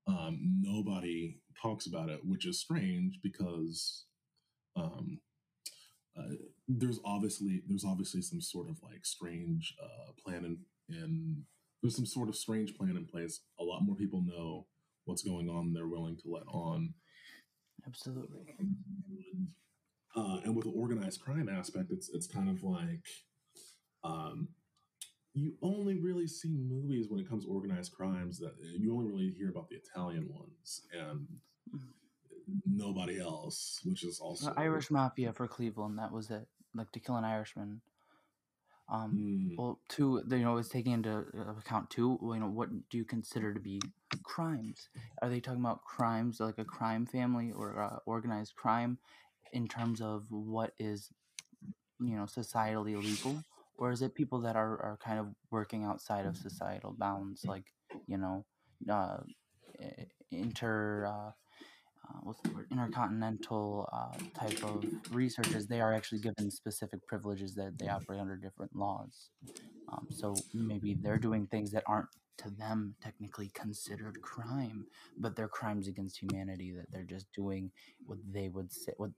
[0.09, 4.05] Um, nobody talks about it, which is strange because
[4.77, 5.21] um,
[6.19, 6.35] uh,
[6.69, 10.59] there's obviously there's obviously some sort of like strange uh, plan in,
[10.89, 11.43] in
[11.83, 13.41] there's some sort of strange plan in place.
[13.61, 14.67] A lot more people know
[15.05, 15.73] what's going on.
[15.73, 16.95] They're willing to let on.
[17.87, 18.41] Absolutely.
[20.17, 23.05] Uh, and with the organized crime aspect, it's it's kind of like
[24.03, 24.49] um,
[25.35, 29.31] you only really see movies when it comes to organized crimes that you only really
[29.37, 31.27] hear about the Italian ones and
[32.65, 35.99] nobody else, which is also The Irish Mafia for Cleveland.
[35.99, 36.47] That was it.
[36.75, 37.81] Like to kill an Irishman.
[38.89, 41.25] Um, Mm, well, two, you know, it's taking into
[41.59, 42.19] account too.
[42.23, 43.81] You know, what do you consider to be
[44.23, 44.89] crimes?
[45.23, 48.99] Are they talking about crimes like a crime family or uh, organized crime
[49.53, 51.11] in terms of what is,
[52.01, 53.43] you know, societally illegal,
[53.79, 57.65] or is it people that are are kind of working outside of societal bounds, like
[58.07, 58.45] you know,
[58.91, 59.19] uh,
[60.31, 61.07] inter.
[61.07, 61.31] Uh,
[62.09, 67.55] uh, what's the word intercontinental uh, type of researchers they are actually given specific privileges
[67.55, 69.31] that they operate under different laws
[69.89, 72.07] um, so maybe they're doing things that aren't
[72.39, 74.87] to them technically considered crime
[75.19, 77.71] but they're crimes against humanity that they're just doing
[78.07, 79.11] what they would say what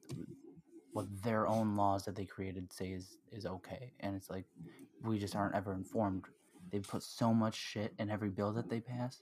[0.93, 3.93] what their own laws that they created say is is okay.
[4.01, 4.47] And it's like
[5.05, 6.25] we just aren't ever informed.
[6.71, 9.21] They put so much shit in every bill that they pass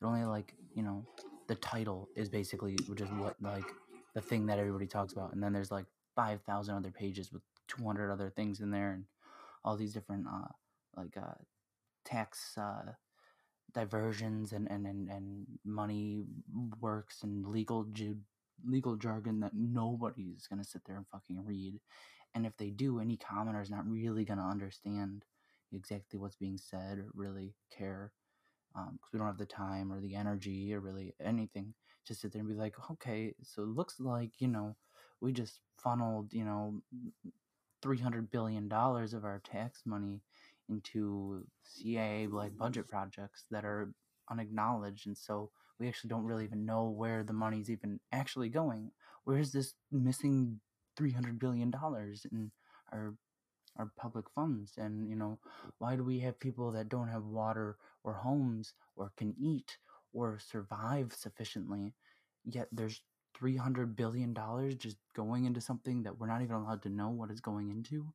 [0.00, 1.04] they're only like you know
[1.48, 3.64] the title is basically just what like
[4.14, 7.42] the thing that everybody talks about, and then there's like five thousand other pages with
[7.66, 9.04] two hundred other things in there, and
[9.64, 10.48] all these different uh
[10.96, 11.34] like uh
[12.04, 12.92] tax uh
[13.74, 16.24] diversions and and and, and money
[16.80, 18.16] works and legal ju-
[18.64, 21.80] legal jargon that nobody's gonna sit there and fucking read,
[22.34, 25.24] and if they do, any commenter is not really gonna understand
[25.72, 28.12] exactly what's being said or really care
[28.74, 31.74] because um, we don't have the time or the energy or really anything
[32.06, 34.76] to sit there and be like, okay, so it looks like you know
[35.20, 36.80] we just funneled you know
[37.82, 40.20] three hundred billion dollars of our tax money
[40.68, 43.92] into CIA like budget projects that are
[44.30, 48.90] unacknowledged, and so we actually don't really even know where the money's even actually going.
[49.24, 50.60] Where is this missing
[50.96, 52.50] three hundred billion dollars in
[52.92, 53.14] our
[53.76, 54.72] our public funds?
[54.76, 55.38] And you know,
[55.78, 59.78] why do we have people that don't have water or homes or can eat
[60.12, 61.94] or survive sufficiently?
[62.44, 63.02] Yet there's
[63.34, 67.10] three hundred billion dollars just going into something that we're not even allowed to know
[67.10, 68.12] what it's going into.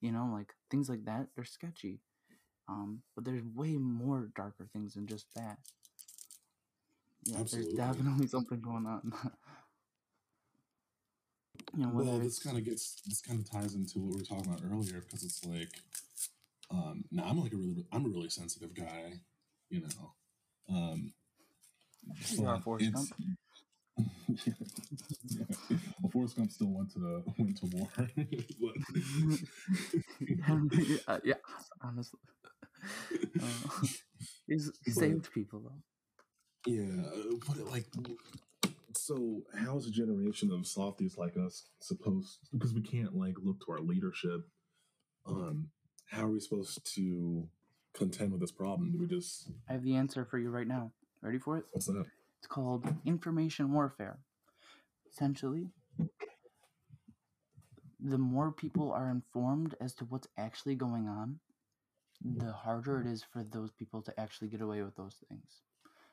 [0.00, 2.00] You know, like things like that, they're sketchy.
[2.68, 5.58] Um, but there's way more darker things than just that.
[7.24, 7.76] Yeah, Absolutely.
[7.76, 9.12] there's definitely something going on.
[11.76, 14.24] you know, well, this kind of gets this kind of ties into what we were
[14.24, 15.80] talking about earlier because it's like,
[16.70, 19.20] um, now I'm like a really I'm a really sensitive guy,
[19.70, 20.12] you know.
[20.74, 21.12] Um,
[22.30, 23.08] you are Forrest Gump.
[24.28, 25.44] Yeah.
[26.00, 27.88] Well, Forrest Gump still went to the went to war.
[31.08, 31.34] uh, yeah,
[31.82, 32.20] honestly,
[33.42, 33.46] uh,
[34.46, 36.70] he's, he but, saved people though.
[36.70, 37.04] Yeah,
[37.46, 37.86] but like,
[38.96, 42.38] so how is a generation of softies like us supposed?
[42.52, 44.40] Because we can't like look to our leadership.
[45.26, 45.68] Um,
[46.10, 47.48] how are we supposed to
[47.94, 48.92] contend with this problem?
[48.92, 49.50] Do we just?
[49.68, 50.92] I have the answer for you right now.
[51.22, 51.64] Ready for it?
[51.72, 52.04] What's that?
[52.44, 54.18] It's called information warfare.
[55.10, 55.70] Essentially,
[57.98, 61.40] the more people are informed as to what's actually going on,
[62.22, 65.62] the harder it is for those people to actually get away with those things.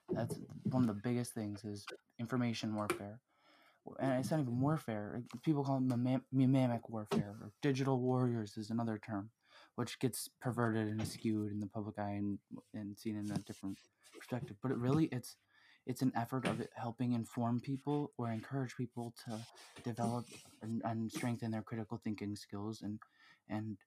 [0.10, 1.86] That's one of the biggest things is
[2.18, 3.20] information warfare.
[3.99, 5.22] And it's not even warfare.
[5.44, 9.32] People call it mimic warfare or digital warriors is another term,
[9.76, 12.40] which gets perverted and skewed in the public eye and,
[12.74, 13.80] and seen in a different
[14.18, 14.56] perspective.
[14.64, 15.36] But it really, it's
[15.86, 19.40] it's an effort of helping inform people or encourage people to
[19.84, 20.26] develop
[20.62, 22.99] and, and strengthen their critical thinking skills and
[23.49, 23.78] and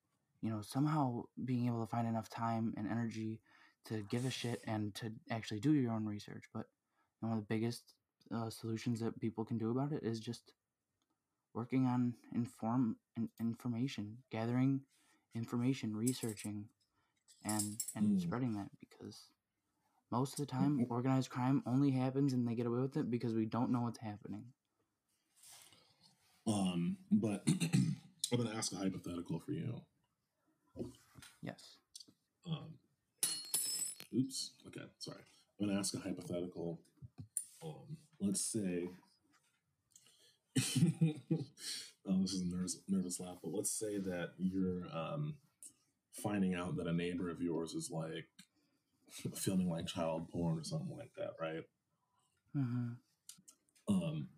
[0.42, 3.40] you know somehow being able to find enough time and energy
[3.86, 6.66] to give a shit and to actually do your own research but
[7.20, 7.94] one of the biggest
[8.34, 10.52] uh, solutions that people can do about it is just
[11.54, 14.80] working on inform in, information gathering
[15.34, 16.64] information researching
[17.44, 18.20] and and mm.
[18.20, 19.33] spreading that because
[20.14, 20.92] most of the time, mm-hmm.
[20.92, 23.98] organized crime only happens and they get away with it because we don't know what's
[23.98, 24.44] happening.
[26.46, 27.96] Um, but I'm
[28.36, 29.80] going to ask a hypothetical for you.
[31.42, 31.78] Yes.
[32.46, 32.74] Um,
[34.16, 34.52] oops.
[34.68, 34.86] Okay.
[34.98, 35.18] Sorry.
[35.58, 36.78] I'm going to ask a hypothetical.
[37.60, 38.90] Um, let's say.
[42.08, 45.34] oh, this is a nervous, nervous laugh, but let's say that you're um,
[46.12, 48.26] finding out that a neighbor of yours is like
[49.34, 51.62] filming like child porn or something like that, right?
[52.56, 52.92] Mm-hmm.
[53.88, 54.28] Um,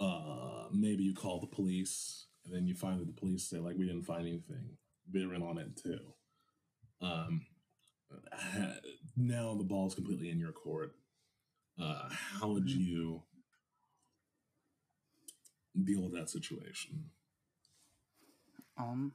[0.00, 3.76] uh, maybe you call the police, and then you find that the police say like
[3.76, 4.76] we didn't find anything.
[5.10, 6.00] They're in on it too.
[7.00, 7.46] Um,
[9.16, 10.92] now the ball's completely in your court.
[11.80, 12.08] Uh,
[12.40, 12.80] how would mm-hmm.
[12.80, 13.22] you
[15.84, 17.06] deal with that situation?
[18.76, 19.12] Um,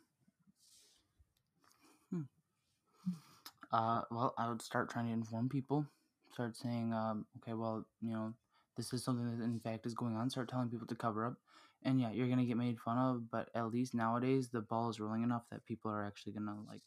[3.72, 5.85] Uh, well, I would start trying to inform people.
[6.34, 8.34] Start saying, um, okay, well, you know,
[8.76, 10.30] this is something that in fact is going on.
[10.30, 11.35] Start telling people to cover up.
[11.84, 14.99] And yeah, you're gonna get made fun of, but at least nowadays the ball is
[14.99, 16.81] rolling enough that people are actually gonna like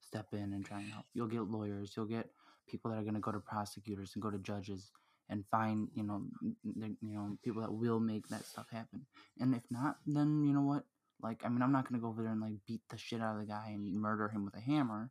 [0.00, 1.06] step in and try and help.
[1.14, 1.92] You'll get lawyers.
[1.96, 2.30] You'll get
[2.68, 4.90] people that are gonna go to prosecutors and go to judges
[5.28, 6.22] and find you know
[6.64, 9.06] you know people that will make that stuff happen.
[9.38, 10.84] And if not, then you know what?
[11.22, 13.34] Like, I mean, I'm not gonna go over there and like beat the shit out
[13.34, 15.10] of the guy and murder him with a hammer,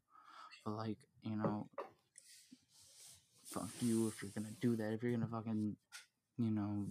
[0.65, 1.67] but like you know,
[3.45, 4.93] fuck you if you're gonna do that.
[4.93, 5.75] If you're gonna fucking,
[6.37, 6.87] you know,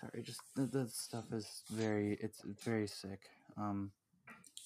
[0.00, 3.20] sorry, just that, that stuff is very, it's, it's very sick.
[3.56, 3.90] Um,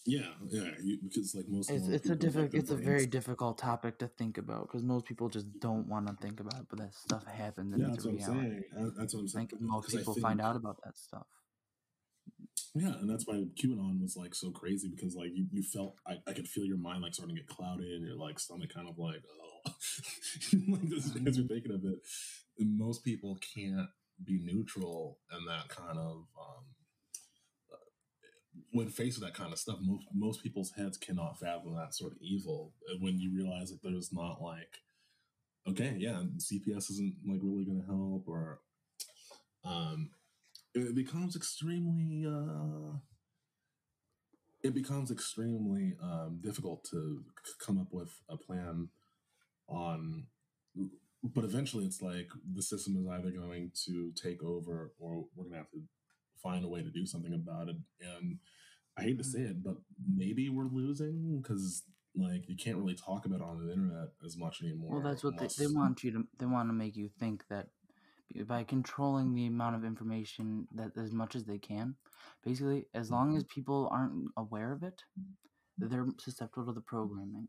[0.05, 3.99] yeah, yeah, you, because like most, it's, it's a difficult, it's a very difficult topic
[3.99, 6.95] to think about because most people just don't want to think about it, but that
[6.95, 7.73] stuff happens.
[7.73, 8.39] And yeah, that's what reality.
[8.39, 8.95] I'm saying.
[8.97, 9.47] That's what I'm saying.
[9.47, 11.27] I think most people think, find out about that stuff.
[12.75, 16.17] Yeah, and that's why QAnon was like so crazy because like you, you felt I,
[16.27, 18.89] I could feel your mind like starting to get clouded and your like stomach kind
[18.89, 19.23] of like
[19.67, 19.71] oh
[20.69, 21.99] like this as you're thinking of it.
[22.59, 23.89] And most people can't
[24.25, 26.65] be neutral and that kind of um,
[28.73, 29.79] when faced with that kind of stuff.
[29.81, 32.75] Most most people's heads cannot fathom that sort of evil.
[32.91, 34.81] And when you realize that there's not like
[35.69, 38.61] okay, yeah, CPS isn't like really going to help or
[39.65, 40.11] um
[40.77, 42.99] it becomes extremely uh,
[44.63, 48.89] it becomes extremely um, difficult to c- come up with a plan
[49.69, 50.27] on
[51.23, 55.53] but eventually it's like the system is either going to take over or we're going
[55.53, 55.81] to have to
[56.43, 58.39] find a way to do something about it and
[58.97, 59.77] i hate to say it but
[60.15, 61.83] maybe we're losing because
[62.15, 65.25] like you can't really talk about it on the internet as much anymore Well, that's
[65.25, 66.25] what they, they want you to.
[66.39, 67.67] They want to make you think that
[68.47, 71.95] by controlling the amount of information that as much as they can,
[72.45, 75.03] basically, as long as people aren't aware of it,
[75.79, 77.49] they're susceptible to the programming.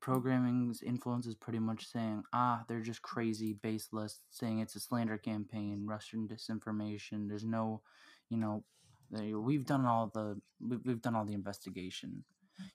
[0.00, 5.16] Programming's influence is pretty much saying, ah, they're just crazy, baseless, saying it's a slander
[5.16, 7.28] campaign, Russian disinformation.
[7.28, 7.82] There's no,
[8.28, 8.64] you know,
[9.10, 12.24] they, we've done all the we've, we've done all the investigation.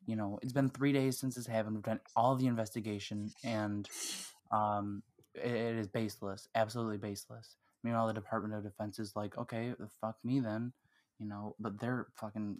[0.05, 1.76] You know, it's been three days since this happened.
[1.76, 3.88] We've done all the investigation, and
[4.51, 5.03] um,
[5.35, 7.55] it, is baseless, absolutely baseless.
[7.83, 10.73] Meanwhile, the Department of Defense is like, okay, fuck me then,
[11.19, 12.57] you know, but they're fucking,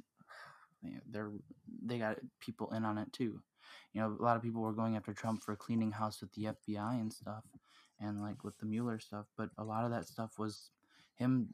[0.84, 1.31] they- they're
[1.84, 3.41] they got people in on it too.
[3.93, 6.45] You know, a lot of people were going after Trump for cleaning house with the
[6.45, 7.43] FBI and stuff,
[7.99, 10.72] and like with the Mueller stuff, but a lot of that stuff was
[11.15, 11.53] him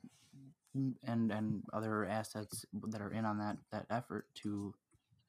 [1.03, 4.73] and and other assets that are in on that that effort to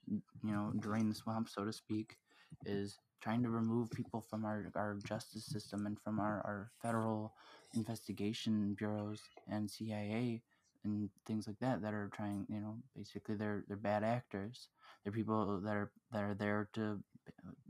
[0.08, 2.16] you know drain the swamp so to speak
[2.64, 7.32] is trying to remove people from our, our justice system and from our, our federal
[7.74, 10.42] investigation bureaus and CIA
[10.84, 14.68] and things like that that are trying you know basically they're they're bad actors
[15.02, 17.02] they're people that are that are there to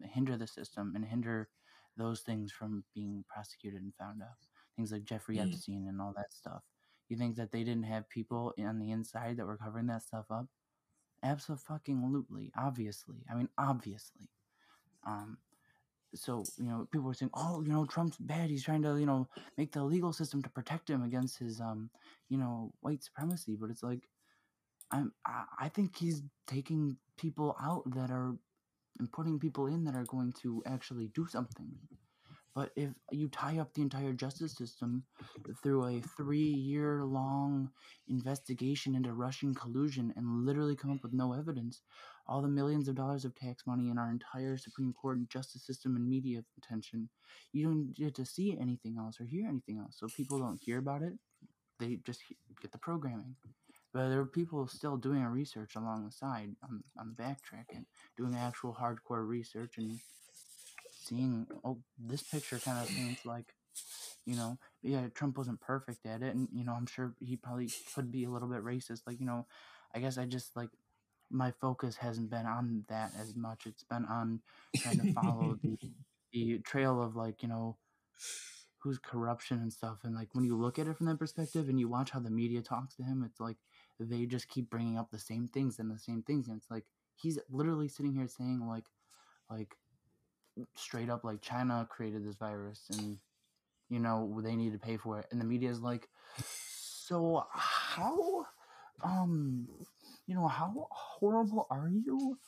[0.03, 1.49] hinder the system and hinder
[1.97, 4.37] those things from being prosecuted and found out
[4.77, 5.45] things like Jeffrey Mm.
[5.45, 6.63] Epstein and all that stuff
[7.09, 10.27] you think that they didn't have people on the inside that were covering that stuff
[10.31, 10.47] up
[11.23, 13.17] Absolutely, obviously.
[13.31, 14.31] I mean, obviously.
[15.07, 15.39] Um,
[16.15, 18.51] so you know, people were saying, "Oh, you know, Trump's bad.
[18.51, 21.91] He's trying to, you know, make the legal system to protect him against his, um,
[22.29, 24.09] you know, white supremacy." But it's like,
[24.91, 28.37] I'm, I, I think he's taking people out that are,
[28.99, 31.71] and putting people in that are going to actually do something.
[32.55, 35.05] But if you tie up the entire justice system
[35.63, 37.71] through a three-year-long
[38.09, 41.83] investigation into Russian collusion and literally come up with no evidence,
[42.29, 45.65] all the millions of dollars of tax money in our entire Supreme Court and justice
[45.65, 47.09] system and media attention,
[47.53, 49.97] you don't get to see anything else or hear anything else.
[49.99, 51.15] So people don't hear about it.
[51.81, 52.23] They just
[52.61, 53.37] get the programming.
[53.95, 57.87] But there are people still doing research along the side on, on the backtrack and
[58.17, 59.99] doing actual hardcore research and
[60.93, 63.55] seeing, oh, this picture kind of seems like
[64.29, 67.71] you know, yeah, Trump wasn't perfect at it, and you know, I'm sure he probably
[67.95, 69.01] could be a little bit racist.
[69.07, 69.47] Like, you know,
[69.95, 70.69] I guess I just like
[71.31, 73.67] my focus hasn't been on that as much.
[73.67, 74.41] It's been on
[74.77, 75.79] trying to follow the
[76.33, 77.77] the trail of like you know
[78.79, 79.99] who's corruption and stuff.
[80.05, 82.31] And like when you look at it from that perspective, and you watch how the
[82.31, 83.57] media talks to him, it's like
[83.99, 86.85] they just keep bringing up the same things and the same things, and it's like
[87.17, 88.87] he's literally sitting here saying like
[89.51, 89.75] like
[90.75, 93.19] straight up like China created this virus and
[93.89, 96.09] you know they need to pay for it and the media is like
[96.43, 98.45] so how
[99.03, 99.69] um
[100.29, 102.39] you know how horrible are you?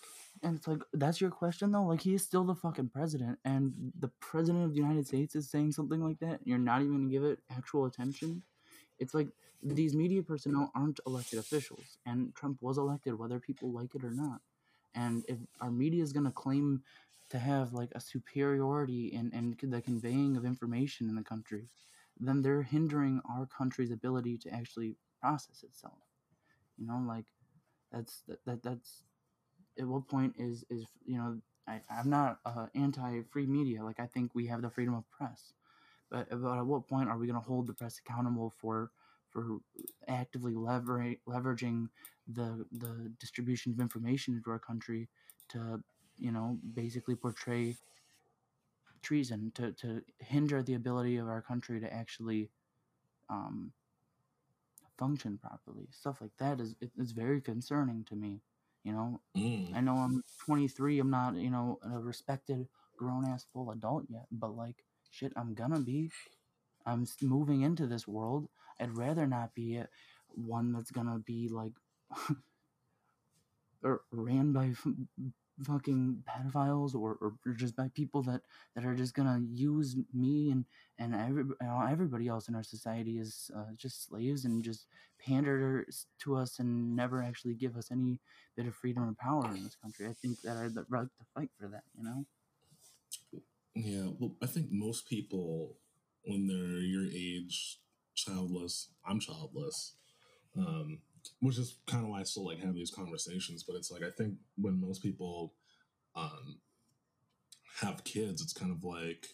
[0.43, 1.85] And it's like that's your question though?
[1.85, 5.51] Like he is still the fucking president and the president of the united states is
[5.51, 8.43] saying something like that and you're not even gonna give it actual attention?
[8.99, 9.29] It's like
[9.63, 14.13] these media personnel aren't elected officials and trump was elected whether people like it or
[14.13, 14.43] not.
[14.95, 16.83] And if our media is gonna claim
[17.31, 21.69] to have like a superiority in, in the conveying of information in the country,
[22.19, 25.99] then they're hindering our country's ability to actually process itself.
[26.79, 27.27] You know, like
[27.93, 29.03] that's that, that that's
[29.79, 33.85] at what point is is you know I, I'm not uh, anti free media.
[33.85, 35.53] Like I think we have the freedom of press,
[36.11, 38.91] but about at what point are we going to hold the press accountable for
[39.31, 39.59] for
[40.09, 41.89] actively lever- leveraging
[42.29, 45.09] the the distribution of information into our country
[45.49, 45.83] to
[46.19, 47.77] you know basically portray
[49.03, 52.51] treason to to hinder the ability of our country to actually
[53.29, 53.73] um,
[55.01, 55.89] function properly.
[55.93, 58.43] Stuff like that is it, it's very concerning to me.
[58.85, 59.75] You know, Mm.
[59.77, 61.01] I know I'm 23.
[61.01, 62.69] I'm not you know a respected
[62.99, 66.11] grown ass full adult yet, but like shit, I'm gonna be.
[66.87, 68.49] I'm moving into this world.
[68.81, 69.83] I'd rather not be
[70.31, 71.75] one that's gonna be like
[73.83, 74.75] or ran by
[75.65, 78.43] fucking pedophiles or, or just by people that,
[78.75, 80.65] that are just gonna use me and
[80.99, 81.45] and every,
[81.91, 84.87] everybody else in our society is uh, just slaves and just
[85.19, 85.87] pander
[86.21, 88.21] to us and never actually give us any
[88.57, 90.07] bit of freedom or power in this country.
[90.07, 92.27] I think that I'd like to fight for that, you know.
[93.75, 95.77] Yeah, well, I think most people
[96.25, 97.79] when they're your age,
[98.15, 98.89] childless.
[99.07, 99.95] I'm childless.
[100.57, 100.99] Um,
[101.41, 103.63] which is kind of why I still like have these conversations.
[103.63, 105.55] But it's like I think when most people
[106.15, 106.59] um,
[107.81, 109.27] have kids, it's kind of like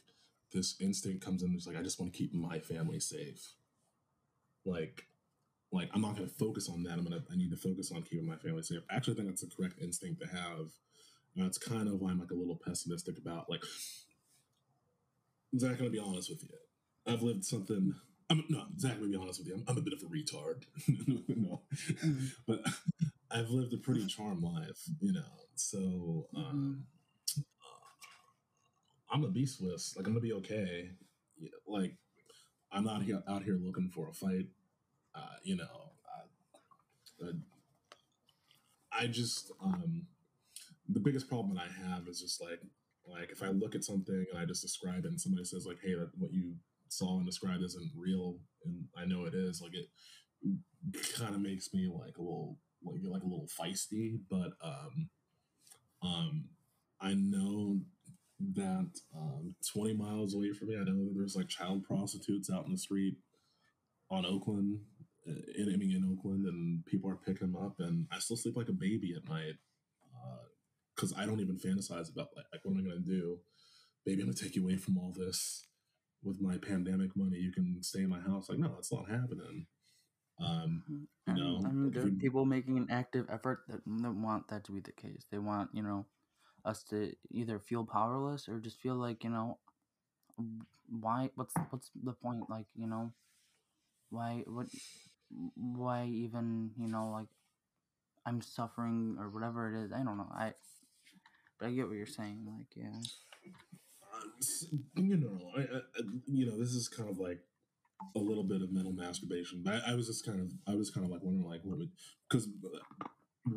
[0.52, 1.54] this instinct comes in.
[1.54, 3.54] It's like I just want to keep my family safe.
[4.64, 5.06] Like,
[5.72, 6.92] like I'm not going to focus on that.
[6.92, 8.80] I'm gonna I need to focus on keeping my family safe.
[8.90, 10.70] I actually think that's the correct instinct to have.
[11.34, 13.62] That's kind of why I'm like a little pessimistic about like.
[15.58, 16.48] Zach, gonna be honest with you.
[17.06, 17.94] I've lived something
[18.28, 18.98] I'm no, Zach.
[18.98, 20.64] To be honest with you, I'm, I'm a bit of a retard.
[21.28, 22.26] no, mm-hmm.
[22.46, 22.60] but
[23.30, 25.20] I've lived a pretty charmed life, you know.
[25.54, 26.84] So um,
[27.30, 27.40] mm-hmm.
[27.40, 29.96] uh, I'm a be Swiss.
[29.96, 30.90] Like I'm gonna be okay.
[31.66, 31.94] Like
[32.72, 34.46] I'm not here, out here looking for a fight.
[35.14, 35.92] Uh, you know,
[37.22, 40.06] I, I, I just um,
[40.88, 42.60] the biggest problem that I have is just like
[43.08, 45.78] like if I look at something and I just describe it and somebody says like,
[45.80, 46.54] "Hey, that what you
[46.88, 49.60] saw and described isn't real, and I know it is.
[49.60, 49.88] Like it
[51.16, 55.08] kind of makes me like a little like like a little feisty, but um,
[56.02, 56.44] um,
[57.00, 57.80] I know
[58.54, 62.66] that um, 20 miles away from me, I know that there's like child prostitutes out
[62.66, 63.16] in the street
[64.10, 64.80] on Oakland,
[65.28, 68.36] uh, in, I mean in Oakland, and people are picking them up, and I still
[68.36, 69.54] sleep like a baby at night
[70.94, 73.38] because uh, I don't even fantasize about like, like what am I gonna do?
[74.04, 75.66] Baby, I'm gonna take you away from all this
[76.26, 78.48] with my pandemic money, you can stay in my house.
[78.48, 79.66] Like, no, that's not happening.
[80.38, 80.82] Um,
[81.26, 84.80] you know, there are people making an active effort that, that want that to be
[84.80, 85.24] the case.
[85.30, 86.04] They want, you know,
[86.64, 89.58] us to either feel powerless or just feel like, you know,
[90.88, 91.30] why?
[91.36, 92.50] What's what's the point?
[92.50, 93.12] Like, you know,
[94.10, 94.44] why?
[94.46, 94.66] What?
[95.54, 96.72] Why even?
[96.76, 97.28] You know, like,
[98.26, 99.92] I'm suffering or whatever it is.
[99.92, 100.30] I don't know.
[100.30, 100.52] I,
[101.58, 102.44] but I get what you're saying.
[102.46, 103.00] Like, yeah
[104.96, 107.40] you know, I, I, you know, this is kind of like
[108.14, 109.62] a little bit of mental masturbation.
[109.64, 111.78] But I, I was just kind of, I was kind of like wondering, like, what
[111.78, 111.90] would,
[112.28, 112.48] because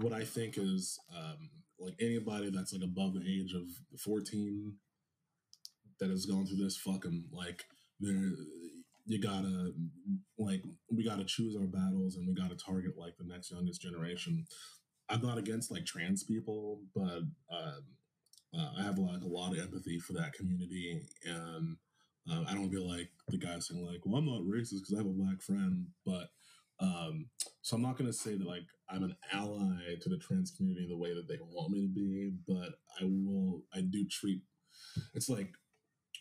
[0.01, 3.63] what I think is, um, like anybody that's like above the age of
[3.99, 4.75] 14
[5.99, 7.25] that has gone through this, fuck them.
[7.31, 7.65] Like,
[7.99, 8.31] there,
[9.05, 9.71] you gotta,
[10.37, 14.45] like, we gotta choose our battles and we gotta target like the next youngest generation.
[15.09, 17.83] I'm not against like trans people, but um,
[18.57, 21.77] uh, I have like a lot of empathy for that community, and
[22.31, 24.97] uh, I don't feel like the guy saying like, "Well, I'm not racist because I
[24.97, 26.29] have a black friend," but
[26.79, 27.27] um,
[27.61, 30.87] so I'm not going to say that like I'm an ally to the trans community
[30.87, 33.63] the way that they want me to be, but I will.
[33.73, 34.41] I do treat
[35.13, 35.51] it's like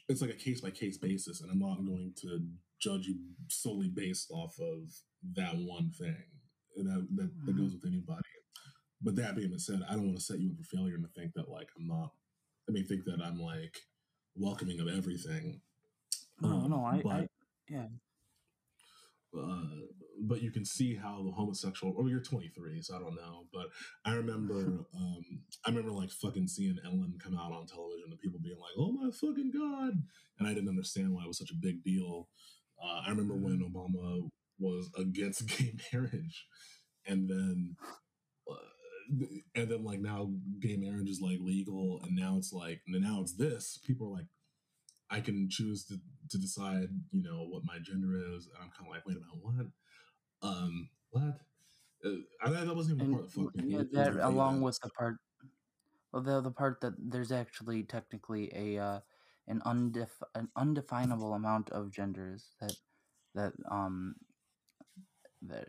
[0.08, 2.40] it's like a case by case basis, and I'm not going to
[2.80, 3.16] judge you
[3.48, 4.92] solely based off of
[5.34, 6.24] that one thing.
[6.76, 8.22] And that that, that goes with anybody.
[9.02, 11.20] But that being said, I don't want to set you up for failure and to
[11.20, 12.12] think that like I'm not.
[12.68, 13.78] I mean, think that I'm like
[14.34, 15.60] welcoming of everything.
[16.40, 17.28] No, um, no, I, but, I
[17.68, 17.86] yeah.
[19.36, 19.62] Uh,
[20.22, 21.94] but you can see how the homosexual.
[21.96, 23.44] Or you're 23, so I don't know.
[23.52, 23.66] But
[24.04, 24.54] I remember,
[24.96, 25.24] um,
[25.64, 28.92] I remember like fucking seeing Ellen come out on television and people being like, "Oh
[28.92, 30.02] my fucking god!"
[30.38, 32.28] And I didn't understand why it was such a big deal.
[32.82, 33.76] Uh, I remember when mm-hmm.
[33.76, 36.46] Obama was against gay marriage,
[37.06, 37.76] and then
[39.54, 40.30] and then like now
[40.60, 44.18] gay marriage is like legal and now it's like and now it's this people are
[44.18, 44.26] like
[45.10, 45.98] i can choose to,
[46.28, 49.20] to decide you know what my gender is and i'm kind of like wait a
[49.20, 49.66] minute what?
[50.40, 51.40] Um what?
[52.04, 52.10] Uh,
[52.44, 55.16] I, that wasn't even and, part of the fucking yeah, that, along with the part
[56.12, 59.00] well the the part that there's actually technically a uh
[59.48, 62.76] an undef an undefinable amount of genders that
[63.34, 64.14] that um
[65.42, 65.68] that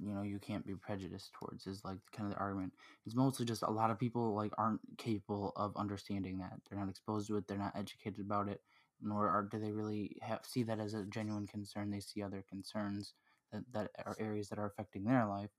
[0.00, 2.72] you know you can't be prejudiced towards is like kind of the argument.
[3.06, 6.60] It's mostly just a lot of people like aren't capable of understanding that.
[6.68, 8.60] They're not exposed to it they're not educated about it
[9.02, 11.90] nor are, do they really have, see that as a genuine concern.
[11.90, 13.14] They see other concerns
[13.52, 15.50] that, that are areas that are affecting their life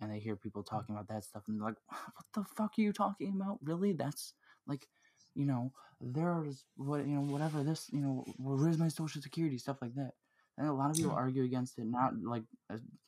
[0.00, 0.74] and they hear people hmm.
[0.74, 3.58] talking about that stuff and they're like what the fuck are you talking about?
[3.62, 3.92] Really?
[3.92, 4.32] That's
[4.66, 4.86] like
[5.34, 9.58] you know there's what you know whatever this you know where's my social security?
[9.58, 10.12] Stuff like that
[10.58, 12.44] and a lot of people argue against it, not like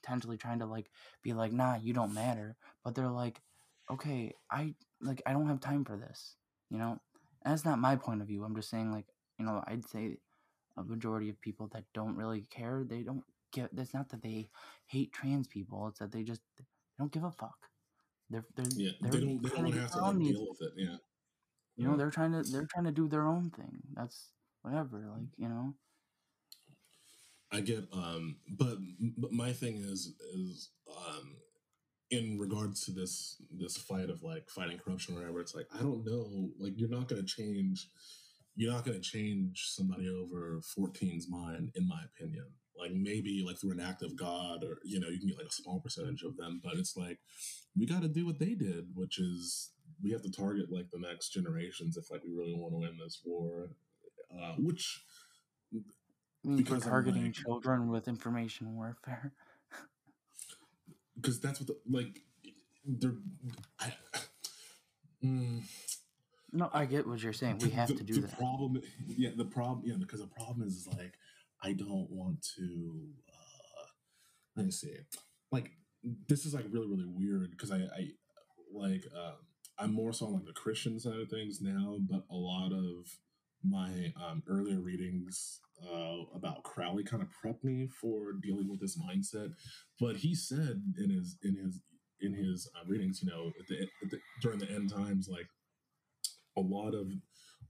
[0.02, 0.90] intentionally trying to like
[1.22, 2.56] be like, nah, you don't matter.
[2.84, 3.40] But they're like,
[3.90, 6.36] okay, I like I don't have time for this,
[6.70, 6.98] you know.
[7.44, 8.44] And that's not my point of view.
[8.44, 9.06] I'm just saying like,
[9.38, 10.18] you know, I'd say
[10.76, 13.70] a majority of people that don't really care, they don't get.
[13.76, 14.50] It's not that they
[14.86, 15.88] hate trans people.
[15.88, 16.42] It's that they just
[16.98, 17.56] don't give a fuck.
[18.30, 19.98] They're they're Yeah, they're they don't they don't trying want to to get have to
[20.00, 20.72] like deal with it.
[20.76, 20.96] Yeah,
[21.76, 23.80] You know, they're trying to they're trying to do their own thing.
[23.94, 24.30] That's
[24.62, 25.08] whatever.
[25.14, 25.74] Like you know.
[27.50, 28.76] I get um but
[29.16, 31.36] but my thing is is um
[32.10, 35.82] in regards to this this fight of like fighting corruption or whatever it's like I
[35.82, 37.88] don't know like you're not going to change
[38.58, 42.44] you're not going to change somebody over 14's mind in my opinion.
[42.76, 45.48] Like maybe like through an act of god or you know you can get like
[45.48, 47.18] a small percentage of them but it's like
[47.76, 51.00] we got to do what they did which is we have to target like the
[51.00, 53.70] next generations if like we really want to win this war
[54.32, 55.02] uh, which
[56.44, 59.32] Because targeting like- children with information warfare.
[61.16, 62.20] because that's what the, like
[62.84, 63.14] they're
[63.80, 63.92] I,
[65.24, 65.62] mm,
[66.52, 67.58] No, I get what you're saying.
[67.58, 68.38] We have the, to do the that.
[68.38, 71.14] problem yeah the problem yeah because the problem is, is like
[71.62, 73.86] i don't want to uh
[74.56, 74.94] let me see
[75.50, 75.72] like
[76.28, 78.08] this is like really really weird because i i
[78.72, 79.34] like um
[79.78, 83.08] i'm more so on like the christian side of things now but a lot of
[83.64, 88.98] my um earlier readings uh about crowley kind of prepped me for dealing with this
[88.98, 89.52] mindset
[90.00, 91.80] but he said in his in his
[92.20, 95.46] in his uh, readings you know at the, at the during the end times like
[96.56, 97.08] a lot of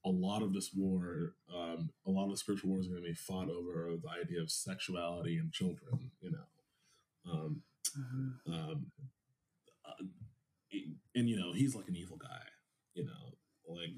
[0.05, 3.09] a lot of this war um a lot of the spiritual wars are going to
[3.09, 7.63] be fought over the idea of sexuality and children you know um
[7.99, 8.35] Mhm.
[8.47, 8.87] um
[9.87, 10.05] uh,
[11.15, 12.43] and you know he's like an evil guy
[12.95, 13.37] you know
[13.69, 13.91] like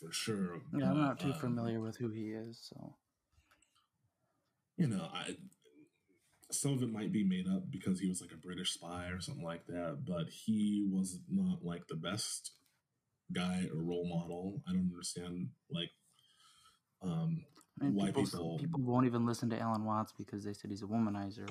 [0.00, 2.96] for sure Yeah, I'm not too um, familiar with who he is, so
[4.76, 5.36] you know, I
[6.50, 9.20] some of it might be made up because he was like a British spy or
[9.20, 12.52] something like that, but he was not like the best
[13.32, 14.62] guy or role model.
[14.68, 15.90] I don't understand like
[17.02, 17.44] um
[17.80, 20.70] I mean, why people, people people won't even listen to Alan Watts because they said
[20.70, 21.48] he's a womanizer.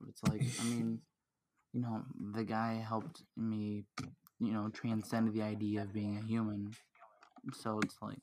[0.00, 1.00] But it's like, I mean,
[1.72, 2.02] you know,
[2.34, 3.84] the guy helped me,
[4.38, 6.72] you know, transcend the idea of being a human.
[7.52, 8.18] So it's like,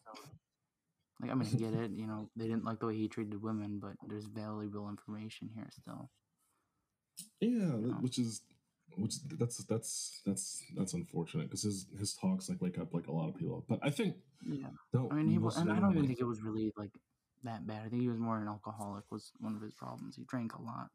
[1.22, 1.92] like I mean, I get it.
[1.92, 5.68] You know, they didn't like the way he treated women, but there's valuable information here
[5.72, 6.10] still.
[7.42, 7.98] yeah, know.
[8.02, 8.42] which is
[8.96, 13.12] which that's that's that's that's unfortunate because his his talks like wake up like a
[13.12, 13.66] lot of people.
[13.68, 14.16] But I think
[14.48, 16.92] Yeah, I mean, he was, and I don't even think it was really like
[17.44, 17.84] that bad.
[17.86, 19.04] I think he was more an alcoholic.
[19.12, 20.16] Was one of his problems.
[20.16, 20.90] He drank a lot.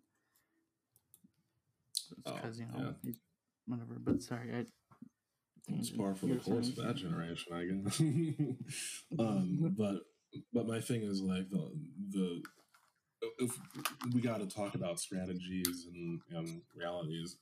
[2.27, 3.13] Oh, because you know yeah.
[3.67, 3.97] whatever.
[3.99, 4.65] But sorry, I.
[5.69, 8.01] It's par for the course of that generation, I guess.
[9.19, 10.01] um, but
[10.53, 11.71] but my thing is like the
[12.11, 12.43] the
[13.39, 13.57] if
[14.13, 17.37] we got to talk about strategies and, and realities.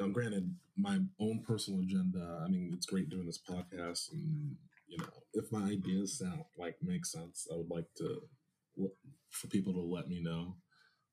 [0.00, 2.40] Now, granted, my own personal agenda.
[2.44, 6.76] I mean, it's great doing this podcast, and you know, if my ideas sound like
[6.82, 8.20] make sense, I would like to
[9.30, 10.56] for people to let me know.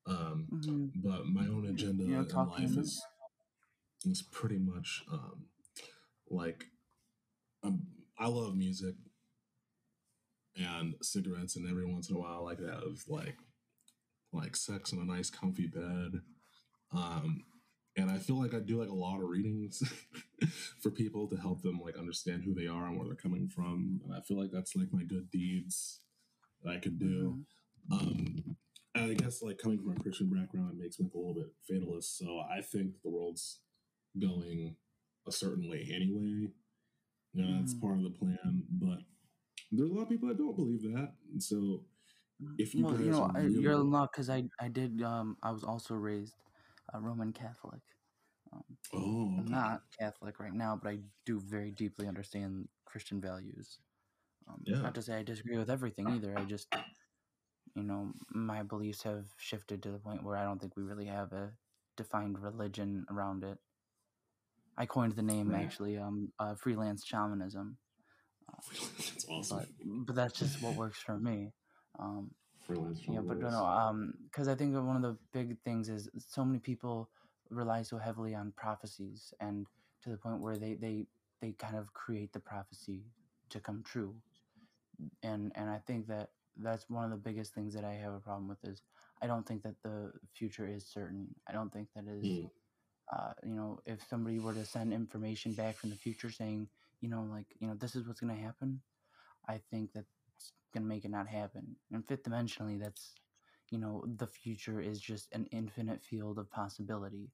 [0.06, 0.92] Um, Mhm.
[1.02, 3.02] but my own agenda Yeah, in life is
[4.04, 5.46] is pretty much um,
[6.30, 6.64] like
[7.62, 7.86] um,
[8.18, 8.94] I love music
[10.56, 13.36] and cigarettes, and every once in a while, like that have like
[14.32, 16.20] like sex in a nice, comfy bed.
[16.92, 17.44] Um,
[17.96, 19.82] and I feel like I do like a lot of readings
[20.82, 24.00] for people to help them like understand who they are and where they're coming from.
[24.04, 26.00] And I feel like that's like my good deeds
[26.62, 27.38] that I could do.
[27.90, 27.92] Mhm.
[27.92, 28.56] Um,
[28.94, 31.34] and I guess like coming from a Christian background, it makes me like a little
[31.34, 32.18] bit fatalist.
[32.18, 33.60] So I think the world's
[34.18, 34.76] going
[35.26, 36.50] a certain way anyway.
[37.32, 37.80] You know, that's Mhm.
[37.80, 38.64] part of the plan.
[38.70, 39.00] But
[39.72, 41.12] there's a lot of people that don't believe that.
[41.32, 41.82] And so
[42.58, 45.02] if you well, guys you know, I, really- you're in luck because I I did
[45.02, 46.34] um I was also raised
[46.94, 47.80] a Roman Catholic.
[48.52, 48.62] Um,
[48.94, 53.78] oh, I'm not Catholic right now, but I do very deeply understand Christian values.
[54.48, 54.80] Um, Yeah.
[54.82, 56.36] Not to say I disagree with everything either.
[56.38, 56.68] I just,
[57.74, 61.06] you know, my beliefs have shifted to the point where I don't think we really
[61.06, 61.52] have a
[61.96, 63.58] defined religion around it.
[64.76, 65.64] I coined the name Right.
[65.64, 67.78] actually, um, uh, freelance shamanism,
[68.48, 69.58] that's awesome.
[69.58, 71.52] but but that's just what works for me.
[71.98, 72.30] Um,
[72.66, 76.08] Freelance yeah, but no, no, um, because I think one of the big things is
[76.28, 77.08] so many people
[77.50, 79.66] rely so heavily on prophecies, and
[80.02, 81.06] to the point where they they
[81.40, 83.04] they kind of create the prophecy
[83.50, 84.14] to come true,
[85.22, 88.20] and and I think that that's one of the biggest things that I have a
[88.20, 88.82] problem with is
[89.22, 91.28] I don't think that the future is certain.
[91.48, 92.24] I don't think that is.
[92.24, 92.50] Mm.
[93.16, 96.66] Uh, you know, if somebody were to send information back from the future saying,
[97.00, 98.80] you know, like, you know, this is what's going to happen,
[99.48, 100.08] I think that's
[100.72, 101.76] going to make it not happen.
[101.92, 103.14] And fifth dimensionally, that's,
[103.70, 107.30] you know, the future is just an infinite field of possibility.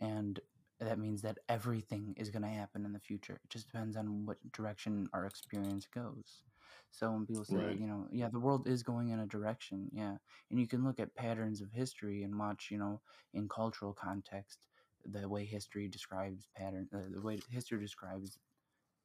[0.00, 0.40] And
[0.80, 3.34] that means that everything is going to happen in the future.
[3.44, 6.42] It just depends on what direction our experience goes.
[6.90, 7.78] So when people say, Right.
[7.78, 10.16] you know, yeah, the world is going in a direction, yeah.
[10.50, 13.00] And you can look at patterns of history and watch, you know,
[13.34, 14.58] in cultural context,
[15.04, 18.38] the way history describes pattern, uh, the way history describes,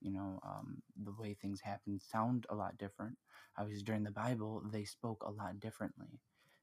[0.06, 3.18] you know, um, the way things happen sound a lot different.
[3.58, 6.20] Obviously, during the Bible, they spoke a lot differently.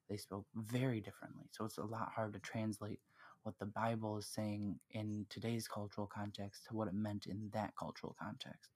[0.08, 1.46] They spoke very differently.
[1.50, 3.00] So it's a lot hard to translate
[3.42, 7.72] what the Bible is saying in today's cultural context to what it meant in that
[7.76, 8.70] cultural context.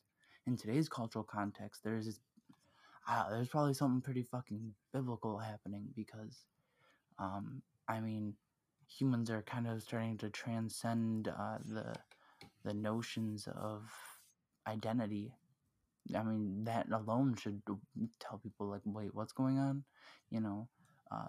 [0.48, 2.18] In today's cultural context, there's
[3.08, 6.44] uh, there's probably something pretty fucking biblical happening because,
[7.20, 8.34] um, I mean,
[8.88, 11.94] humans are kind of starting to transcend uh, the
[12.64, 13.88] the notions of
[14.66, 15.34] identity.
[16.14, 17.62] I mean, that alone should
[18.20, 19.84] tell people like, wait, what's going on?
[20.30, 20.68] You know,
[21.10, 21.28] uh,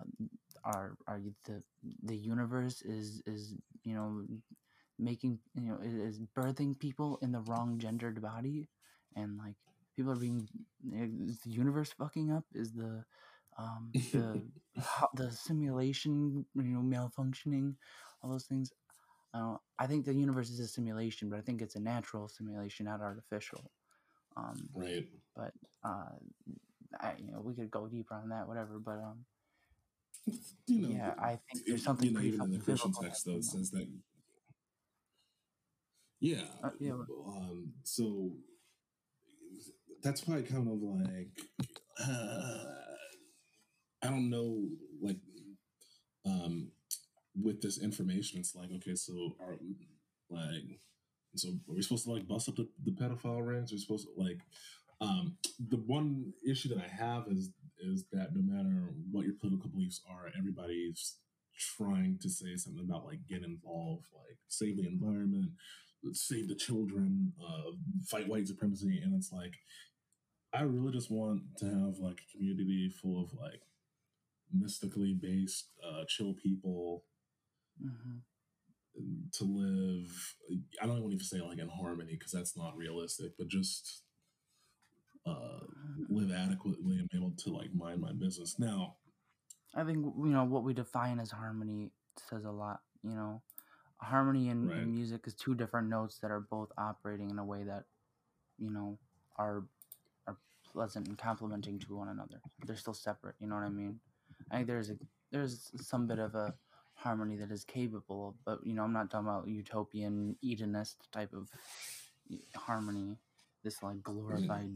[0.63, 1.63] are are the
[2.03, 4.23] the universe is is you know
[4.99, 8.67] making you know is birthing people in the wrong gendered body,
[9.15, 9.55] and like
[9.95, 10.47] people are being
[10.93, 12.45] is the universe fucking up?
[12.53, 13.03] Is the
[13.57, 14.43] um, the
[15.13, 17.75] the simulation you know malfunctioning,
[18.21, 18.71] all those things.
[19.33, 22.85] Uh, I think the universe is a simulation, but I think it's a natural simulation,
[22.85, 23.71] not artificial.
[24.35, 25.05] Um, right.
[25.35, 25.51] But
[25.83, 26.09] uh,
[26.99, 28.79] I, you know, we could go deeper on that, whatever.
[28.79, 29.25] But um,
[30.67, 33.35] you know, yeah, I think there's something you know, even in the Christian text though
[33.35, 33.87] it says that.
[36.19, 36.43] Yeah.
[36.63, 36.93] Uh, yeah.
[37.27, 38.31] Um, so
[40.01, 41.29] that's why I kind of like
[41.99, 42.63] uh,
[44.03, 44.67] I don't know,
[45.01, 45.17] like
[46.25, 46.71] um,
[47.41, 49.57] with this information, it's like okay, so are
[50.29, 50.79] like
[51.35, 53.71] so are we supposed to like bust up the, the pedophile rings?
[53.71, 54.39] Are We're supposed to like
[54.99, 55.37] um,
[55.69, 60.01] the one issue that I have is is that no matter what your political beliefs
[60.09, 61.17] are, everybody's
[61.77, 65.51] trying to say something about like get involved, like save the environment,
[66.13, 67.71] save the children, uh,
[68.05, 69.53] fight white supremacy, and it's like
[70.53, 73.61] I really just want to have like a community full of like
[74.51, 77.03] mystically based, uh, chill people
[77.81, 78.21] Mhm.
[79.33, 80.35] to live.
[80.81, 84.03] I don't even say like in harmony because that's not realistic, but just
[85.25, 85.59] uh,
[86.09, 88.57] live adequately and be able to like mind my business.
[88.59, 88.95] Now,
[89.75, 91.91] I think you know what we define as harmony
[92.29, 92.79] says a lot.
[93.03, 93.41] You know,
[93.97, 94.79] harmony in, Right.
[94.79, 97.85] in music is two different notes that are both operating in a way that
[98.57, 98.97] you know
[99.37, 99.63] are
[100.27, 100.37] are
[100.71, 102.41] pleasant and complementing to one another.
[102.65, 103.35] They're still separate.
[103.39, 103.99] You know what I mean?
[104.51, 104.97] I think there's a
[105.31, 106.53] there's some bit of a
[107.07, 111.49] harmony that is capable, but you know I'm not talking about utopian Edenist type of
[112.55, 113.17] harmony.
[113.63, 114.47] This like mm-hmm.
[114.47, 114.71] glorified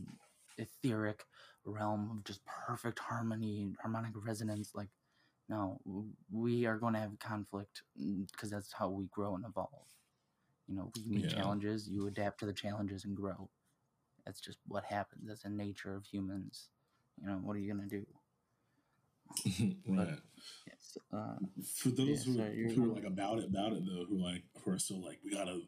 [0.58, 1.26] etheric
[1.66, 4.72] realm of just perfect harmony, harmonic resonance.
[4.76, 4.90] Like,
[5.50, 5.80] no,
[6.32, 9.88] we are going to have conflict mm, because that's how we grow and evolve.
[10.68, 11.30] You know, we meet Yeah.
[11.30, 13.50] challenges, you adapt to the challenges and grow.
[14.26, 15.28] That's just what happens.
[15.28, 16.70] That's the nature of humans.
[17.22, 18.06] You know, what are you going to do?
[19.88, 20.20] right.
[20.68, 20.98] Yes.
[21.14, 21.36] Uh,
[21.76, 24.18] For those Yeah, who, sorry, you're- who are like about it, about it though, who
[24.24, 25.62] like who are still like, we gotta,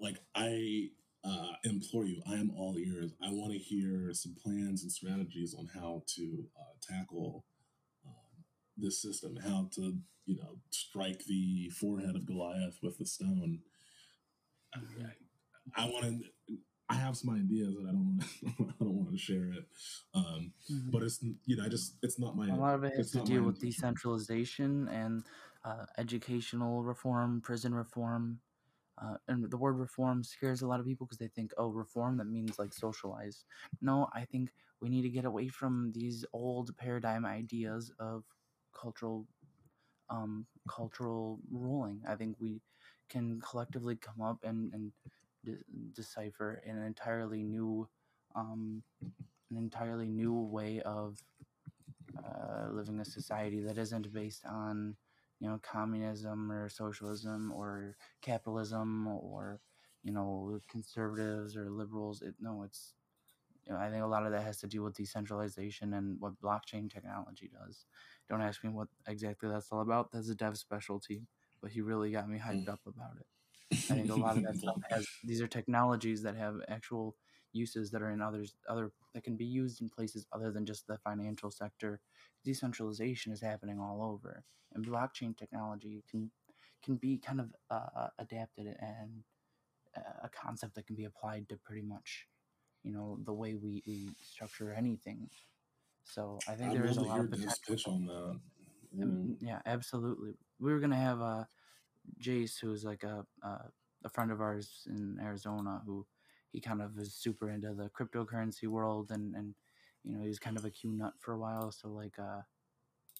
[0.00, 0.90] like, I
[1.24, 3.12] uh, implore you, I am all ears.
[3.22, 7.44] I want to hear some plans and strategies on how to uh, tackle
[8.06, 8.44] um,
[8.76, 13.60] this system, how to, you know, strike the forehead of Goliath with the stone.
[14.74, 14.80] I,
[15.76, 16.30] I want to.
[16.88, 18.20] I have some ideas that I don't want.
[18.22, 19.66] to I don't want to share it.
[20.14, 20.90] Um, mhm.
[20.90, 22.48] but it's you know, I just it's not my.
[22.48, 23.70] a lot of it has it's to not deal with intention.
[23.70, 25.24] decentralization and
[25.64, 28.40] uh, educational reform, prison reform.
[29.00, 32.16] Uh, and the word reform scares a lot of people because they think, oh, reform,
[32.16, 33.44] that means like socialize.
[33.80, 34.50] No, I think
[34.80, 38.24] we need to get away from these old paradigm ideas of
[38.74, 39.26] cultural
[40.10, 42.02] um, cultural ruling.
[42.08, 42.60] I think we
[43.08, 44.92] can collectively come up and, and
[45.52, 45.64] de-
[45.94, 47.88] decipher an entirely new
[48.34, 48.82] um,
[49.50, 51.22] an entirely new way of
[52.24, 54.96] uh, living a society that isn't based on
[55.40, 59.60] you know communism or socialism or capitalism or
[60.02, 62.22] you know conservatives or liberals.
[62.22, 62.94] It, no it's
[63.66, 66.40] you know, i think a lot of that has to do with decentralization and what
[66.40, 67.86] blockchain technology does.
[68.28, 70.12] Don't ask me what exactly that's all about.
[70.12, 71.26] That's a dev specialty
[71.62, 73.26] but he really got me hyped up about it
[73.72, 77.16] I think a lot of that stuff has these are technologies that have actual
[77.52, 80.86] uses that are in others other that can be used in places other than just
[80.86, 82.00] the financial sector.
[82.44, 86.30] Decentralization is happening all over, and blockchain technology can
[86.82, 89.24] can be kind of uh, adapted and
[90.22, 92.26] a concept that can be applied to pretty much
[92.82, 95.28] you know the way we, we structure anything.
[96.04, 97.92] So I think I'd there is a lot of potential.
[97.94, 98.40] on that.
[98.96, 99.04] Yeah.
[99.04, 100.34] Mm, Yeah, absolutely.
[100.58, 101.44] We were gonna have uh,
[102.20, 103.70] Jace, who's like a, a
[104.04, 106.06] a friend of ours in Arizona, who
[106.52, 109.54] he kind of is super into the cryptocurrency world, and and
[110.04, 111.70] you know he was kind of a Q nut for a while.
[111.72, 112.42] So like, uh,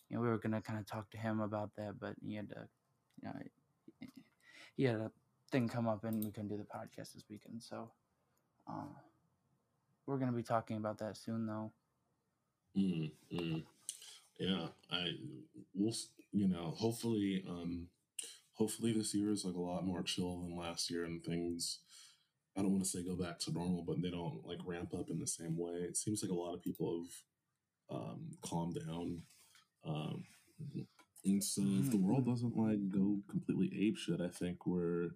[0.08, 2.48] you know, we were gonna kind of talk to him about that, but he had
[2.50, 2.68] to,
[3.22, 3.34] you know,
[4.76, 5.10] he had a
[5.50, 7.62] thing come up and we couldn't do the podcast this weekend.
[7.62, 7.90] So
[8.68, 8.94] uh,
[10.06, 11.72] we're gonna be talking about that soon, though.
[12.76, 13.10] Mm.
[14.38, 15.08] Yeah, I
[15.74, 15.94] we'll
[16.32, 17.88] you know hopefully um
[18.58, 21.78] hopefully this year is like a lot more chill than last year and things.
[22.56, 25.10] I don't want to say go back to normal, but they don't like ramp up
[25.10, 25.74] in the same way.
[25.74, 27.04] It seems like a lot of people
[27.90, 29.22] have um, calmed down.
[29.86, 30.24] Um,
[31.24, 35.10] and so if the world doesn't like go completely ape shit, I think we're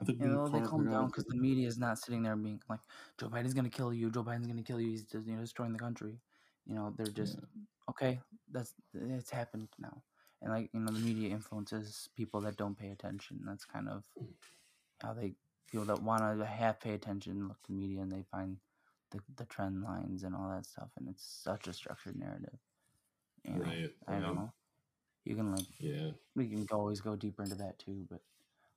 [0.00, 2.80] I think know, they calm down because the media is not sitting there being like,
[3.18, 4.10] Joe Biden's gonna kill you.
[4.10, 4.90] Joe Biden's gonna kill you.
[4.90, 6.18] He's just, you know destroying the country.
[6.66, 7.38] You know, they're just
[7.90, 8.20] okay.
[8.50, 10.02] That's it's happened now,
[10.42, 13.42] and like you know, the media influences people that don't pay attention.
[13.46, 14.04] That's kind of
[15.02, 15.36] how they
[15.68, 18.58] people that want to half pay attention look to media and they find
[19.10, 22.58] the the trend lines and all that stuff, and it's such a structured narrative.
[23.44, 24.20] Know, right, I right.
[24.20, 24.52] don't know.
[25.24, 28.22] You can like Yeah, we can always go deeper into that too, but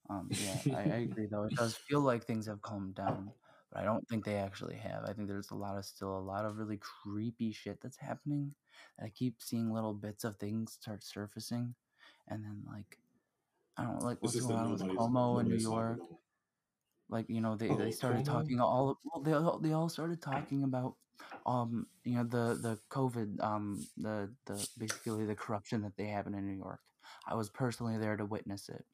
[0.09, 1.45] um, yeah, I, I agree though.
[1.45, 3.33] It does feel like things have calmed down,
[3.71, 5.03] but I don't think they actually have.
[5.05, 8.53] I think there's a lot of still a lot of really creepy shit that's happening.
[8.97, 11.75] And I keep seeing little bits of things start surfacing,
[12.27, 12.97] and then like
[13.77, 15.99] I don't like what's going on with Cuomo in New York.
[17.09, 18.25] Like you know they, Oh, they started Cuomo?
[18.25, 20.95] talking all well they all, they all started talking about
[21.45, 26.27] um you know the the COVID um the the basically the corruption that they have
[26.27, 26.79] in New York.
[27.27, 28.85] I was personally there to witness it.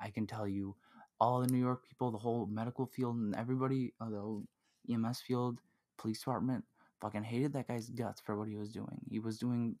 [0.00, 0.76] I can tell you,
[1.20, 4.42] all the New York people, the whole medical field, and everybody, uh, the
[4.92, 5.60] EMS field,
[5.96, 6.64] police department,
[7.00, 9.00] fucking hated that guy's guts for what he was doing.
[9.08, 9.76] He was doing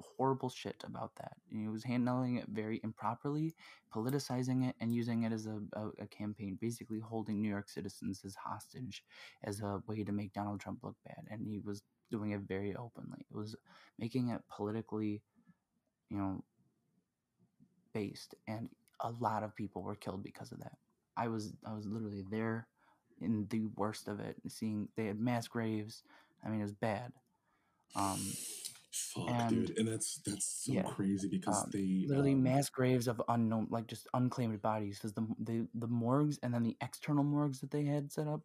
[0.00, 1.32] horrible shit about that.
[1.50, 3.54] And he was handling it very improperly,
[3.94, 8.22] politicizing it, and using it as a, a, a campaign, basically holding New York citizens
[8.24, 9.04] as hostage
[9.44, 11.24] as a way to make Donald Trump look bad.
[11.30, 13.26] And he was doing it very openly.
[13.30, 13.56] It was
[13.98, 15.22] making it politically,
[16.10, 16.44] you know,
[17.94, 18.68] based, and
[19.02, 20.76] a lot of people were killed because of that.
[21.16, 22.66] I was I was literally there
[23.20, 26.02] in the worst of it, seeing they had mass graves.
[26.44, 27.12] I mean, it was bad.
[27.94, 28.18] Um,
[28.92, 32.68] Fuck, And- dude, and that's that's so yeah, crazy because um, they literally um, mass
[32.68, 36.76] graves of unknown, like just unclaimed bodies, because the, the the morgues and then the
[36.82, 38.42] external morgues that they had set up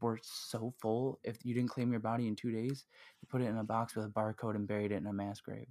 [0.00, 1.20] were so full.
[1.24, 2.86] If you didn't claim your body in two days,
[3.20, 5.40] you put it in a box with a barcode and buried it in a mass
[5.40, 5.68] grave.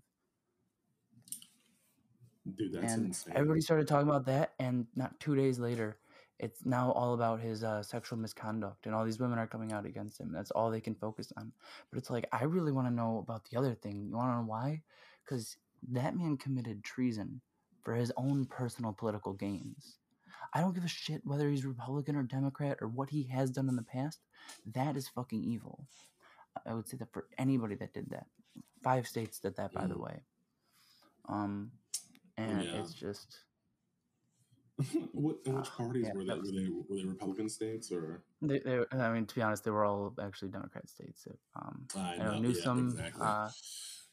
[2.53, 3.33] Dude, that's and insane.
[3.35, 5.97] everybody started talking about that and not two days later
[6.39, 9.85] it's now all about his uh, sexual misconduct and all these women are coming out
[9.85, 11.51] against him that's all they can focus on.
[11.91, 14.37] But it's like i really want to know about the other thing you want to
[14.37, 14.81] know why?
[15.23, 15.57] Because
[15.91, 17.41] that man committed treason
[17.83, 19.97] for his own personal political gains.
[20.53, 23.69] I don't give a shit whether he's republican or democrat or what he has done
[23.69, 24.19] in the past
[24.73, 25.85] that is fucking evil.
[26.65, 28.27] I would say that for anybody that did that.
[28.83, 30.01] Five states did that by the Mm.
[30.01, 30.23] way.
[31.27, 31.71] Um
[32.37, 32.79] and Yeah.
[32.79, 33.43] it's just
[35.13, 38.23] what which Ah, parties yeah, were that was- Were they were they Republican states or?
[38.41, 41.25] they, they i mean to be honest they were all actually democrat states
[41.55, 43.25] um I know, know, Newsom, yeah, exactly.
[43.25, 43.49] uh,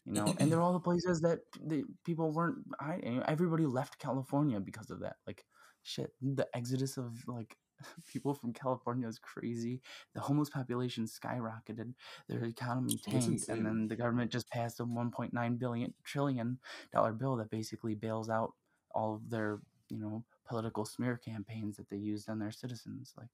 [0.06, 4.60] you know and they're all the places that the people weren't hiding everybody left california
[4.60, 5.44] because of that like
[5.82, 7.56] shit the exodus of like
[8.12, 9.80] people from california is crazy
[10.14, 11.92] the homeless population skyrocketed
[12.28, 16.58] their economy tanked and then the government just passed a 1.9 billion trillion
[16.92, 18.52] dollar bill that basically bails out
[18.94, 23.28] all of their you know political smear campaigns that they used on their citizens like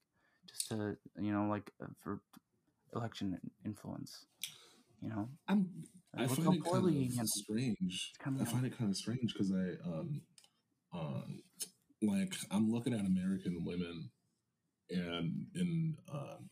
[0.47, 2.21] just to you know like uh, for
[2.93, 4.25] election influence
[5.01, 5.69] you know I'm.
[6.17, 8.11] I Like, look find it poorly kind of strange.
[8.25, 10.21] I find it kind of strange because I um
[10.93, 11.39] um
[12.01, 14.09] like I'm looking at American women
[14.91, 16.49] and in um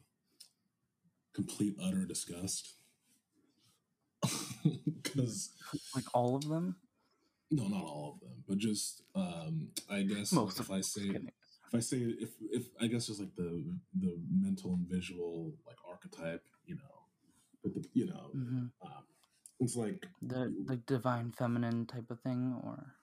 [1.33, 2.73] complete utter disgust.
[5.03, 5.51] Because
[5.95, 6.75] like all of them?
[7.51, 11.03] No, not all of them, but just um I guess most if I say
[11.67, 13.63] if I say if if I guess just like the
[13.99, 16.97] the mental and visual like archetype, you know,
[17.63, 18.71] but the you know, Mhm.
[18.81, 19.03] um,
[19.59, 22.95] it's like the like divine feminine type of thing or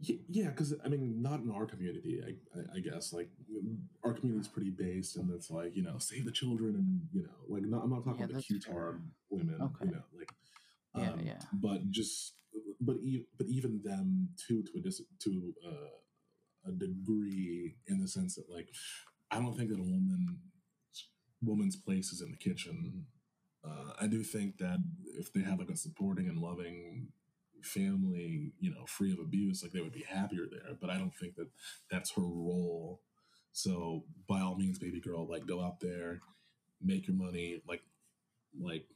[0.00, 3.30] yeah, because I mean, not in our community, I, I, I guess like
[4.04, 7.22] our community is pretty based, and it's like you know, save the children, and you
[7.22, 8.42] know, like not, I'm not talking Yeah, about the.
[8.42, 9.86] Q-tard women, Okay.
[9.86, 10.30] you know, like
[10.94, 11.38] Yeah, um, yeah.
[11.52, 12.34] but just
[12.80, 18.08] but e- but even them too to a dis- to uh, a degree in the
[18.08, 18.68] sense that like
[19.30, 20.38] I don't think that a woman
[21.42, 23.06] woman's place is in the kitchen.
[23.64, 24.78] Uh, I do think that
[25.18, 27.08] if they have like a supporting and loving
[27.64, 30.74] family, you know, free of abuse, like they would be happier there.
[30.80, 31.48] But I don't think that
[31.90, 33.00] that's her role.
[33.52, 36.20] So by all means, baby girl, like go out there,
[36.82, 37.82] make your money, like,
[38.60, 38.86] like,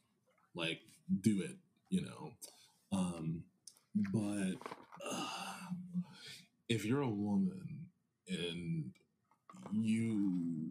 [0.54, 0.80] like
[1.20, 1.56] do it,
[1.90, 2.32] you know.
[2.92, 3.44] Um,
[4.12, 4.54] but
[5.08, 5.26] uh,
[6.68, 7.86] if you're a woman
[8.28, 8.92] and
[9.72, 10.70] you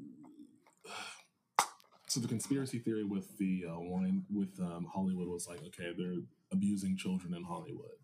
[2.07, 6.21] so the conspiracy theory with the uh, wine with um, Hollywood was like, okay, they're
[6.51, 7.99] abusing children in Hollywood.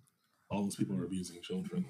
[0.50, 1.86] All those people are abusing children,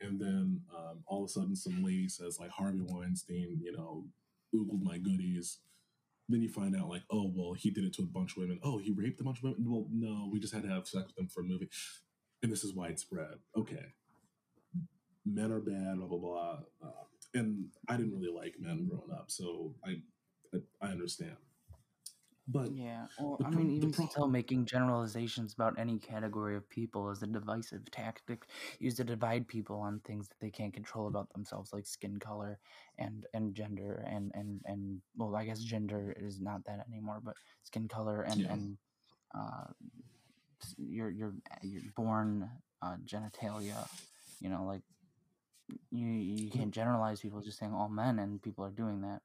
[0.00, 4.06] and then um, all of a sudden, some lady says like Harvey Weinstein, you know,
[4.54, 5.58] oogled my goodies.
[6.28, 8.60] Then you find out like, oh well, he did it to a bunch of women.
[8.62, 9.64] Oh, he raped a bunch of women.
[9.64, 11.68] Well, no, we just had to have sex with them for a movie,
[12.42, 13.38] and this is widespread.
[13.56, 13.94] Okay,
[15.26, 15.98] men are bad.
[15.98, 16.58] Blah blah blah.
[16.82, 17.04] Uh,
[17.34, 20.02] and I didn't really like men growing up, so I
[20.54, 21.36] I, I understand.
[22.52, 26.68] But Yeah, well, the I mean, even pro- still, making generalizations about any category of
[26.68, 28.46] people is a divisive tactic
[28.80, 32.58] used to divide people on things that they can't control about themselves, like skin color
[32.98, 37.36] and and gender and and and well, I guess gender is not that anymore, but
[37.62, 38.78] skin color and yeah, and
[39.34, 39.64] uh,
[40.78, 42.48] your your your born
[42.82, 43.86] uh, genitalia.
[44.40, 44.82] You know, like
[45.90, 49.20] you you can't generalize people just saying all men, and people are doing that.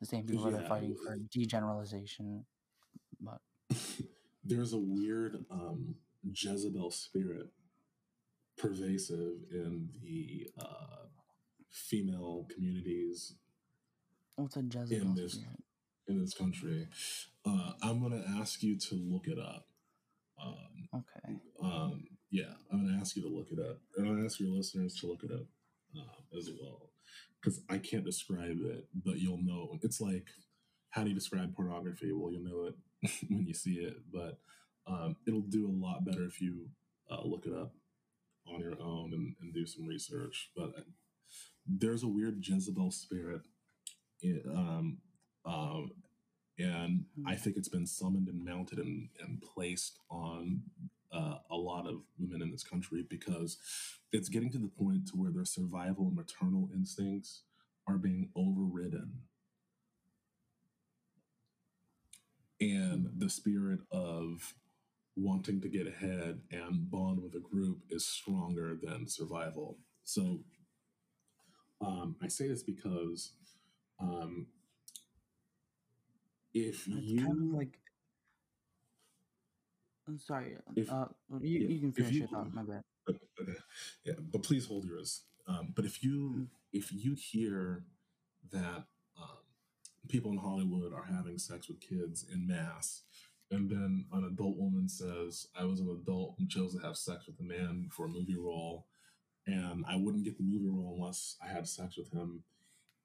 [0.00, 2.44] The same people that are fighting for degeneralization.
[4.44, 7.48] There's a weird um, Jezebel spirit
[8.56, 11.06] pervasive in the uh,
[11.70, 13.34] female communities
[14.36, 15.60] What's a in this spirit?
[16.08, 16.88] in this country.
[17.46, 19.66] Uh, I'm gonna ask you to look it up.
[20.42, 21.36] Um, Okay.
[21.62, 24.50] um, yeah, I'm gonna ask you to look it up, and I'm gonna ask your
[24.50, 25.46] listeners to look it up
[25.96, 26.90] uh, as well,
[27.40, 29.78] because I can't describe it, but you'll know.
[29.82, 30.26] It's like,
[30.90, 32.12] how do you describe pornography?
[32.12, 32.74] Well, you'll know it
[33.28, 34.38] when you see it, but
[34.86, 36.68] um, it'll do a lot better if you
[37.10, 37.72] uh, look it up
[38.46, 40.50] on your own and, and do some research.
[40.56, 40.82] But uh,
[41.66, 43.42] there's a weird Jezebel spirit,
[44.22, 44.98] in, um,
[45.44, 45.90] um,
[46.58, 50.62] and I think it's been summoned and mounted and, and placed on
[51.12, 53.56] uh, a lot of women in this country because
[54.12, 57.42] it's getting to the point to where their survival and maternal instincts
[57.86, 59.12] are being overridden
[62.60, 64.54] and the spirit of
[65.16, 70.40] wanting to get ahead and bond with a group is stronger than survival so
[71.80, 73.32] um, i say this because
[74.00, 74.46] um,
[76.54, 77.78] if It's kind of you like.
[80.08, 80.56] I'm sorry.
[80.76, 81.04] if Uh,
[81.40, 82.54] you yeah, you can finish you your thought.
[82.54, 82.82] My bad.
[84.04, 85.22] yeah, but please hold yours.
[85.46, 87.84] Um, but if you if you hear
[88.52, 88.84] that
[90.10, 93.02] people in Hollywood are having sex with kids in mass,
[93.50, 97.26] and then an adult woman says, "I was an adult and chose to have sex
[97.26, 98.86] with a man for a movie role,
[99.46, 102.44] and I wouldn't get the movie role unless I had sex with him,"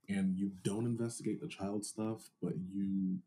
[0.10, 3.19] and you don't investigate the child stuff, but you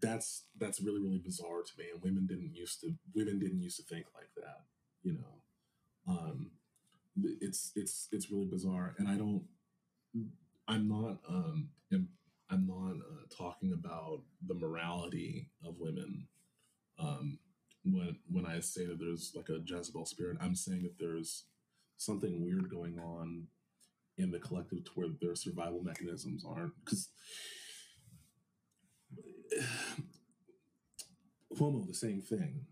[0.00, 3.76] that's that's really really bizarre to me and women didn't used to women didn't used
[3.76, 4.62] to think like that
[5.02, 6.12] you know?
[6.12, 6.50] Um
[7.40, 9.42] it's it's it's really bizarre and i don't
[10.70, 11.68] i'm not um
[12.50, 16.26] i'm, not uh, talking about the morality of women
[16.98, 17.38] um
[17.84, 21.44] when when i say that there's like a jezebel spirit i'm saying that there's
[21.96, 23.46] something weird going on
[24.16, 27.08] in the collective to where their survival mechanisms aren't because
[31.54, 32.66] Cuomo, the same thing.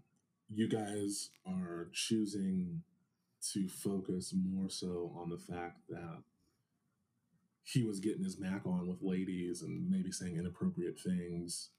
[0.49, 2.83] You guys are choosing
[3.53, 6.23] to focus more so on the fact that
[7.73, 11.71] he was getting his mac on with ladies and maybe saying inappropriate things,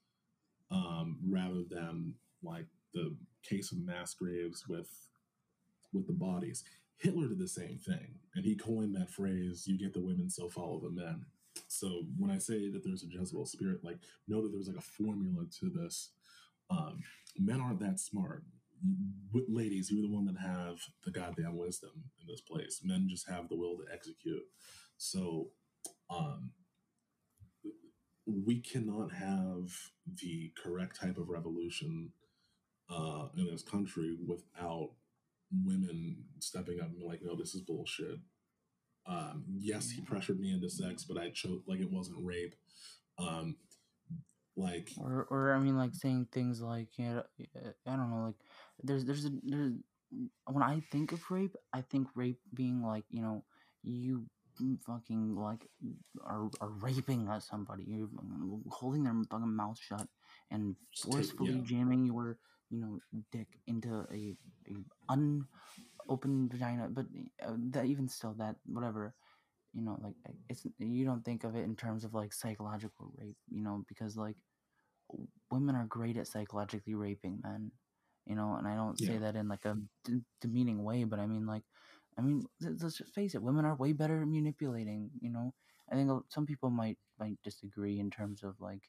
[0.72, 4.90] um, rather than like the case of mass graves with
[5.94, 6.64] with the bodies.
[6.98, 10.50] Hitler did the same thing, and he coined that phrase, "You get the women, so
[10.50, 11.26] follow the men."
[11.68, 14.82] So when I say that there's a Jezebel spirit, like know that there's like a
[14.82, 16.12] formula to this.
[16.70, 17.04] Um,
[17.38, 18.46] men aren't that smart.
[18.84, 21.92] You- ladies, you're the one that have the goddamn wisdom
[22.22, 22.82] in this place.
[22.84, 24.44] Men just have the will to execute.
[24.98, 25.52] So
[26.10, 26.52] um,
[28.26, 29.72] we cannot have
[30.22, 32.12] the correct type of revolution
[32.90, 34.92] uh, in this country without
[35.66, 38.20] women stepping up and being like, no, this is bullshit.
[39.08, 42.56] Um, yes, he pressured me into sex, but I chose like it wasn't rape.
[43.18, 43.56] Um,
[44.56, 47.24] like Or or I mean, like saying things like you know,
[47.56, 48.36] uh, I don't know, like
[48.84, 49.74] there's there's a there's
[50.46, 53.44] when I think of rape, I think rape being like you know
[53.84, 54.26] you
[54.86, 55.68] fucking like
[56.26, 57.86] are, are raping somebody.
[57.88, 58.10] You're
[58.70, 60.08] holding their fucking mouth shut
[60.52, 62.38] and forcefully yeah, jamming your
[62.70, 63.00] you know
[63.32, 64.36] dick into a,
[64.70, 64.76] a
[65.10, 66.90] unopened vagina.
[66.90, 67.06] But
[67.46, 69.14] uh, that even still that whatever
[69.74, 70.16] you know like
[70.50, 73.38] it's you don't think of it in terms of like psychological rape.
[73.50, 74.36] You know because like
[75.52, 77.72] women are great at psychologically raping men
[78.26, 79.76] you know and i don't say that in like a
[80.06, 81.64] d- demeaning way but i mean like
[82.20, 85.12] I mean, let's just face it, women are way better at manipulating.
[85.22, 85.54] You know,
[85.92, 88.84] I think some people might might disagree in terms of like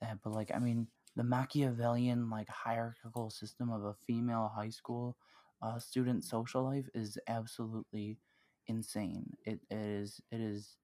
[0.00, 5.16] that, but like I mean, the Machiavellian like hierarchical system of a female high school
[5.62, 8.18] uh, student social life is absolutely
[8.68, 9.26] insane.
[9.46, 10.76] It, it is it is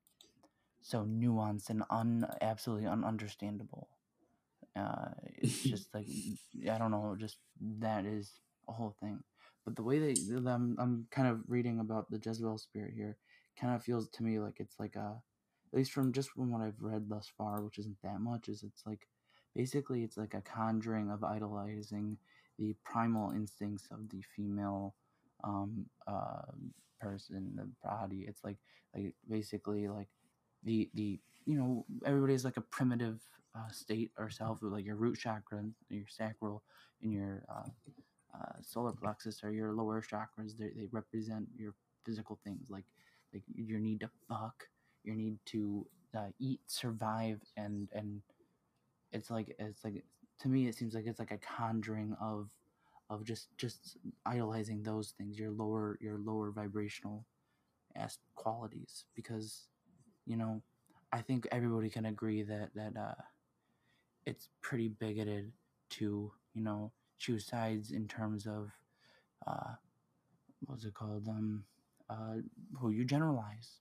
[0.80, 3.86] so nuanced and un absolutely ununderstandable.
[4.76, 6.06] Uh, it's just like
[6.70, 7.38] I don't know, just
[7.80, 8.32] that is
[8.68, 9.20] a whole thing.
[9.68, 13.18] But the way they, I'm, I'm kind of reading about the Jezebel spirit here,
[13.60, 15.20] kind of feels to me like it's like a,
[15.70, 18.62] at least from just from what I've read thus far, which isn't that much, is
[18.62, 19.06] it's like
[19.54, 22.16] basically it's like a conjuring of idolizing
[22.58, 24.94] the primal instincts of the female
[25.44, 26.50] um, uh,
[26.98, 28.24] person, the body.
[28.26, 28.56] It's like
[28.94, 30.08] like basically like
[30.64, 33.20] the the you know everybody's like a primitive
[33.54, 36.62] uh, state or self, like your root chakra, your sacral,
[37.02, 37.68] and your uh,
[38.34, 40.56] uh, solar plexus or your lower chakras.
[40.58, 41.74] They they represent your
[42.04, 42.84] physical things like
[43.32, 44.64] like your need to fuck,
[45.04, 45.86] your need to
[46.16, 48.22] uh, eat, survive, and and
[49.12, 50.04] it's like it's like
[50.40, 52.48] to me it seems like it's like a conjuring of
[53.10, 53.96] of just just
[54.26, 57.24] idolizing those things your lower your lower vibrational
[57.96, 59.68] as qualities because
[60.26, 60.62] you know
[61.12, 63.22] i think everybody can agree that that uh
[64.26, 65.52] it's pretty bigoted
[65.90, 68.70] to you know choose sides in terms of
[69.46, 69.74] uh
[70.66, 71.28] what's it called?
[71.28, 71.64] Um
[72.10, 72.36] uh
[72.78, 73.80] who you generalize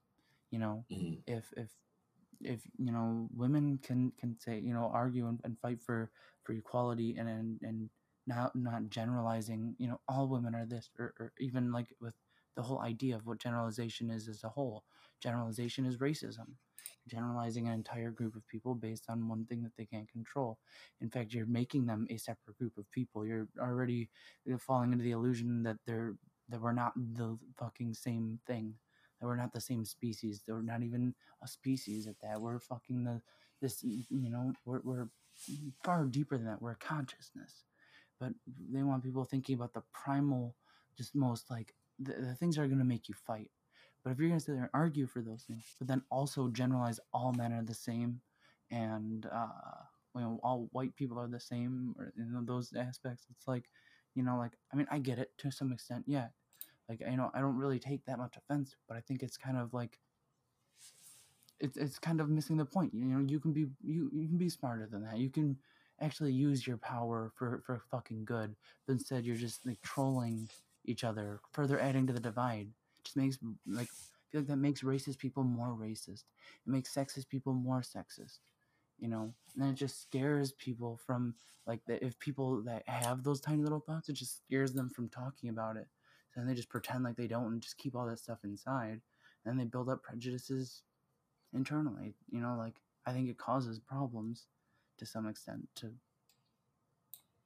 [0.51, 0.85] you know?
[0.91, 1.19] Mm-hmm.
[1.27, 1.69] if if
[2.41, 6.11] if you know women can can say you know argue and, and fight for
[6.43, 7.89] for equality and and and
[8.27, 12.13] not not generalizing you know all women are this or, or even like with
[12.55, 14.83] the whole idea of what generalization is as a whole
[15.21, 16.55] generalization is racism.
[17.07, 20.57] Generalizing an entire group of people based on one thing that they can't control.
[21.01, 23.25] In fact you're making them a separate group of people.
[23.25, 24.09] You're already
[24.59, 26.15] falling into the illusion that they're
[26.49, 28.73] that we're not the fucking same thing
[29.19, 31.13] that we're not the same species that we're not even
[31.43, 32.39] a species at that.
[32.39, 33.21] We're fucking the
[33.61, 35.07] this you know we're, we're
[35.83, 36.61] far deeper than that.
[36.61, 37.63] We're consciousness.
[38.19, 38.33] But
[38.71, 40.55] they want people thinking about the primal,
[40.97, 43.51] just most like the, the things that are going to make you fight.
[44.07, 46.47] But if you're going to sit there and argue for those things, but then also
[46.47, 48.21] generalize all men are the same,
[48.71, 49.49] and uh,
[50.15, 53.65] you know all white people are the same, or you know those aspects, it's like,
[54.15, 56.27] you know, like I mean, I get it to some extent, yeah.
[56.87, 59.57] Like you know, I don't really take that much offense, but I think it's kind
[59.57, 59.99] of like
[61.59, 62.93] it's it's kind of missing the point.
[62.93, 65.17] You know, you can be you you can be smarter than that.
[65.17, 65.57] You can
[65.99, 68.55] actually use your power for for fucking good.
[68.85, 70.47] But instead, you're just like trolling
[70.85, 72.69] each other, further adding to the divide.
[73.07, 76.23] Just makes like I feel like that makes racist people more racist.
[76.65, 78.39] It makes sexist people more sexist.
[78.99, 81.35] You know, and then it just scares people from
[81.65, 82.03] like that.
[82.03, 85.77] If people that have those tiny little thoughts, it just scares them from talking about
[85.77, 85.87] it.
[86.33, 89.01] So then they just pretend like they don't and just keep all that stuff inside,
[89.45, 90.81] and they build up prejudices
[91.53, 92.15] internally.
[92.29, 94.47] You know, like I think it causes problems
[94.97, 95.91] to some extent to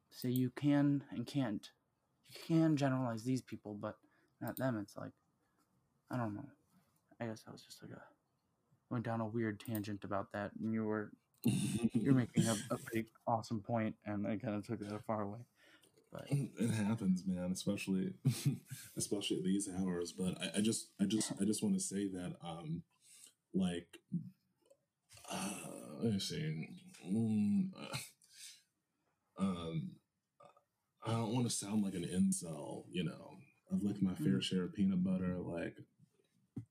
[0.10, 1.70] say you can and can't.
[2.30, 3.98] You can generalize these people, but
[4.40, 4.80] not them.
[4.82, 5.12] It's like
[6.12, 6.50] I don't know.
[7.20, 8.02] I guess that was just like a
[8.90, 11.12] went down a weird tangent about that, and you were
[11.94, 15.40] you're making a, a pretty awesome point, and I kind of took it far away.
[16.12, 18.14] But it happens, man, especially
[18.98, 20.12] especially at these hours.
[20.12, 22.84] But I, I just I just I just want to say that um
[23.54, 23.88] like
[25.32, 25.54] uh,
[26.02, 26.68] let me see
[27.10, 27.98] mm, uh,
[29.42, 29.92] um,
[31.06, 33.38] I don't want to sound like an incel, you know.
[33.74, 34.42] I've licked my fair mm.
[34.42, 35.38] share of peanut butter.
[35.40, 35.78] Like,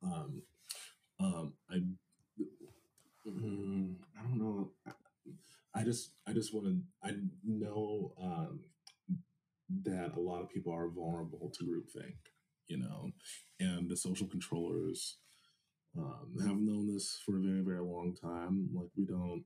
[0.03, 0.43] um,
[1.21, 1.77] um, I,
[3.29, 4.71] mm, I don't know.
[5.75, 6.81] I just, I just want to.
[7.03, 7.13] I
[7.45, 8.61] know um,
[9.85, 12.17] that a lot of people are vulnerable to groupthink,
[12.67, 13.11] you know,
[13.61, 15.19] and the social controllers
[15.97, 18.69] um, have known this for a very, very long time.
[18.75, 19.45] Like, we don't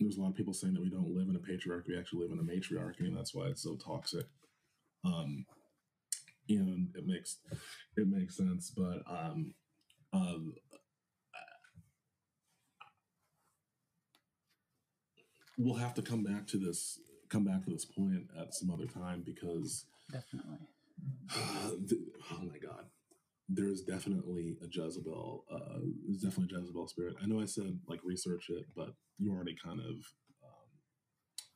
[0.00, 2.20] there's a lot of people saying that we don't live in a patriarchy, we actually
[2.20, 4.26] live in a matriarchy, and that's why it's so toxic.
[5.04, 5.46] Um,
[6.48, 7.38] and it makes
[7.96, 9.54] it makes sense, but um,
[10.14, 10.54] um,
[15.58, 18.86] we'll have to come back to this come back to this point at some other
[18.86, 20.58] time because definitely.
[21.28, 21.98] the,
[22.32, 22.84] oh my god,
[23.48, 25.44] there is definitely a Jezebel.
[25.50, 27.16] Uh, there's definitely a Jezebel spirit.
[27.22, 29.96] I know I said like research it, but you already kind of
[30.44, 30.70] um,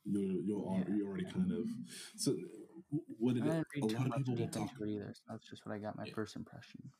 [0.03, 0.95] you you yeah.
[0.95, 1.65] you already kind of
[2.17, 2.35] so
[3.19, 5.13] what did it, a lot of people will talk either.
[5.13, 6.13] So that's just what I got my yeah.
[6.13, 6.91] first impression.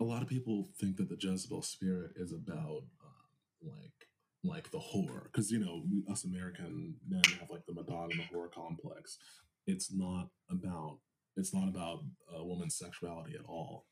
[0.00, 3.26] A lot of people think that the Jezebel spirit is about uh,
[3.62, 4.08] like
[4.44, 8.36] like the whore because you know us American men have like the Madonna and the
[8.36, 9.18] whore complex.
[9.66, 10.98] It's not about
[11.36, 12.00] it's not about
[12.34, 13.86] a woman's sexuality at all.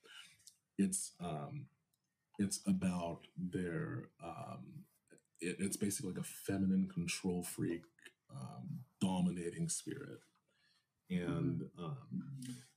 [0.78, 1.66] It's um,
[2.38, 4.84] it's about their um,
[5.40, 7.82] it, it's basically like a feminine control freak
[8.30, 10.18] um, dominating spirit.
[11.08, 11.96] And um,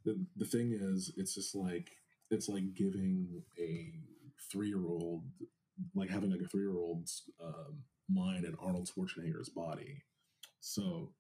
[0.06, 1.90] the, the thing is it's just like
[2.30, 3.94] it's like giving a
[4.52, 5.24] three-year-old
[5.96, 10.04] like having like a three-year-old's um, mind in arnold schwarzenegger's body.
[10.60, 11.14] So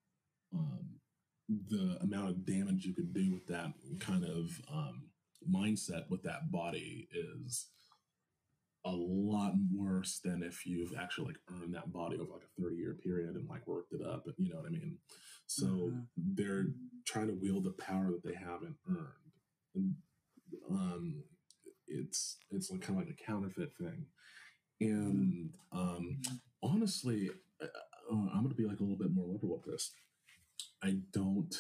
[0.54, 1.00] um,
[1.48, 5.10] the amount of damage you can do with that kind of um,
[5.50, 7.68] mindset with that body is
[8.86, 12.76] a lot worse than if you've actually like earned that body over like a 30
[12.76, 14.98] year period and like worked it up and you know what i mean?
[15.48, 16.00] So mm-hmm.
[16.16, 16.68] they're
[17.06, 19.34] trying to wield the power that they haven't earned.
[19.76, 19.96] And
[20.70, 21.24] um
[21.88, 24.06] it's it's like kind of like a counterfeit thing
[24.82, 26.22] and um
[26.64, 27.30] honestly
[27.62, 27.68] uh,
[28.12, 29.92] i'm gonna be like a little bit more liberal with this
[30.84, 31.56] i don't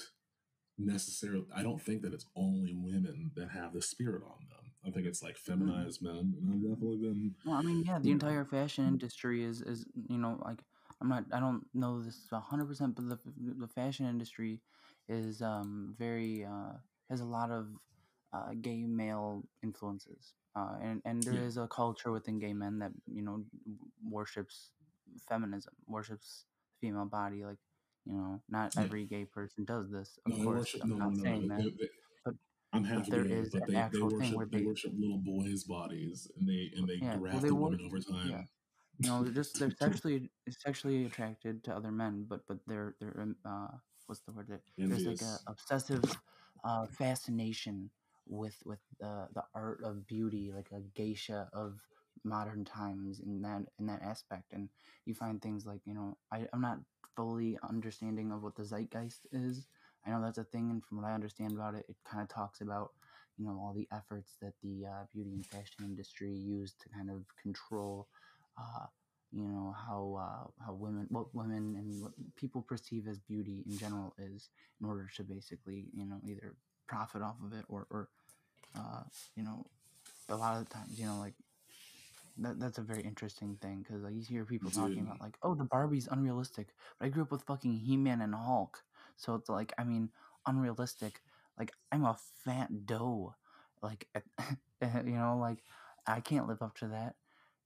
[0.77, 4.91] necessarily i don't think that it's only women that have the spirit on them I
[4.91, 5.39] think it's like mm.
[5.39, 7.35] feminized men, and I've definitely been.
[7.45, 10.63] Well, I mean, yeah, the entire fashion industry is is you know like
[11.01, 14.61] I'm not I don't know this hundred percent, but the the fashion industry
[15.07, 16.73] is um very uh
[17.09, 17.67] has a lot of
[18.33, 21.41] uh, gay male influences, uh, and and there yeah.
[21.41, 23.43] is a culture within gay men that you know
[24.03, 24.71] worships
[25.27, 26.45] feminism, worships
[26.81, 27.43] the female body.
[27.45, 27.57] Like
[28.05, 28.83] you know, not yeah.
[28.83, 30.17] every gay person does this.
[30.25, 31.57] Of no, course, worship, I'm no, not no, saying that.
[31.59, 31.89] They, they,
[32.71, 36.47] I'm happy there is but they, they worship they, they, worship little boys' bodies and
[36.47, 38.29] they and they yeah, graft well, women over time.
[38.29, 38.41] Yeah.
[38.99, 43.35] No, they're just they're sexually sexually attracted to other men, but but they're they're um,
[43.43, 44.47] uh what's the word?
[44.77, 46.03] There's like a obsessive
[46.63, 47.89] uh, fascination
[48.29, 51.79] with with the the art of beauty, like a geisha of
[52.23, 54.53] modern times in that in that aspect.
[54.53, 54.69] And
[55.05, 56.79] you find things like you know I I'm not
[57.15, 59.67] fully understanding of what the zeitgeist is
[60.05, 62.29] I know that's a thing, and from what I understand about it, it kind of
[62.29, 62.91] talks about
[63.37, 67.09] you know all the efforts that the uh, beauty and fashion industry use to kind
[67.09, 68.07] of control,
[68.57, 68.85] uh,
[69.31, 73.77] you know how uh, how women, what women and what people perceive as beauty in
[73.77, 74.49] general is,
[74.81, 76.55] in order to basically you know either
[76.87, 78.09] profit off of it or or
[78.77, 79.03] uh,
[79.35, 79.65] you know
[80.29, 81.33] a lot of the times you know like
[82.37, 84.81] that, that's a very interesting thing because like you hear people Dude.
[84.81, 86.67] talking about like oh the Barbie's unrealistic
[86.97, 88.83] but I grew up with fucking He Man and Hulk
[89.19, 90.09] so it's like, I mean,
[90.47, 91.21] unrealistic.
[91.59, 92.15] Like I'm a
[92.45, 93.35] fat doe.
[93.83, 94.07] Like,
[94.81, 95.59] you know, like
[96.07, 97.15] I can't live up to that.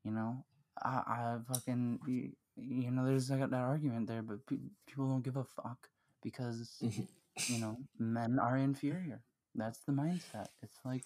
[0.04, 0.44] You know,
[0.84, 2.00] I, I fucking,
[2.58, 5.88] you know, there's like that argument there, but pe- people don't give a fuck
[6.24, 9.22] because, you know, men are inferior.
[9.56, 10.48] That's the mindset.
[10.62, 11.04] It's like,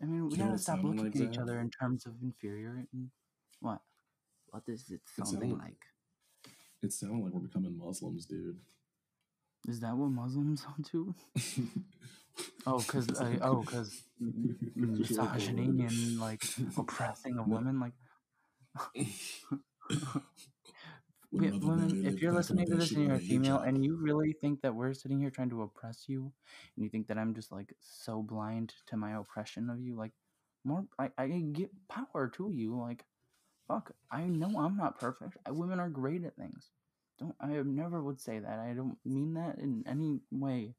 [0.00, 1.32] I mean, we gotta stop looking like at that?
[1.32, 2.86] each other in terms of inferior.
[2.92, 3.10] And
[3.60, 3.80] what?
[4.66, 5.82] does it sounding like?
[6.82, 8.58] It sounds like we're becoming Muslims, dude.
[9.68, 11.14] Is that what Muslims are too?
[12.66, 14.02] oh, because uh, oh, because
[14.74, 16.44] misogyny and like
[16.76, 17.92] oppressing of women, like.
[21.32, 24.74] Women, if you're listening to this and you're a female and you really think that
[24.74, 26.32] we're sitting here trying to oppress you,
[26.76, 30.12] and you think that I'm just like so blind to my oppression of you, like
[30.64, 32.78] more, I, I get power to you.
[32.78, 33.04] Like,
[33.66, 35.36] fuck, I know I'm not perfect.
[35.46, 36.70] I, women are great at things
[37.22, 38.58] don't I never would say that.
[38.58, 40.74] I don't mean that in any way.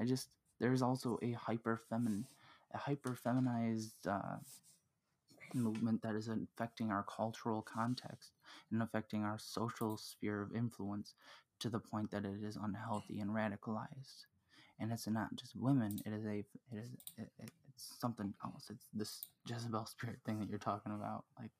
[0.00, 0.28] I just
[0.60, 2.26] there's also a hyper feminine,
[2.72, 4.36] a hyper feminized uh,
[5.54, 8.32] movement that is affecting our cultural context
[8.70, 11.14] and affecting our social sphere of influence
[11.60, 14.26] to the point that it is unhealthy and radicalized.
[14.80, 17.30] And it's not just women; it is a it is it,
[17.72, 18.64] it's something else.
[18.70, 21.50] It's this Jezebel spirit thing that you're talking about, like.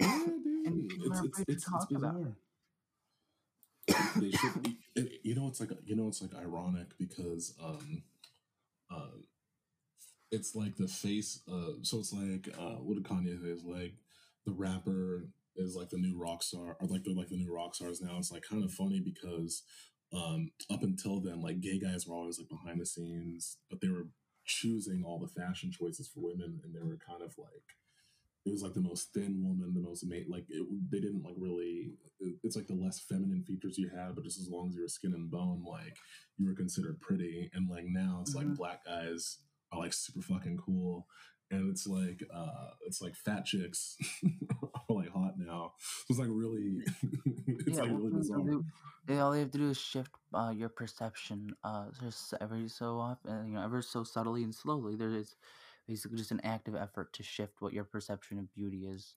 [0.00, 0.92] Yeah, dude.
[1.04, 2.34] It's, it's, it's, it's, bizarre
[4.16, 4.78] they should be,
[5.22, 8.02] you know it's like you know it's like ironic because um
[8.90, 9.16] uh
[10.30, 13.94] it's like the face uh so it's like uh what did Kanye say is like
[14.44, 15.28] the rapper
[15.58, 18.16] is like the new rock star or like they're like the new rock stars now
[18.18, 19.62] it's like kind of funny because
[20.12, 23.88] um up until then like gay guys were always like behind the scenes but they
[23.88, 24.08] were
[24.44, 27.76] choosing all the fashion choices for women and they were kind of like
[28.48, 30.28] it was like the most thin woman, the most mate.
[30.28, 31.92] Like it, they didn't like really.
[32.20, 34.82] It, it's like the less feminine features you had, but just as long as you
[34.82, 35.96] were skin and bone, like
[36.38, 37.50] you were considered pretty.
[37.52, 38.48] And like now, it's mm-hmm.
[38.48, 39.38] like black guys
[39.72, 41.06] are like super fucking cool,
[41.50, 43.96] and it's like uh it's like fat chicks
[44.74, 45.72] are like hot now.
[45.78, 46.82] So it's like really,
[47.46, 48.60] it's yeah, like really bizarre.
[49.06, 52.98] They, all you have to do is shift uh, your perception, uh, just every so
[52.98, 54.96] often, you know, ever so subtly and slowly.
[54.96, 55.36] There is
[55.86, 59.14] basically just an active effort to shift what your perception of beauty is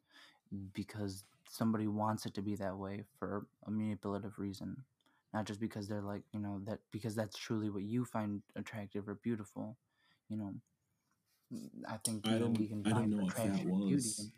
[0.74, 4.78] because somebody wants it to be that way for a manipulative reason
[5.34, 9.08] not just because they're like you know that because that's truly what you find attractive
[9.08, 9.78] or beautiful
[10.30, 10.54] you know
[11.88, 14.30] I think I we can I didn't find know what fat was.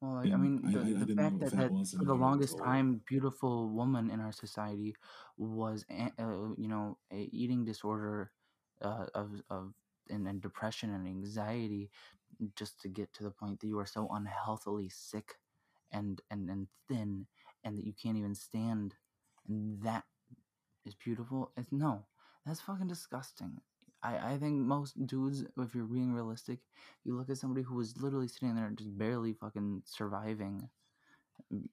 [0.00, 2.22] well, like I mean, I, I, the I the fact that that for the until
[2.24, 4.94] I was longest time, beautiful woman in our society
[5.38, 8.30] was, uh, you know, a eating disorder,
[8.82, 9.72] uh, of of
[10.10, 11.90] and, and depression and anxiety,
[12.56, 15.34] just to get to the point that you are so unhealthily sick,
[15.92, 17.26] and and and thin,
[17.64, 18.94] and that you can't even stand,
[19.48, 20.04] and that
[20.84, 21.52] is beautiful.
[21.56, 22.06] It's no,
[22.46, 23.60] that's fucking disgusting.
[24.04, 26.58] I, I think most dudes, if you're being realistic,
[27.04, 30.68] you look at somebody who was literally sitting there just barely fucking surviving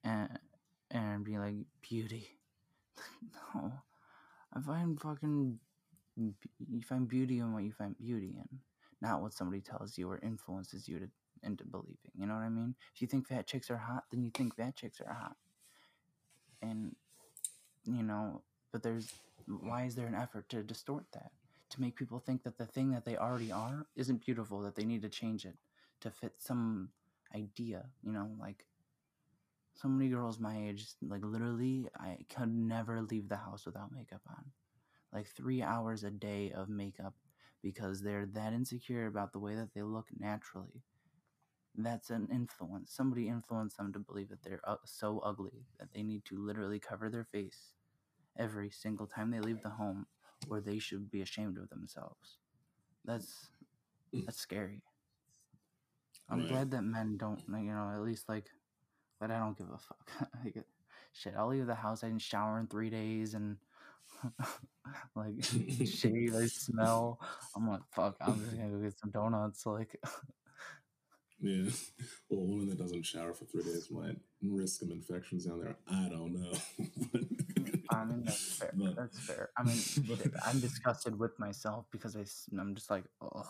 [0.03, 0.39] and,
[0.89, 1.55] and be like,
[1.87, 2.29] beauty.
[3.55, 3.73] no.
[4.55, 5.59] I find fucking.
[6.17, 8.59] You find beauty in what you find beauty in,
[9.01, 11.07] not what somebody tells you or influences you to
[11.43, 12.11] into believing.
[12.15, 12.75] You know what I mean?
[12.93, 15.35] If you think fat chicks are hot, then you think fat chicks are hot.
[16.61, 16.95] And
[17.85, 19.11] you know but there's
[19.47, 21.31] why is there an effort to distort that
[21.71, 24.85] to make people think that the thing that they already are isn't beautiful that they
[24.85, 25.57] need to change it
[26.01, 26.89] to fit some
[27.35, 28.65] idea you know like
[29.73, 34.21] so many girls my age like literally i could never leave the house without makeup
[34.29, 34.45] on.
[35.13, 37.15] Like three hours a day of makeup
[37.63, 40.83] because they're that insecure about the way that they look naturally.
[41.75, 46.03] That's an influence somebody influenced them to believe that they're uh, so ugly that they
[46.03, 47.73] need to literally cover their face
[48.37, 50.07] every single time they leave the home
[50.49, 52.37] or they should be ashamed of themselves.
[53.05, 53.49] That's
[54.13, 54.25] mm.
[54.25, 54.81] that's scary.
[56.29, 56.49] I'm Right.
[56.49, 58.49] glad that men don't you know at least like
[59.19, 60.09] but i don't give a fuck.
[60.43, 60.65] Like,
[61.13, 63.57] shit i'll leave the house i didn't shower in three days and
[65.15, 65.43] like
[65.85, 67.19] shave i smell.
[67.55, 69.99] I'm like fuck i'm just gonna go get some donuts like
[71.41, 71.69] Yeah.
[72.29, 75.75] Well, a woman that doesn't shower for three days might risk some infections down there.
[75.85, 76.53] I don't know.
[77.89, 78.71] I mean, that's fair.
[78.73, 79.49] But- That's fair.
[79.57, 79.75] I mean,
[80.07, 82.23] but- shit, I'm disgusted with myself because I,
[82.57, 83.43] am just like, oh,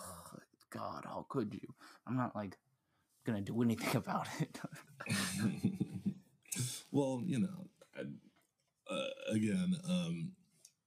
[0.71, 1.75] God, how could you?
[2.07, 2.57] I'm not like
[3.23, 4.59] gonna do anything about it.
[6.91, 8.01] well, you know, I,
[8.91, 10.31] uh, again, um,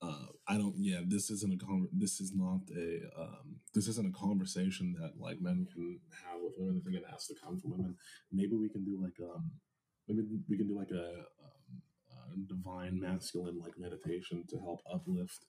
[0.04, 0.74] uh, I don't.
[0.76, 3.20] Yeah, this isn't a con- This is not a.
[3.20, 6.80] Um, this isn't a conversation that like men can have with women.
[6.80, 7.96] I think it has to come from women.
[8.32, 9.50] Maybe we can do like um,
[10.08, 15.46] maybe we can do like a, um, a divine masculine like meditation to help uplift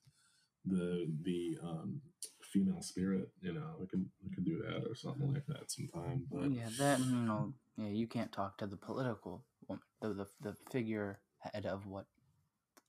[0.66, 2.00] the the um
[2.42, 6.24] female spirit you know we can we can do that or something like that sometime
[6.30, 10.56] but yeah, that you know, yeah, you can't talk to the political the the, the
[10.70, 12.06] figure head of what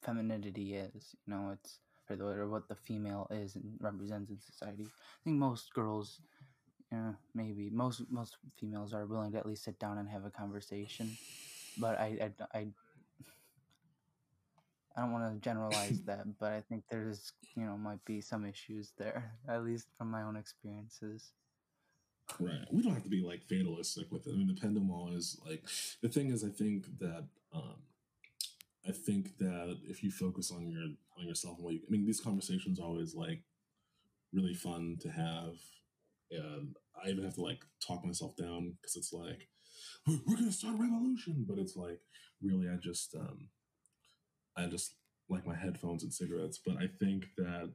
[0.02, 1.16] femininity is.
[1.26, 1.80] You know, it's
[2.10, 4.86] or, the, or what the female is and represents in society.
[4.86, 6.22] I think most girls,
[6.92, 10.30] yeah, maybe most most females are willing to at least sit down and have a
[10.30, 11.18] conversation.
[11.78, 12.68] But I I, I
[14.96, 18.46] I don't want to generalize that, but I think there's, you know, might be some
[18.46, 21.34] issues there, at least from my own experiences.
[22.40, 22.66] Right.
[22.72, 24.32] We don't have to be like fatalistic with it.
[24.34, 25.64] I mean, the pendulum is like
[26.02, 26.44] the thing is.
[26.44, 27.76] I think that um,
[28.88, 30.84] I think that if you focus on your
[31.20, 33.42] on yourself and what you, I mean, these conversations are always like
[34.34, 35.56] really fun to have,
[36.32, 39.50] and I even have to like talk myself down because it's like
[40.08, 42.00] we're, we're gonna start a revolution, but it's like
[42.42, 43.50] really, I just um,
[44.58, 44.96] I just
[45.30, 46.60] like my headphones and cigarettes.
[46.66, 47.74] But I think that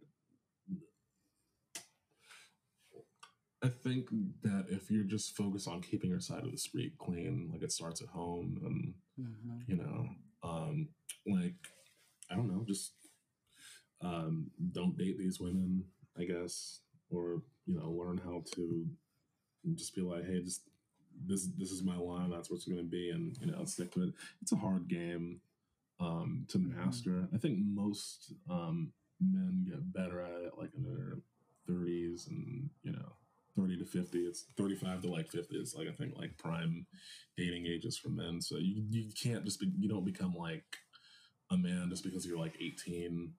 [3.63, 4.09] I think
[4.43, 7.71] that if you're just focused on keeping your side of the street clean, like it
[7.73, 10.09] starts at home, and hmm you know,
[10.43, 10.89] um,
[11.27, 11.55] like
[12.31, 12.93] I don't know, just
[14.01, 15.85] um, don't date these women,
[16.19, 18.87] I guess, or you know, learn how to
[19.75, 20.63] just be like, hey, just
[21.27, 24.11] this this is my line, that's what's going to be, and you know, stick with
[24.11, 24.15] it.
[24.43, 25.41] It's a hard game
[26.01, 26.77] um, to Mhm.
[26.77, 27.29] master.
[27.35, 31.19] I think most um, men get better at it like in their
[31.67, 33.13] thirties and you know
[33.57, 36.87] 30 to 50 it's 35 to like 50 is like i think like prime
[37.37, 40.65] dating ages for men so you, you can't just be you don't become like
[41.51, 43.33] a man just because you're like 18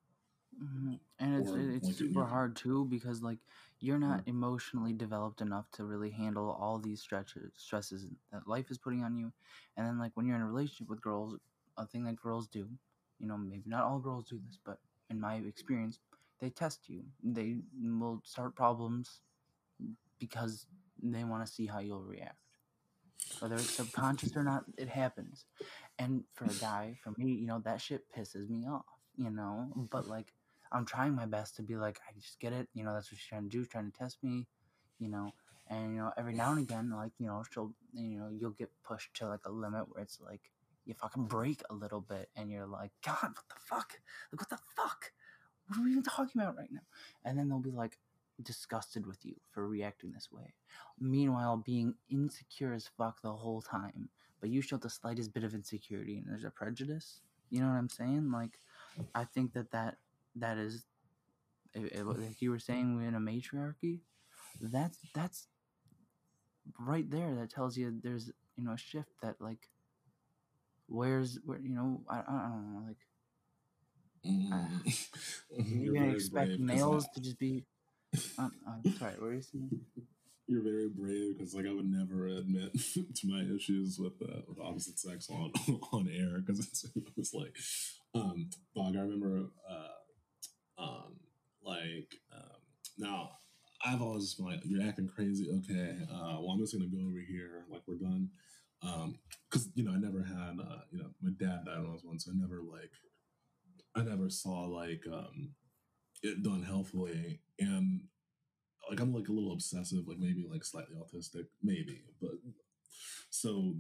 [0.60, 3.40] hmm And it's it's like, super hard too because like
[3.80, 8.78] you're not emotionally developed enough to really handle all these stretches stresses that life is
[8.78, 9.32] putting on you.
[9.78, 11.38] And then like when you're in a relationship with girls,
[11.78, 12.70] a thing that girls do,
[13.20, 14.78] you know, maybe not all girls do this, but
[15.10, 16.00] in my experience,
[16.40, 17.04] they test you.
[17.24, 19.22] They will start problems
[20.20, 20.66] because
[21.02, 22.38] they want to see how you'll react.
[23.40, 25.46] Whether it's subconscious or not, it happens.
[26.00, 28.86] And for a guy, for me, you know, that shit pisses me off,
[29.16, 29.72] you know?
[29.92, 30.34] But like,
[30.72, 33.20] I'm trying my best to be like, I just get it, you know, that's what
[33.20, 34.48] she's trying to do, trying to test me,
[35.00, 35.32] you know?
[35.70, 38.70] And, you know, every now and again, like, you know, she'll, you know, you'll get
[38.84, 40.42] pushed to like a limit where it's like,
[40.86, 44.00] you fucking break a little bit and you're like, God, what the fuck?
[44.32, 45.12] Like, what the fuck?
[45.68, 46.82] What are we even talking about right now?
[47.24, 47.98] And then they'll be like,
[48.44, 50.54] disgusted with you for reacting this way.
[51.00, 54.10] Meanwhile, being insecure as fuck the whole time,
[54.40, 57.22] but you show the slightest bit of insecurity and there's a prejudice.
[57.50, 58.32] You know what I'm saying?
[58.32, 58.60] Like,
[59.16, 59.98] I think that that
[60.36, 60.86] that is,
[61.74, 64.02] it, it, like you were saying, we're in a matriarchy.
[64.60, 65.48] That's that's
[66.80, 67.36] right there.
[67.36, 69.70] That tells you there's you know a shift that like,
[70.88, 72.98] where's where you know I, I don't know like.
[74.26, 75.10] Mm.
[75.84, 77.66] You're gonna expect males to just be
[78.38, 79.70] uh, uh, sorry, what are you saying?
[80.48, 84.60] You're very brave because, like, I would never admit to my issues with uh, with
[84.60, 85.52] opposite sex on
[85.94, 86.86] on air because it's,
[87.18, 87.56] it's like,
[88.14, 88.96] um, dog.
[88.98, 91.16] I remember, uh, um,
[91.66, 92.60] like, um,
[92.98, 93.32] now
[93.86, 95.50] I've always been like, you're acting crazy.
[95.50, 97.64] Okay, uh, well, I'm just gonna go over here.
[97.70, 98.30] Like, we're done.
[98.84, 99.20] Um,
[99.50, 102.04] because you know, I never had, uh, you know, my dad died when I was
[102.04, 102.92] one, so I never like,
[103.96, 105.52] I never saw like, um,
[106.24, 108.02] it done healthfully and
[108.90, 112.32] like i'm like a little obsessive like maybe like slightly autistic maybe but
[113.30, 113.76] so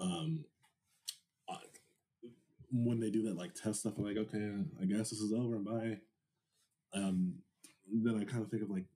[0.00, 0.44] um
[1.48, 1.56] I,
[2.72, 4.52] when they do that like test stuff i'm like okay
[4.82, 5.98] i guess this is over bye.
[6.92, 7.36] Um
[7.92, 8.86] then i kind of think of like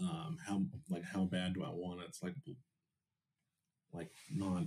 [0.00, 2.06] um how like how bad do i want it?
[2.08, 2.34] It's like
[3.92, 4.64] like not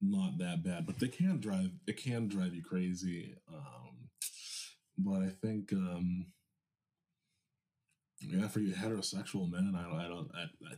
[0.00, 4.08] not that bad but they can drive it can drive you crazy um
[4.98, 6.26] but i think um
[8.20, 10.74] yeah, for you heterosexual men, I don't, I don't, I, I,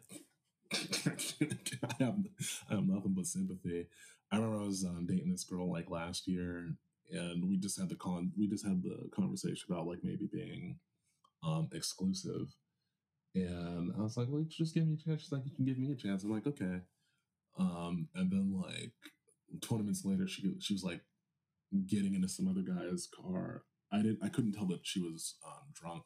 [2.00, 2.16] I have,
[2.70, 3.86] I have nothing but sympathy.
[4.30, 6.68] I remember I was um, dating this girl like last year,
[7.10, 10.78] and we just had the con, we just had the conversation about like maybe being
[11.44, 12.54] um, exclusive,
[13.34, 15.22] and I was like, well, just give me a chance.
[15.22, 16.22] She's like, you can give me a chance.
[16.22, 16.80] I'm like, okay.
[17.58, 18.92] Um, and then like
[19.60, 21.00] 20 minutes later, she she was like
[21.86, 23.62] getting into some other guy's car.
[23.92, 26.04] I didn't, I couldn't tell that she was um, drunk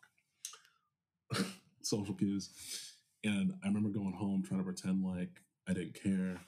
[1.82, 2.50] social cues.
[3.22, 6.40] And I remember going home trying to pretend like I didn't care,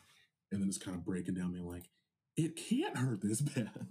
[0.52, 1.88] and then just kind of breaking down, being like,
[2.36, 3.70] "It can't hurt this bad."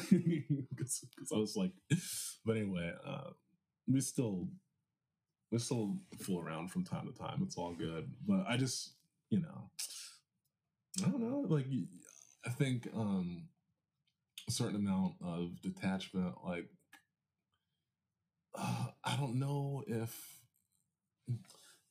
[0.00, 1.72] Because I was like,
[2.44, 3.30] but anyway, uh,
[3.86, 4.48] we still
[5.50, 7.42] we still fool around from time to time.
[7.42, 8.94] It's all good, but I just
[9.30, 9.70] you know,
[11.04, 11.44] I don't know.
[11.48, 11.66] Like
[12.46, 13.48] I think um,
[14.48, 16.66] a certain amount of detachment, like
[18.54, 20.38] uh, I don't know if,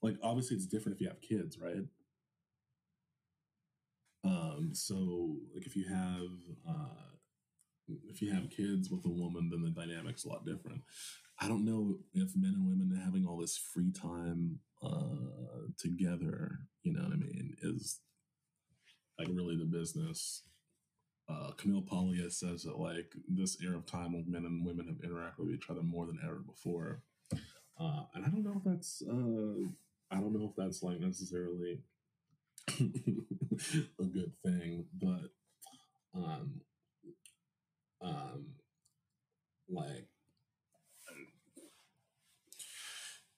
[0.01, 1.85] like, obviously it's different if you have kids, right?
[4.23, 6.29] Um, so like if you have
[6.67, 7.11] uh,
[8.07, 10.81] if you have kids with a woman, then the dynamic's a lot different.
[11.39, 16.93] I don't know if men and women having all this free time uh, together, you
[16.93, 17.99] know what I mean, is
[19.17, 20.43] like really the business
[21.31, 25.09] uh, Camille Paglia says that like this era of time when men and women have
[25.09, 27.03] interacted with each other more than ever before,
[27.79, 31.79] uh, and I don't know if that's uh, I don't know if that's like necessarily
[32.79, 35.31] a good thing, but
[36.13, 36.61] um,
[38.01, 38.45] um,
[39.69, 40.07] like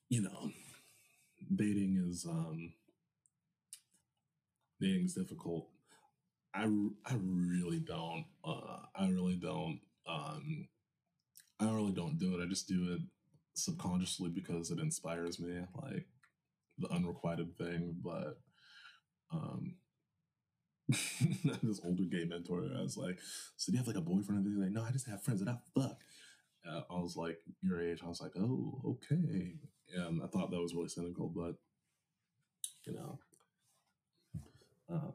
[0.09, 0.51] you know,
[1.55, 2.73] dating is um,
[4.79, 5.67] dating is difficult
[6.53, 6.63] I,
[7.05, 8.25] I really don't.
[8.43, 9.79] Uh, I really don't.
[10.07, 10.67] Um,
[11.59, 12.43] I really don't do it.
[12.43, 13.01] I just do it
[13.55, 16.05] subconsciously because it inspires me, like
[16.77, 17.95] the unrequited thing.
[18.03, 18.39] But
[19.31, 19.75] um,
[21.63, 23.19] this older gay mentor, I was like,
[23.57, 25.43] "So do you have like a boyfriend?" And he's like, "No, I just have friends
[25.43, 25.97] that I fuck."
[26.67, 29.55] Uh, I was like, "Your age?" I was like, "Oh, okay."
[29.95, 31.55] And I thought that was really cynical, but
[32.85, 33.19] you know,
[34.89, 35.13] um,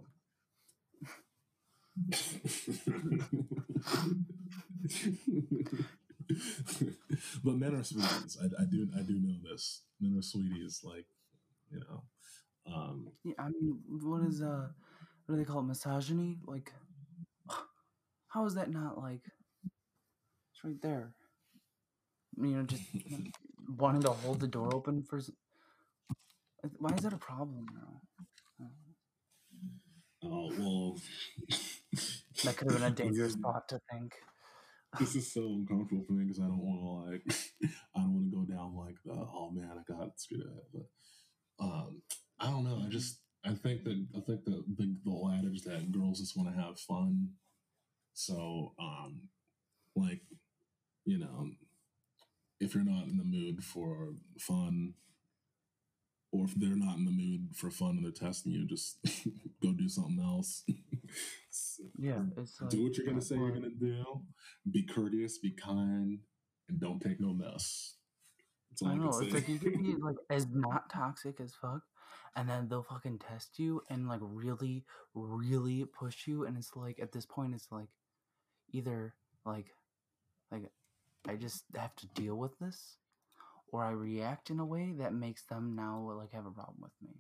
[7.45, 8.39] but men are sweeties.
[8.41, 9.83] I, I, do I do know this.
[10.01, 10.81] Men are sweeties.
[10.85, 11.07] Like
[11.71, 12.05] you know.
[12.73, 14.69] Um, yeah, I mean, what is uh,
[15.27, 15.65] what do they call it?
[15.65, 16.39] Misogyny?
[16.47, 16.73] Like,
[18.29, 19.25] how is that not like?
[20.53, 21.15] It's right there.
[22.37, 22.85] You know, just
[23.69, 25.21] wanting to hold the door open for.
[26.79, 28.01] Why is that a problem now?
[30.23, 30.99] Oh well,
[32.45, 34.15] that could have been a dangerous thought to think.
[34.99, 38.31] This is so uncomfortable for me because I don't want to like, I don't want
[38.31, 40.65] to go down like the oh man I got screwed up.
[40.73, 42.03] But um,
[42.41, 42.83] I don't know.
[42.85, 46.55] I just I think that I think the the, the adage that girls just want
[46.55, 47.31] to have fun.
[48.15, 49.29] So um,
[49.95, 50.23] like,
[51.05, 51.51] you know,
[52.61, 54.95] if you're not in the mood for fun
[56.31, 58.99] or if they're not in the mood for fun and they're testing you, just
[59.63, 60.65] go do something else.
[61.99, 64.05] yeah, like, do what you're gonna say you're gonna do.
[64.71, 66.19] Be courteous, be kind,
[66.69, 67.95] and don't take no mess.
[68.85, 69.11] I know.
[69.21, 71.83] It's like you can be like as not toxic as fuck,
[72.37, 74.85] and then they'll fucking test you and like really,
[75.15, 76.45] really push you.
[76.45, 77.89] And it's like at this point, it's like
[78.73, 79.15] either
[79.45, 79.67] like
[80.53, 80.71] like
[81.27, 82.99] I just have to deal with this,
[83.73, 86.93] or I react in a way that makes them now like have a problem with
[87.03, 87.17] me.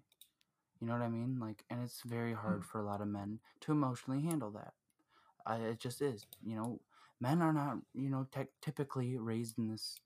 [0.80, 1.38] You know what I mean?
[1.40, 4.74] Like, and it's very hard for a lot of men to emotionally handle that.
[5.46, 6.26] I, it just is.
[6.44, 6.80] You know,
[7.20, 9.96] men are not you know te- typically raised in this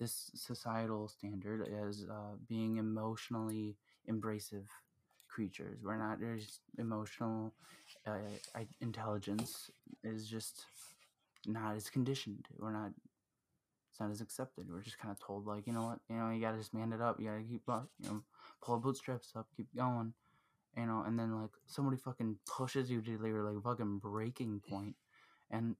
[0.00, 3.76] this societal standard as uh, being emotionally
[4.10, 4.66] embracive
[5.28, 5.80] creatures.
[5.82, 6.20] We're not.
[6.20, 7.54] There's emotional
[8.06, 8.12] uh,
[8.54, 9.70] I- intelligence
[10.04, 10.64] is just
[11.46, 12.46] not as conditioned.
[12.58, 12.92] We're not.
[13.98, 14.66] It's not as accepted.
[14.70, 16.92] We're just kind of told like, you know what, you know, you gotta just man
[16.92, 17.18] it up.
[17.18, 18.22] You gotta keep, uh, you know,
[18.62, 20.12] pull bootstraps up, keep going,
[20.76, 21.02] you know.
[21.04, 24.94] And then like somebody fucking pushes you to your like fucking breaking point,
[25.50, 25.74] and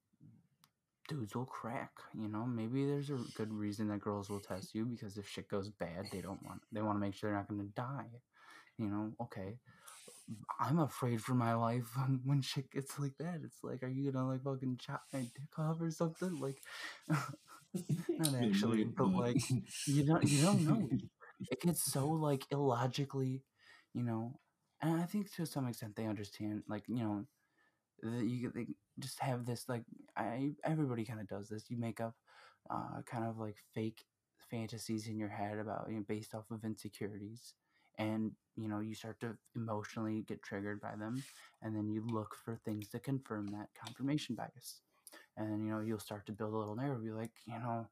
[1.06, 1.92] dudes will crack.
[2.12, 5.48] You know, maybe there's a good reason that girls will test you because if shit
[5.48, 6.62] goes bad, they don't want.
[6.72, 8.10] They want to make sure they're not gonna die.
[8.78, 9.58] You know, okay.
[10.58, 11.86] I'm afraid for my life
[12.24, 13.42] when shit gets like that.
[13.44, 16.40] It's like, are you gonna like fucking chop my dick off or something?
[16.40, 16.60] Like,
[18.18, 19.42] not actually, but like,
[19.86, 20.88] you don't, you don't know.
[21.50, 23.44] It gets so like illogically,
[23.94, 24.40] you know.
[24.82, 27.26] And I think to some extent they understand, like, you know,
[28.02, 28.66] that you they
[28.98, 29.84] just have this like
[30.16, 31.70] I everybody kind of does this.
[31.70, 32.14] You make up
[32.70, 34.04] uh, kind of like fake
[34.50, 37.54] fantasies in your head about you know, based off of insecurities,
[37.98, 41.22] and you know you start to emotionally get triggered by them,
[41.62, 44.80] and then you look for things to confirm that confirmation bias,
[45.38, 47.04] and you know you'll start to build a little narrative.
[47.04, 47.88] Be like, you know,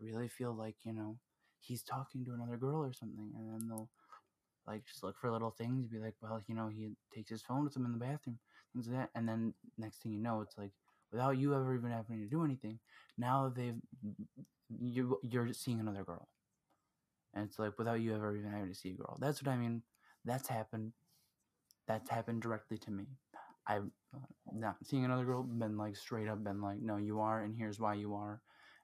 [0.00, 1.18] I really feel like you know
[1.60, 3.90] he's talking to another girl or something, and then they'll
[4.66, 5.88] like just look for little things.
[5.88, 8.38] Be like, well, you know, he takes his phone with him in the bathroom,
[8.74, 9.10] things like that.
[9.14, 10.72] And then next thing you know, it's like
[11.12, 12.78] without you ever even having to do anything,
[13.18, 13.76] now they've
[14.68, 16.28] you you're seeing another girl,
[17.34, 19.16] and it's like without you ever even having to see a girl.
[19.20, 19.82] That's what I mean.
[20.24, 20.92] That's happened.
[21.88, 23.06] That's happened directly to me.
[23.70, 24.18] I've uh,
[24.52, 27.78] not seeing another girl been like straight up been like, no, you are, and here's
[27.80, 28.40] why you are,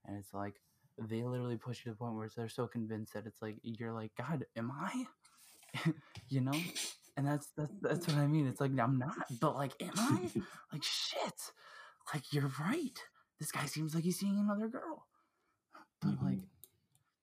[0.07, 0.55] and it's like
[0.99, 3.93] they literally push you to the point where they're so convinced that it's like you're
[3.93, 5.07] like, God, am I?
[6.29, 6.59] you know?
[7.17, 8.47] And that's that's that's what i mean.
[8.47, 10.31] It's like i'm not but like am i?
[10.73, 11.53] Like shit.
[12.13, 12.99] Like you're right.
[13.39, 15.07] This guy seems like he's seeing another girl.
[16.03, 16.25] But Mhm.
[16.25, 16.39] like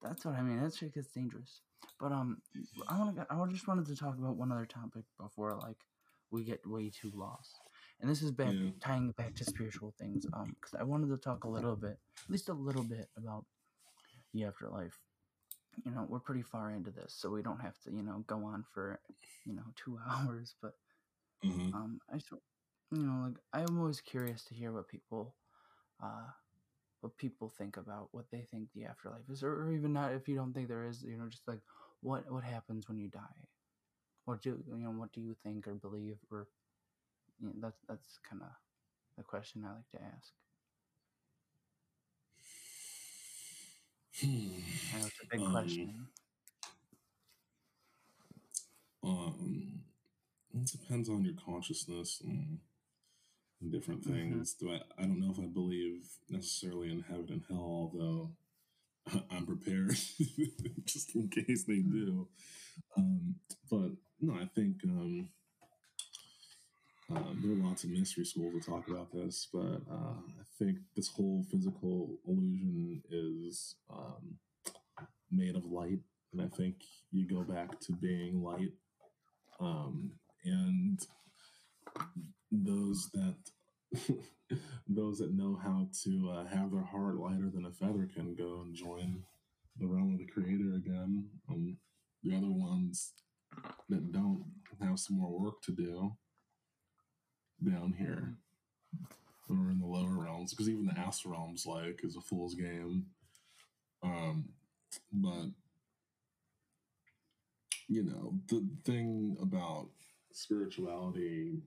[0.02, 0.62] that's what i mean.
[0.62, 1.62] That shit gets dangerous.
[2.00, 2.42] But um
[2.90, 5.78] i want to i just wanted to talk about one other topic before like
[6.34, 7.62] we get way too lost
[8.02, 8.72] and this is back Yeah.
[8.82, 11.98] tying it back to spiritual things um because i wanted to talk a little bit
[12.26, 13.46] at least a little bit about
[14.34, 15.00] the afterlife
[15.86, 18.44] you know we're pretty far into this so we don't have to you know go
[18.46, 19.00] on for
[19.46, 20.74] you know two hours but
[21.44, 21.74] Mhm.
[21.74, 22.32] um i just
[22.92, 25.36] you know like i'm always curious to hear what people
[26.04, 26.28] uh
[27.02, 30.28] what people think about what they think the afterlife is or, or even not if
[30.28, 31.62] you don't think there is you know just like
[32.02, 33.48] what what happens when you die
[34.26, 36.48] what do you know what do you think or believe or
[37.40, 38.50] you know, that's that's kind of
[39.18, 40.34] the question i like to ask
[44.92, 46.08] know it's a big Um, question
[49.04, 49.82] um,
[50.54, 52.60] it depends on your consciousness and,
[53.62, 54.14] and different Mhm.
[54.14, 54.54] things.
[54.54, 54.82] Do I?
[54.98, 58.32] I don't know if I believe necessarily in heaven and hell, although
[59.32, 59.96] I'm prepared
[60.86, 62.28] just in case they do.
[62.98, 63.36] Um,
[63.70, 63.92] but
[64.24, 65.28] no, I think um,
[67.14, 70.78] uh, there are lots of mystery schools that talk about this, but uh, I think
[70.96, 74.38] this whole physical illusion is um,
[75.30, 76.00] made of light,
[76.32, 76.76] and I think
[77.12, 78.72] you go back to being light.
[79.60, 80.12] Um,
[80.46, 81.00] and
[82.50, 83.36] those that
[84.88, 88.62] those that know how to uh, have their heart lighter than a feather can go
[88.62, 89.24] and join
[89.80, 91.28] the realm of the creator again.
[91.50, 91.78] Um,
[92.24, 93.12] the other ones
[93.90, 94.46] that don't
[94.82, 96.16] have some more work to do
[97.64, 98.36] down here.
[99.50, 103.06] Or in the lower realms because even the astral realms like is a fool's game.
[104.02, 104.50] Um
[105.12, 105.48] but
[107.88, 109.90] you know the thing about
[110.32, 111.62] spirituality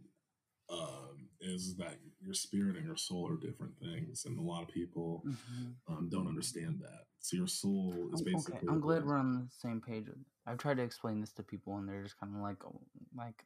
[0.70, 4.68] um is that your spirit and your soul are different things and a lot of
[4.68, 5.74] people Mhm.
[5.88, 9.48] um, don't understand that so your soul is Oh, okay, I'm glad we're on the
[9.50, 10.06] same page.
[10.46, 12.80] I've tried to explain this to people, and they're just kind of like, oh,
[13.16, 13.42] like,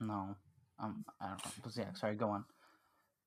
[0.00, 0.34] no,
[0.80, 1.70] um, I don't know.
[1.76, 2.44] Yeah, sorry, go on.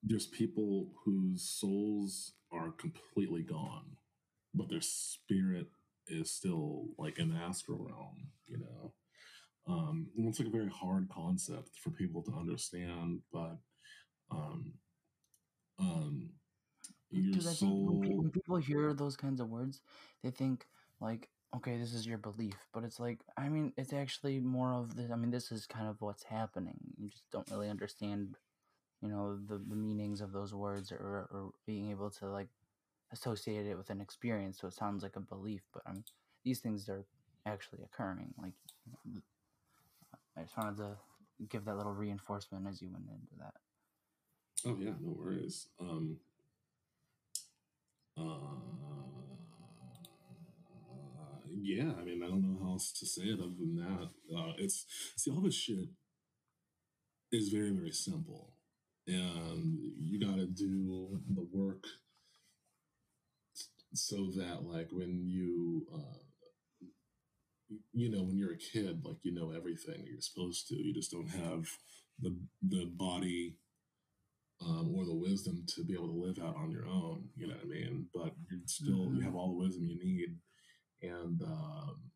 [0.03, 3.95] there's people whose souls are completely gone,
[4.53, 5.67] but their spirit
[6.07, 8.93] is still like in the astral realm, you know.
[9.69, 13.57] Um, it's like a very hard concept for people to understand, but
[14.31, 14.73] um,
[15.79, 16.29] um,
[17.13, 19.81] because I think when, pe- when people hear those kinds of words,
[20.23, 20.65] they think
[20.99, 24.95] like, okay, this is your belief, but it's like, I mean, it's actually more of
[24.95, 25.11] the.
[25.11, 26.77] I mean, this is kind of what's happening.
[26.97, 28.37] You just don't really understand,
[29.01, 32.49] you know, the, the meanings of those words or or being able to like
[33.11, 34.59] associate it with an experience.
[34.59, 36.03] So it sounds like a belief, but I mean,
[36.43, 37.05] these things are
[37.45, 38.33] actually occurring.
[38.41, 38.53] Like,
[40.37, 40.97] I just wanted to
[41.49, 43.53] give that little reinforcement as you went into that.
[44.65, 45.67] oh yeah, no worries.
[45.79, 46.17] Um,
[48.17, 48.57] uh,
[51.61, 54.09] yeah, I mean, I don't know how else to say it other than that.
[54.35, 54.85] Uh, it's
[55.15, 55.89] see, all this shit
[57.31, 58.53] is very, very simple,
[59.07, 61.85] and you got to do the work
[63.93, 66.17] so that, like, when you, uh,
[67.93, 70.75] you know, when you're a kid, like, you know everything you're supposed to.
[70.75, 71.67] You just don't have
[72.19, 73.57] the the body
[74.61, 77.29] um, or the wisdom to be able to live out on your own.
[77.35, 78.07] You know what I mean?
[78.13, 79.23] But you still you Mhm.
[79.23, 80.39] have all the wisdom you need.
[81.01, 82.11] And um,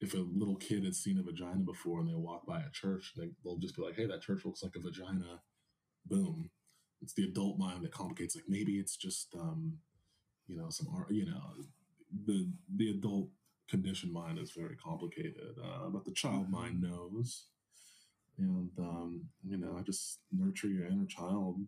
[0.00, 3.12] if a little kid has seen a vagina before and they walk by a church,
[3.16, 5.42] they, they'll just be like, "Hey, that church looks like a vagina."
[6.06, 6.50] Boom.
[7.02, 8.36] It's the adult mind that complicates.
[8.36, 9.78] Like maybe it's just um,
[10.46, 11.10] you know some art.
[11.12, 11.42] You know,
[12.26, 13.30] the the adult
[13.68, 17.46] conditioned mind is very complicated, uh, but the child mind knows.
[18.38, 21.60] And um, you know, I just nurture your inner child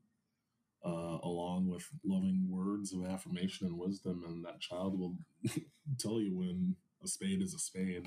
[0.85, 5.16] uh, along with loving words of affirmation and wisdom, and that child will
[5.98, 8.05] tell you when a spade is a spade.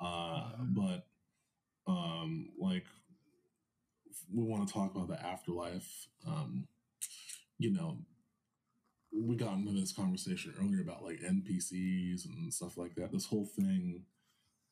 [0.00, 1.06] Uh, but
[1.86, 2.84] um, like,
[4.32, 6.08] we want to talk about the afterlife.
[6.26, 6.68] Um,
[7.58, 7.98] you know,
[9.12, 13.10] we got into this conversation earlier about like NPCs and stuff like that.
[13.10, 14.02] This whole thing,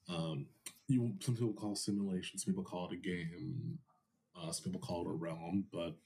[0.08, 0.46] um,
[0.88, 3.78] you some people call simulation, some people call it a game,
[4.36, 5.96] uh, some people call it a realm, but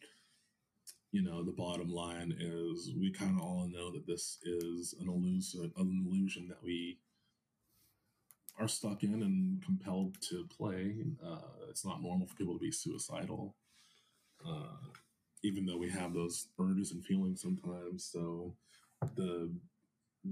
[1.12, 5.08] you know the bottom line is we kind of all know that this is an
[5.08, 6.98] illusion an illusion that we
[8.58, 10.94] are stuck in and compelled to play.
[11.24, 11.38] Uh,
[11.70, 13.54] it's not normal for people to be suicidal
[14.46, 14.76] uh,
[15.42, 18.04] even though we have those urges and feelings sometimes.
[18.04, 18.54] So
[19.16, 19.50] the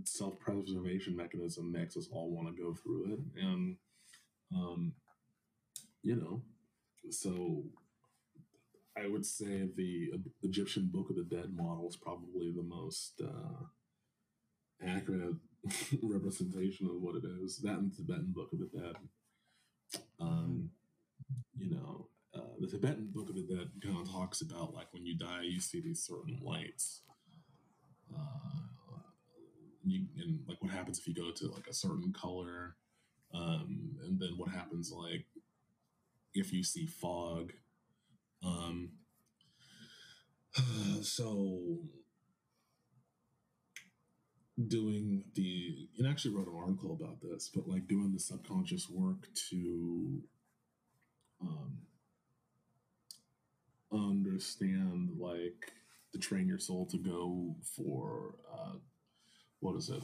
[0.05, 3.77] self-preservation mechanism makes us all want to go through it and
[4.55, 4.93] um,
[6.03, 6.43] you know
[7.11, 7.65] so
[8.97, 10.11] I would say the
[10.43, 13.67] Egyptian Book of the Dead model is probably the most uh,
[14.85, 15.37] accurate
[16.03, 17.59] representation of what it is.
[17.59, 18.97] That and the Tibetan Book of the Dead.
[20.21, 20.71] Um,
[21.57, 25.07] you know, uh, the Tibetan Book of the Dead kind of talks about like when
[25.07, 27.03] you die, you see these certain lights.
[28.15, 28.59] Uh,
[29.85, 32.77] you, and like what happens if you go to like a certain color,
[33.35, 35.27] um, and then what happens like
[36.35, 37.53] if you see fog.
[38.45, 38.91] Um,
[41.03, 41.79] so
[44.67, 49.29] doing the and actually wrote an article about this, but like doing the subconscious work
[49.51, 50.21] to
[51.41, 51.79] um,
[53.93, 55.73] understand like
[56.13, 58.77] to train your soul to go for uh,
[59.61, 60.03] what is it?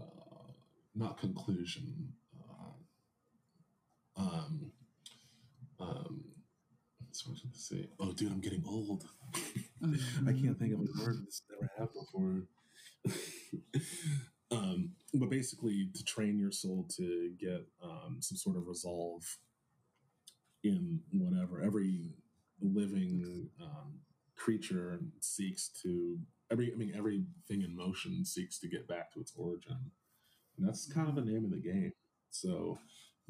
[0.00, 0.52] Uh,
[0.94, 2.12] not conclusion.
[2.38, 2.72] Uh,
[4.16, 4.72] um,
[5.80, 6.24] um,
[7.20, 7.88] so what did I say?
[7.98, 9.04] Oh, dude, I'm getting old.
[9.84, 13.82] I can't think of a word that's never happened before.
[14.50, 19.22] um, but basically, to train your soul to get um, some sort of resolve
[20.64, 22.10] in whatever every
[22.60, 24.00] living um,
[24.36, 26.18] creature seeks to
[26.50, 29.90] every I mean everything in motion seeks to get back to its origin,
[30.56, 31.92] and that's kind of the name of the game.
[32.30, 32.78] So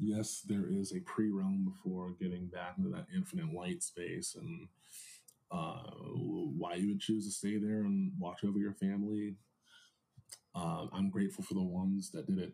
[0.01, 4.67] yes, there is a pre realm before getting back into that infinite light space and
[5.51, 5.83] uh,
[6.57, 9.35] why you would choose to stay there and watch over your family.
[10.55, 12.53] Uh, I'm grateful for the ones that did it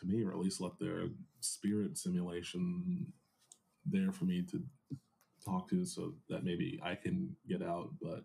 [0.00, 1.08] to me, or at least let their
[1.40, 3.12] spirit simulation
[3.84, 4.62] there for me to
[5.44, 7.90] talk to, so that maybe I can get out.
[8.00, 8.24] But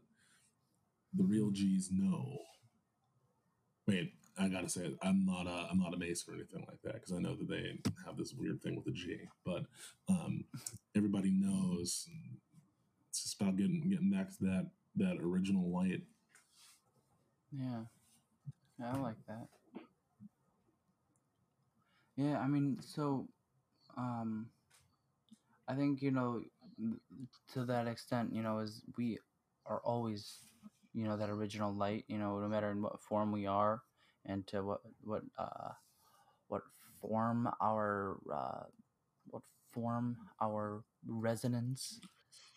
[1.14, 2.40] the real G's know.
[3.88, 6.96] Wait, I gotta say, I'm not a I'm not a mace or anything like that
[6.96, 9.18] because I know that they have this weird thing with the G.
[9.46, 9.66] But
[10.10, 10.46] um,
[10.96, 12.08] everybody knows
[13.10, 16.02] it's just about getting getting back to that that original light.
[17.52, 17.82] Yeah.
[18.80, 19.48] Yeah, I like that.
[22.16, 23.28] Yeah, I mean, so
[23.98, 24.48] um
[25.68, 26.42] I think, you know,
[27.54, 29.20] to that extent, you know, is we
[29.66, 30.38] are always,
[30.94, 33.82] you know, that original light, you know, no matter in what form we are
[34.26, 35.72] and to what what uh
[36.48, 36.62] what
[37.02, 38.64] form our uh
[39.30, 39.42] what
[39.72, 42.00] form our resonance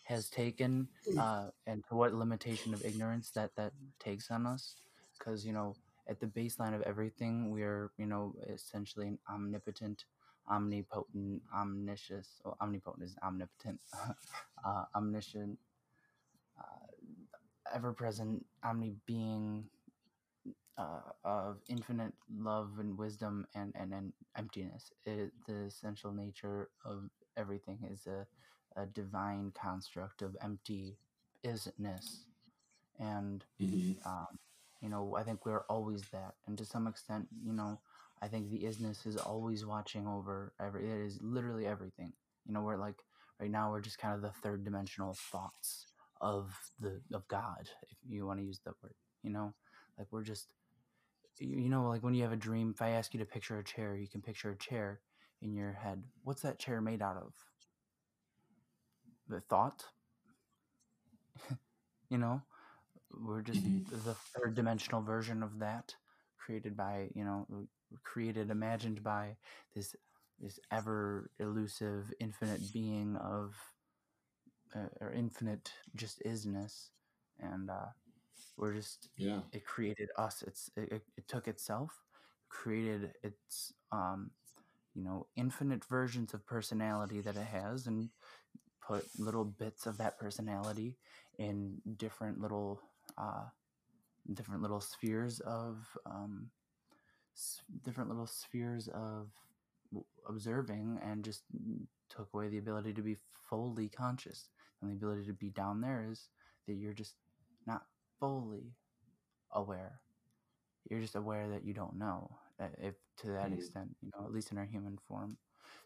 [0.03, 0.87] has taken
[1.19, 4.75] uh and to what limitation of ignorance that that takes on us.
[5.17, 5.75] Because you know
[6.07, 10.05] at the baseline of everything we are you know essentially an omnipotent
[10.51, 13.79] omnipotent omniscient well, omnipotent is omnipotent
[14.65, 15.57] uh, omniscient
[16.59, 16.85] uh,
[17.73, 19.65] ever-present omni-being
[20.77, 24.91] uh, of infinite love and wisdom and, and, and emptiness.
[25.05, 28.27] It, the essential nature of everything is a,
[28.79, 30.97] a divine construct of empty
[31.45, 32.25] isness.
[32.99, 34.39] And, hmm um,
[34.81, 36.35] you know, I think we're always that.
[36.47, 37.79] And to some extent, you know,
[38.21, 42.13] I think the isness is always watching over every, it is literally everything.
[42.45, 43.03] You know, we're like,
[43.39, 45.87] right now, we're just kind of the third dimensional thoughts
[46.21, 49.53] of the, of God, if you want to use that word, you know,
[49.97, 50.47] like we're just,
[51.39, 53.57] you you know, like when you have a dream, if I ask you to picture
[53.59, 55.01] a chair, you can picture a chair
[55.41, 56.03] in your head.
[56.23, 57.33] What's that chair made out of?
[59.27, 59.85] The thought,
[62.09, 62.41] you know?
[63.11, 65.95] We're just hmm the third dimensional version of that,
[66.37, 67.47] created by, you know,
[68.03, 69.37] created, imagined by
[69.75, 69.95] this
[70.39, 73.55] this ever elusive, infinite being of,
[74.75, 76.89] uh, or infinite just isness.
[77.39, 77.91] And uh,
[78.57, 79.41] we're just Yeah.
[79.51, 81.91] it created us it's it, it took itself
[82.49, 84.31] created its um
[84.95, 88.09] you know infinite versions of personality that it has and
[88.85, 90.97] put little bits of that personality
[91.39, 92.81] in different little
[93.17, 93.45] uh
[94.33, 96.49] different little spheres of um
[97.35, 99.29] s- different little spheres of
[100.27, 101.43] observing and just
[102.09, 103.15] took away the ability to be
[103.49, 104.49] fully conscious
[104.81, 106.29] and the ability to be down there is
[106.67, 107.15] that you're just
[107.65, 107.83] not
[108.19, 108.73] fully
[109.51, 109.99] aware.
[110.89, 112.29] You're just aware that you don't know,
[112.59, 115.37] uh, if to that hmm extent, you know, at least in our human form.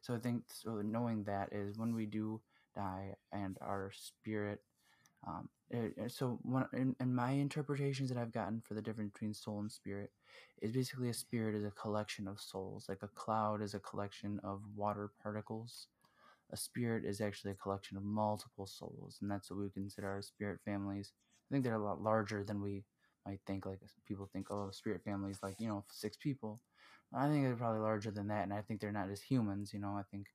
[0.01, 0.82] So I think so.
[0.82, 2.41] Knowing that is when we do
[2.75, 4.61] die and our spirit.
[5.27, 9.11] Um, it, it- so one in, in my interpretations that I've gotten for the difference
[9.14, 10.11] between soul and spirit
[10.61, 14.40] is basically a spirit is a collection of souls, like a cloud is a collection
[14.43, 15.88] of water particles
[16.51, 20.22] a spirit is actually a collection of multiple souls, and that's what we consider our
[20.22, 21.11] spirit families.
[21.50, 22.84] I think they're a lot larger than we
[23.26, 23.66] might think.
[23.66, 26.61] Like people think, oh, spirit families like you know six people.
[27.14, 29.74] I think they're probably larger than that, and I think they're not just humans.
[29.74, 30.28] You know, I think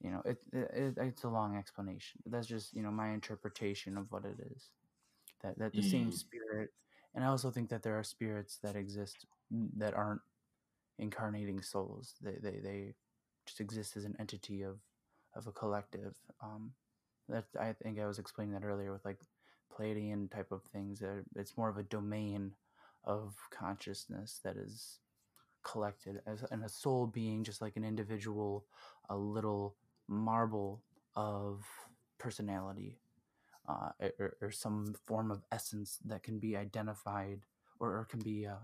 [0.00, 3.10] you know it, it, it it's a long explanation, but that's just you know my
[3.10, 4.70] interpretation of what it is.
[5.42, 6.70] That that the same mm spirit,
[7.14, 10.20] and I also think that there are spirits that exist mm, that aren't
[10.98, 12.14] incarnating souls.
[12.22, 12.94] They they they
[13.46, 14.78] just exist as an entity of
[15.34, 16.14] of a collective.
[16.42, 16.72] Um,
[17.28, 19.18] that I think I was explaining that earlier with like
[19.72, 21.02] Pleiadian type of things.
[21.36, 22.54] It's more of a domain
[23.04, 24.98] of consciousness that is
[25.62, 28.66] collected as and a soul being just like an individual,
[29.08, 29.76] a little
[30.08, 30.82] marble
[31.14, 31.64] of
[32.18, 32.98] personality
[33.68, 37.40] uh, or, or some form of essence that can be identified
[37.80, 38.54] or, or can be uh,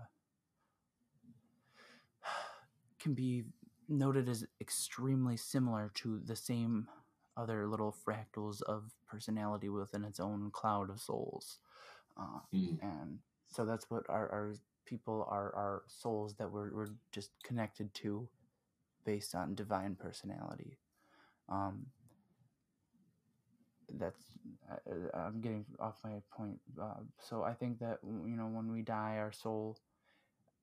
[2.99, 3.43] can be
[3.87, 6.87] noted as extremely similar to the same
[7.37, 11.59] other little fractals of personality within its own cloud of souls.
[12.17, 14.55] Uh, mm and so that's what our, our
[14.85, 18.27] people are, our souls that we're, we're just connected to
[19.05, 20.77] based on divine personality.
[21.47, 21.85] Um,
[23.97, 24.19] that's
[24.69, 26.59] I, I'm getting off my point.
[26.81, 29.77] Uh, so I think that you know when we die, our soul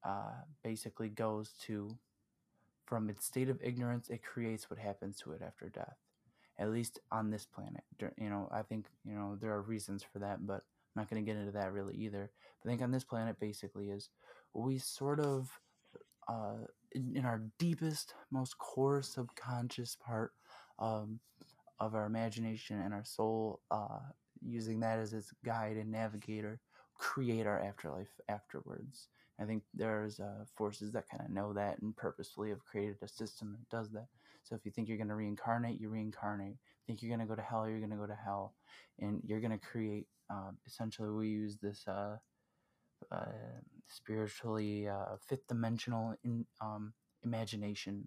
[0.05, 0.33] uh,
[0.65, 1.97] basically goes to
[2.86, 5.97] from its state of ignorance, it creates what happens to it after death.
[6.63, 7.83] At least on this planet,
[8.17, 10.63] you know, I think you know there are reasons for that, but
[10.95, 12.31] I'm not going to get into that really either.
[12.63, 14.11] But I think on this planet, basically, is
[14.55, 15.51] we sort of
[16.29, 20.33] uh, in, in our deepest, most core subconscious part
[20.79, 21.19] um,
[21.81, 23.99] of our imagination and our soul, uh,
[24.41, 26.61] using that as its guide and navigator,
[26.97, 29.09] create our afterlife afterwards.
[29.41, 33.09] I think there's uh, forces that kind of know that and purposefully have created a
[33.09, 34.07] system that does that.
[34.43, 36.57] So if you think you're going to reincarnate, you reincarnate.
[36.87, 38.55] Think you're going to go to hell, you're going to go to hell,
[38.99, 40.07] and you're going to create.
[40.29, 42.17] Uh, essentially, we use this uh,
[43.11, 43.25] uh,
[43.89, 46.93] spiritually uh, fifth dimensional in, um,
[47.25, 48.05] imagination,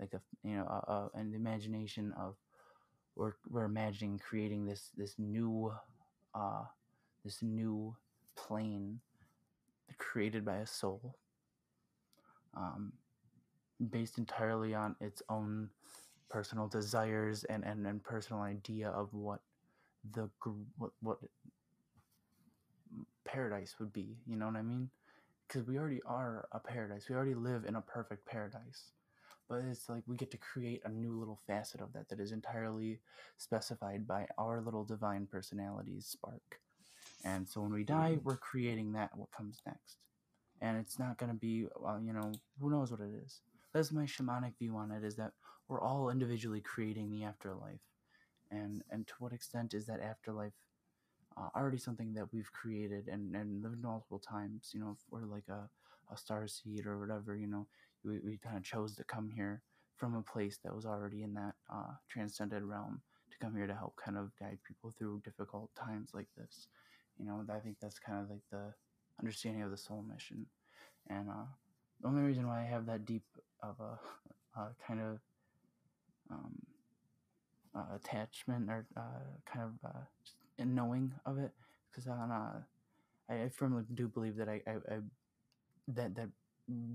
[0.00, 2.34] like a you know an imagination of
[3.14, 5.72] we're we're imagining creating this this new
[6.34, 6.64] uh,
[7.24, 7.94] this new
[8.36, 9.00] plane
[9.98, 11.16] created by a soul,
[12.56, 12.92] um,
[13.90, 15.70] based entirely on its own
[16.28, 19.40] personal desires and, and, and personal idea of what
[20.12, 20.28] the
[20.76, 21.18] what what
[23.24, 24.16] paradise would be.
[24.26, 24.90] You know what I mean?
[25.46, 27.08] Because we already are a paradise.
[27.08, 28.92] We already live in a perfect paradise.
[29.48, 32.32] But it's like we get to create a new little facet of that that is
[32.32, 33.00] entirely
[33.38, 36.60] specified by our little divine personalities spark.
[37.24, 39.96] And so when we die, mm we're creating that what comes next.
[40.60, 43.40] and it's not going to be well, you know who knows what it is
[43.78, 45.30] that's my shamanic view on it is that
[45.68, 47.86] we're all individually creating the afterlife.
[48.50, 50.52] And and to what extent is that afterlife
[51.36, 55.48] uh, already something that we've created and and lived multiple times you know we're like
[55.48, 55.68] a,
[56.12, 57.66] a star seed or whatever you know
[58.04, 59.62] we, we kind of chose to come here
[59.96, 63.00] from a place that was already in that uh, transcended realm
[63.30, 66.66] to come here to help kind of guide people through difficult times like this.
[67.18, 68.72] You know i think that's kind of like the
[69.20, 70.46] understanding of the soul mission.
[71.10, 71.50] And uh,
[72.00, 73.24] the only reason why i have that deep
[73.62, 75.18] of a, a kind of
[76.30, 76.62] um,
[77.74, 79.00] uh, attachment or uh,
[79.44, 81.52] kind of uh, knowing of it
[81.90, 82.60] because on uh,
[83.28, 84.98] I, I firmly do believe that I, I, I
[85.88, 86.28] that that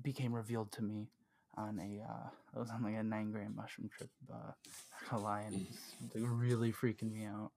[0.03, 1.09] became revealed to me
[1.55, 4.09] on a uh, it was on like a nine gram mushroom trip.
[4.31, 7.51] Uh, not gonna lie, and it's like really freaking me out.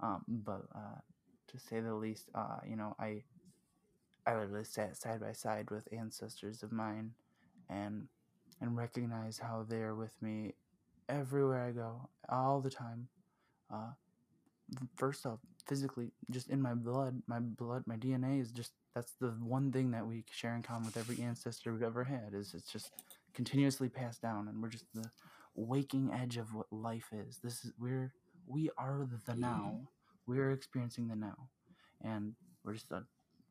[0.00, 1.00] Um, but uh,
[1.48, 3.22] to say the least, uh, you know, I
[4.26, 7.12] I literally sat side by side with ancestors of mine,
[7.68, 8.08] and
[8.60, 10.54] and recognize how they are with me
[11.08, 13.08] everywhere I go, all the time.
[13.72, 13.92] Uh,
[14.96, 19.28] first off, physically, just in my blood, my blood, my DNA is just that's the
[19.28, 22.70] one thing that we share in common with every ancestor we've ever had is it's
[22.70, 22.90] just
[23.34, 25.10] continuously passed down, and we're just the
[25.54, 27.38] waking edge of what life is.
[27.42, 28.12] This is we're
[28.46, 29.80] we are the now.
[30.26, 31.48] We're experiencing the now,
[32.02, 33.00] and we're just uh,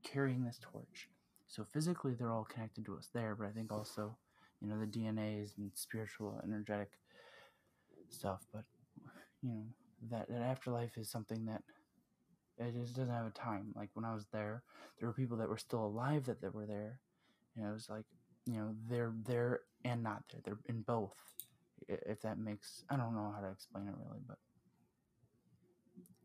[0.04, 1.10] carrying this torch.
[1.48, 4.18] So physically, they're all connected to us there, but I think also,
[4.62, 6.90] you know, the DNAs and spiritual, energetic
[8.10, 8.46] stuff.
[8.54, 8.64] But
[9.42, 9.64] you know,
[10.10, 11.64] that that afterlife is something that
[12.58, 13.74] it just doesn't have a time.
[13.76, 14.64] Like when I was there,
[15.00, 17.00] there were people that were still alive that, that were there.
[17.56, 18.06] And it was like,
[18.46, 20.42] you know, they're there and not there.
[20.44, 21.18] They're in both.
[21.88, 24.38] If that makes, I don't know how to explain it really, but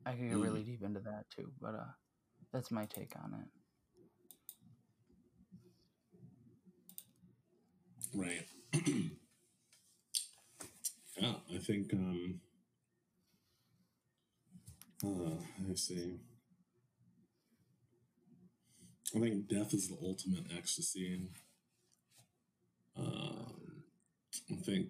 [0.07, 1.51] I could get really deep into that too.
[1.61, 1.93] But uh,
[2.53, 3.49] that's my take on it.
[8.15, 8.47] Right.
[11.17, 12.41] yeah, I think um
[15.05, 15.37] uh,
[15.71, 16.19] I see.
[19.15, 21.29] I think death is the ultimate ecstasy.
[22.97, 23.85] Um,
[24.51, 24.89] I think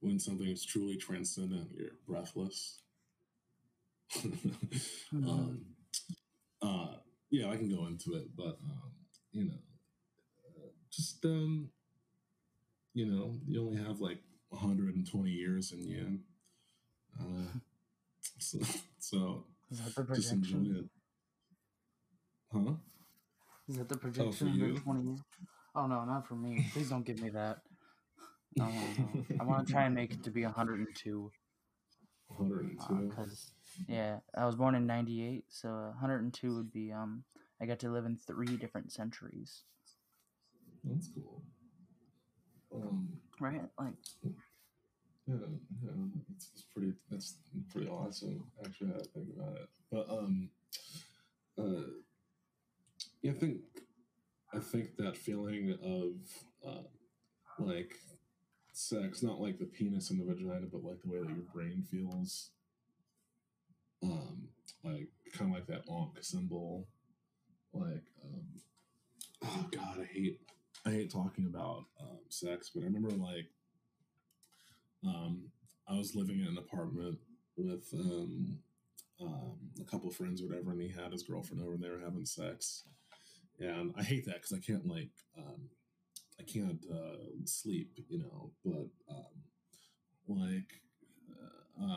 [0.00, 2.80] when something is truly transcendent, you're breathless.
[5.12, 5.64] Um,
[6.62, 6.96] uh,
[7.30, 8.92] yeah, I can go into it, but um,
[9.32, 9.58] you know,
[10.98, 11.70] just um,
[12.94, 14.18] you know, you only have like
[14.50, 16.18] 120 years in you.
[17.20, 17.58] Uh,
[18.38, 18.58] so,
[18.98, 20.78] so Is that the just enjoy projection?
[20.78, 20.84] it,
[22.52, 22.74] huh?
[23.68, 24.48] Is that the Oh, for projection?
[24.54, 24.74] you?
[24.84, 25.20] 120 years?
[25.74, 26.64] Oh no, not for me.
[26.72, 27.58] Please don't give me that.
[28.56, 29.24] No, no, no.
[29.40, 31.30] I want to try and make it to be 102.
[32.28, 33.08] 102.
[33.08, 33.52] Because,
[33.88, 37.24] yeah, I was born in 98, so 102 would be, um,
[37.60, 39.64] I got to live in three different centuries.
[40.84, 41.42] That's cool.
[42.74, 43.08] Um,
[43.40, 43.60] Right?
[43.78, 43.92] Like,
[44.24, 45.34] yeah,
[45.84, 45.90] yeah,
[46.34, 46.92] it's, it's pretty.
[47.10, 47.36] That's
[47.70, 48.44] pretty awesome.
[48.64, 50.48] Actually, I think about it, but um,
[51.56, 51.90] uh,
[53.22, 53.58] yeah, I think
[54.52, 56.82] I think that feeling of uh,
[57.58, 57.94] like
[58.72, 61.84] sex, not like the penis and the vagina, but like the way that your brain
[61.90, 62.50] feels,
[64.02, 64.48] um,
[64.82, 66.88] like kind of like that ankh symbol,
[67.72, 68.46] like um,
[69.44, 70.40] oh god, I hate
[70.88, 73.46] I hate talking about um, sex, but I remember like
[75.04, 75.50] um,
[75.86, 77.18] I was living in an apartment
[77.58, 78.58] with um,
[79.20, 82.00] um, a couple friends or whatever, and he had his girlfriend over, and they were
[82.00, 82.84] having sex.
[83.60, 85.68] And I hate that because I can't like um,
[86.40, 88.50] I can't uh, sleep, you know.
[88.64, 89.34] But um,
[90.26, 90.80] like
[91.82, 91.88] uh,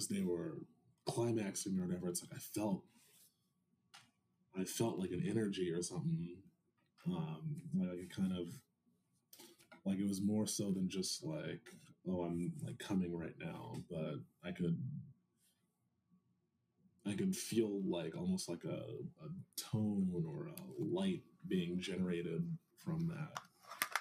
[0.00, 0.58] as they were
[1.06, 2.82] climaxing or whatever, it's like I felt
[4.58, 6.36] I felt like an energy or something.
[7.06, 8.48] Um, like it kind of
[9.84, 11.62] like it was more so than just like
[12.08, 14.76] oh i'm like coming right now but i could
[17.06, 18.68] i could feel like almost like a,
[19.24, 22.46] a tone or a light being generated
[22.76, 23.32] from that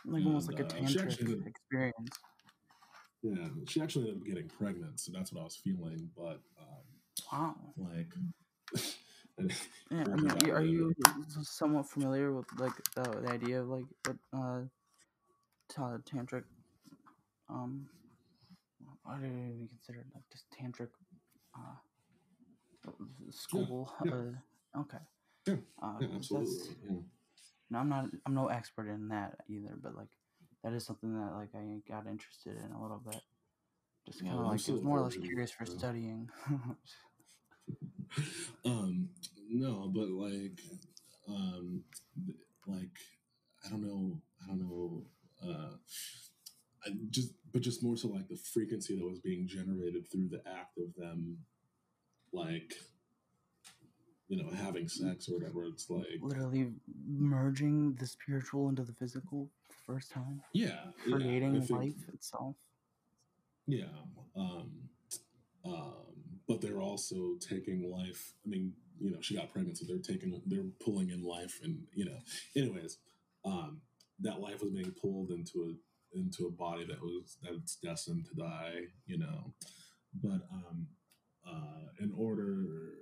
[0.06, 2.10] like almost like a And, uh, she tantric actually- experience.
[3.24, 6.84] yeah she actually ended up getting pregnant so that's what i was feeling but um
[7.32, 7.56] Wow.
[7.78, 8.11] like
[9.92, 10.93] Yeah, I mean, it y- out are you
[11.42, 14.61] somewhat familiar with like the, the idea of like what uh,
[15.69, 16.43] ta- tantric,
[17.50, 17.88] um,
[19.03, 20.90] what do we consider like just tantric,
[21.56, 22.92] uh,
[23.32, 23.92] school?
[24.06, 24.11] yeah.
[24.11, 24.98] Uh, okay.
[25.48, 26.95] Yeah, Uh, yeah absolutely yeah.
[27.72, 28.06] no, I'm not.
[28.26, 30.09] I'm no expert in that either, but like
[30.64, 33.22] that is something that like I got interested in a little bit.
[34.06, 36.30] Just kind of like it still was a more or less curious for studying.
[38.66, 39.10] um
[39.50, 40.60] no but like,
[41.28, 41.84] um,
[42.68, 42.98] like
[43.66, 45.04] I don't know, I don't know,
[45.44, 45.76] uh,
[46.86, 50.42] I just, but just more so like the frequency that was being generated through the
[50.48, 51.38] act of them,
[52.32, 52.74] like,
[54.28, 55.66] you know, having sex or whatever.
[55.66, 56.72] It's like literally
[57.08, 60.42] merging the spiritual into the physical the first time.
[60.54, 62.56] Yeah, creating yeah, life itself.
[63.68, 63.86] Yeah,
[64.36, 64.72] um,
[65.66, 66.09] um,
[66.50, 68.34] but they're also taking life.
[68.44, 71.84] I mean, you know, she got pregnant, so they're taking, they're pulling in life, and
[71.94, 72.18] you know,
[72.58, 72.98] anyways,
[73.45, 73.82] um,
[74.19, 78.36] that life was being pulled into a into a body that was that's destined to
[78.36, 78.88] die.
[79.06, 79.53] You know,
[80.22, 80.88] but um,
[81.48, 82.95] uh, in order.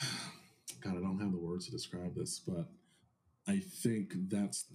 [0.82, 2.66] God, I don't have the words to describe this, but
[3.48, 4.66] I think that's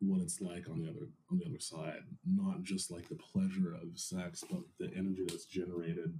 [0.00, 2.02] what it's like on the other on the other side.
[2.26, 6.18] Not just like the pleasure of sex, but the energy that's generated,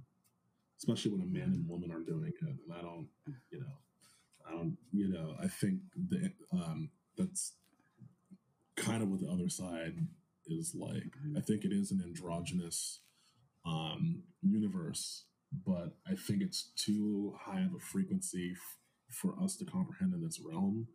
[0.77, 2.47] especially when a man and woman are doing it.
[2.47, 3.07] And I don't,
[3.49, 3.77] you know,
[4.47, 5.79] I don't, you know, I think
[6.09, 7.53] that um, that's
[8.75, 9.95] kind of what the other side
[10.47, 10.93] is like.
[10.93, 11.37] Mm-hmm.
[11.37, 13.01] I think it is an androgynous
[13.65, 15.25] um, universe,
[15.65, 18.77] but I think it's too high of a frequency f-
[19.09, 20.87] for us to comprehend in this realm.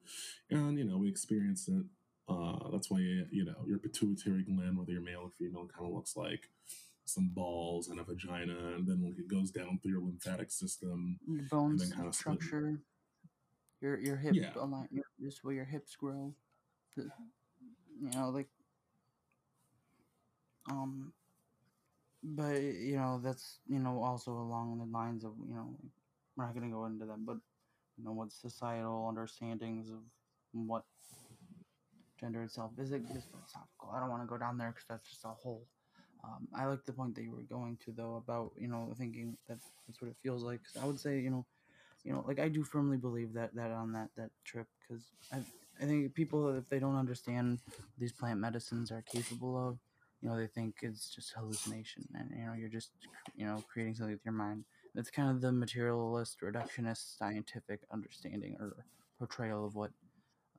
[0.51, 1.85] And you know, we experience it
[2.29, 5.95] uh, that's why you know your pituitary gland, whether you're male or female, kind of
[5.95, 6.49] looks like
[7.05, 11.19] some balls and a vagina, and then like it goes down through your lymphatic system,
[11.29, 12.81] your bones and then kind of structure,
[13.81, 14.51] your your hip yeah.
[14.57, 16.35] align, your, just where your hips grow.
[16.97, 17.09] The,
[18.03, 18.49] you know, like
[20.71, 21.13] um,
[22.23, 25.75] but you know that's you know also along the lines of you know
[26.37, 27.37] we're not gonna go into them, but
[27.97, 30.01] you know what societal understandings of
[30.53, 30.83] what
[32.19, 33.91] gender itself is it is philosophical.
[33.95, 35.65] I don't want to go down there because that's just a whole.
[36.25, 39.37] Um, I like the point that you were going to though about you know thinking
[39.49, 40.61] that that's what it feels like.
[40.65, 41.47] Cause I would say you know,
[42.05, 45.39] you know, like I do firmly believe that that on that that trip because I
[45.81, 47.61] I think people if they don't understand
[47.99, 49.79] these plant medicines are capable of,
[50.23, 52.91] you know, they think it's just hallucination and you know you're just
[53.37, 54.65] you know creating something with your mind.
[54.95, 58.87] That's kind of the materialist, reductionist, scientific understanding or
[59.19, 59.91] portrayal of what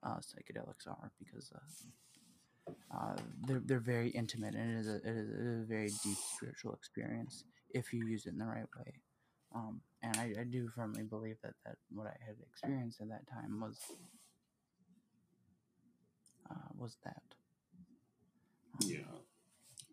[0.08, 5.18] uh, psychedelics are because uh, uh, they're they're very intimate and it is a it
[5.18, 8.94] is, a very deep spiritual experience if you use it in the right way.
[9.56, 13.28] Um, and I, I do firmly believe that that what I had experienced at that
[13.30, 13.78] time was
[16.50, 17.24] uh, was that.
[18.74, 19.14] Um, yeah,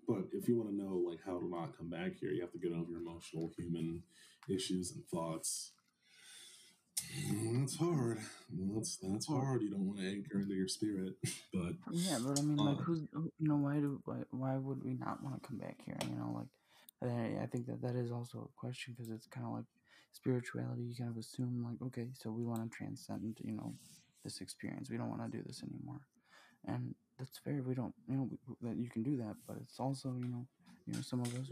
[0.07, 2.53] but if you want to know like how to not come back here, you have
[2.53, 4.03] to get over your emotional human
[4.49, 5.73] issues and thoughts
[7.53, 8.19] that's hard.
[8.53, 9.63] That's that's hard.
[9.63, 11.15] You don't want to anchor into your spirit,
[11.53, 12.19] but yeah.
[12.25, 15.23] But I mean, like, uh, who's you know why do why, why would we not
[15.23, 15.97] want to come back here?
[16.09, 16.33] You know,
[17.03, 19.65] like I think that that is also a question because it's kind of like
[20.13, 20.83] spirituality.
[20.83, 23.75] You kind of assume like, okay, so we want to transcend, you know,
[24.23, 24.91] this experience.
[24.91, 26.01] We don't want to do this anymore,
[26.67, 27.63] and that's fair.
[27.65, 28.29] We don't, you know,
[28.63, 30.47] that you can do that, but it's also, you know,
[30.87, 31.51] you know, some of us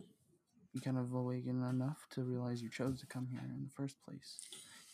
[0.73, 3.97] you kind of awaken enough to realize you chose to come here in the first
[4.03, 4.39] place.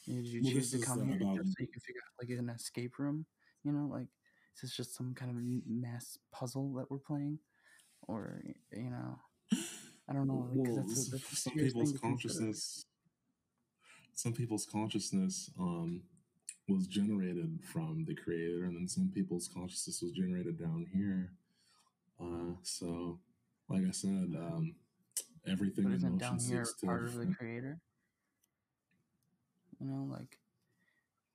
[0.09, 1.37] Did you well, choose to come here about...
[1.37, 3.27] just so you can figure out like an escape room?
[3.65, 4.09] You know, like
[4.57, 7.39] is this just some kind of mass puzzle that we're playing,
[8.07, 9.19] or you know,
[10.09, 10.49] I don't know.
[10.51, 12.87] Like, well, that's a, that's a some people's consciousness,
[14.15, 16.03] some people's consciousness um,
[16.69, 21.33] was generated from the creator, and then some people's consciousness was generated down here.
[22.21, 23.19] Uh, so,
[23.69, 24.75] like I said, um,
[25.47, 27.79] everything but isn't down here part of the creator?
[29.81, 30.39] You know, like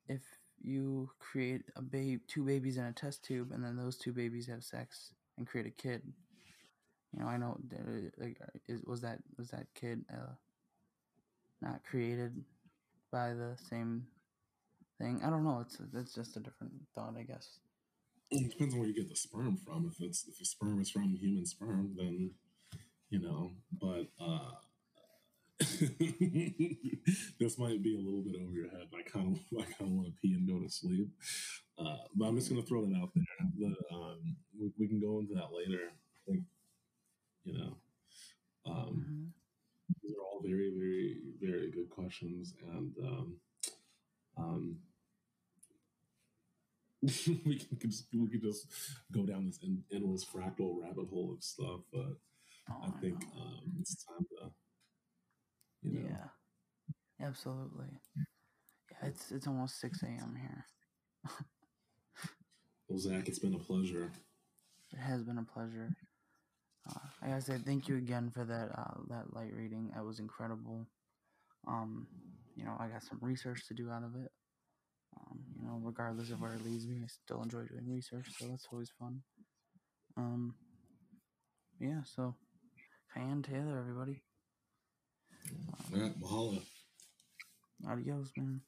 [0.08, 0.22] if
[0.62, 4.48] you create a babe, two babies in a test tube, and then those two babies
[4.48, 6.02] have sex and create a kid.
[7.14, 7.58] You know, I know.
[8.18, 10.34] Like, is, was that was that kid uh,
[11.62, 12.44] not created
[13.12, 14.08] by the same
[15.00, 15.22] thing?
[15.24, 15.60] I don't know.
[15.62, 17.60] It's it's just a different thought, I guess.
[18.32, 19.92] It depends on where you get the sperm from.
[19.94, 22.32] If it's if the sperm is from human sperm, then
[23.10, 23.52] you know.
[23.80, 24.52] But uh,
[27.40, 28.88] this might be a little bit over your head.
[28.94, 31.10] I kind of, I kind of want to pee and go to sleep.
[31.78, 33.26] Uh, but I'm just going to throw it out there.
[33.58, 35.82] The, um, we, we, can go into that later.
[35.90, 36.44] I think,
[37.44, 37.78] you know,
[38.66, 39.24] um, mm-hmm.
[40.04, 43.36] these are all very, very, very good questions, and um,
[44.38, 44.78] um,
[47.46, 48.68] we can just we can just
[49.12, 49.60] go down this
[49.92, 51.82] endless fractal rabbit hole of stuff.
[51.92, 52.18] But
[52.72, 54.52] oh, I think um, it's time to
[55.84, 56.10] you know?
[56.10, 57.88] Yeah, absolutely.
[58.92, 60.38] Yeah, it's it's almost six a.m.
[60.40, 60.66] here.
[62.88, 64.12] well, Zach, it's been a pleasure.
[64.94, 65.96] It has been a pleasure.
[66.90, 69.92] Uh, I gotta say thank you again for that uh, that light reading.
[69.96, 70.88] That was incredible.
[71.68, 72.08] Um,
[72.56, 74.32] you know, I got some research to do out of it.
[75.18, 78.48] Um, you know, regardless of where it leads me, I still enjoy doing research, so
[78.48, 79.22] that's always fun.
[80.18, 80.56] Um,
[81.80, 82.36] yeah, so
[83.14, 84.24] Kyan Taylor, everybody.
[85.94, 86.62] All right, mahalo.
[87.88, 88.62] Adios, man.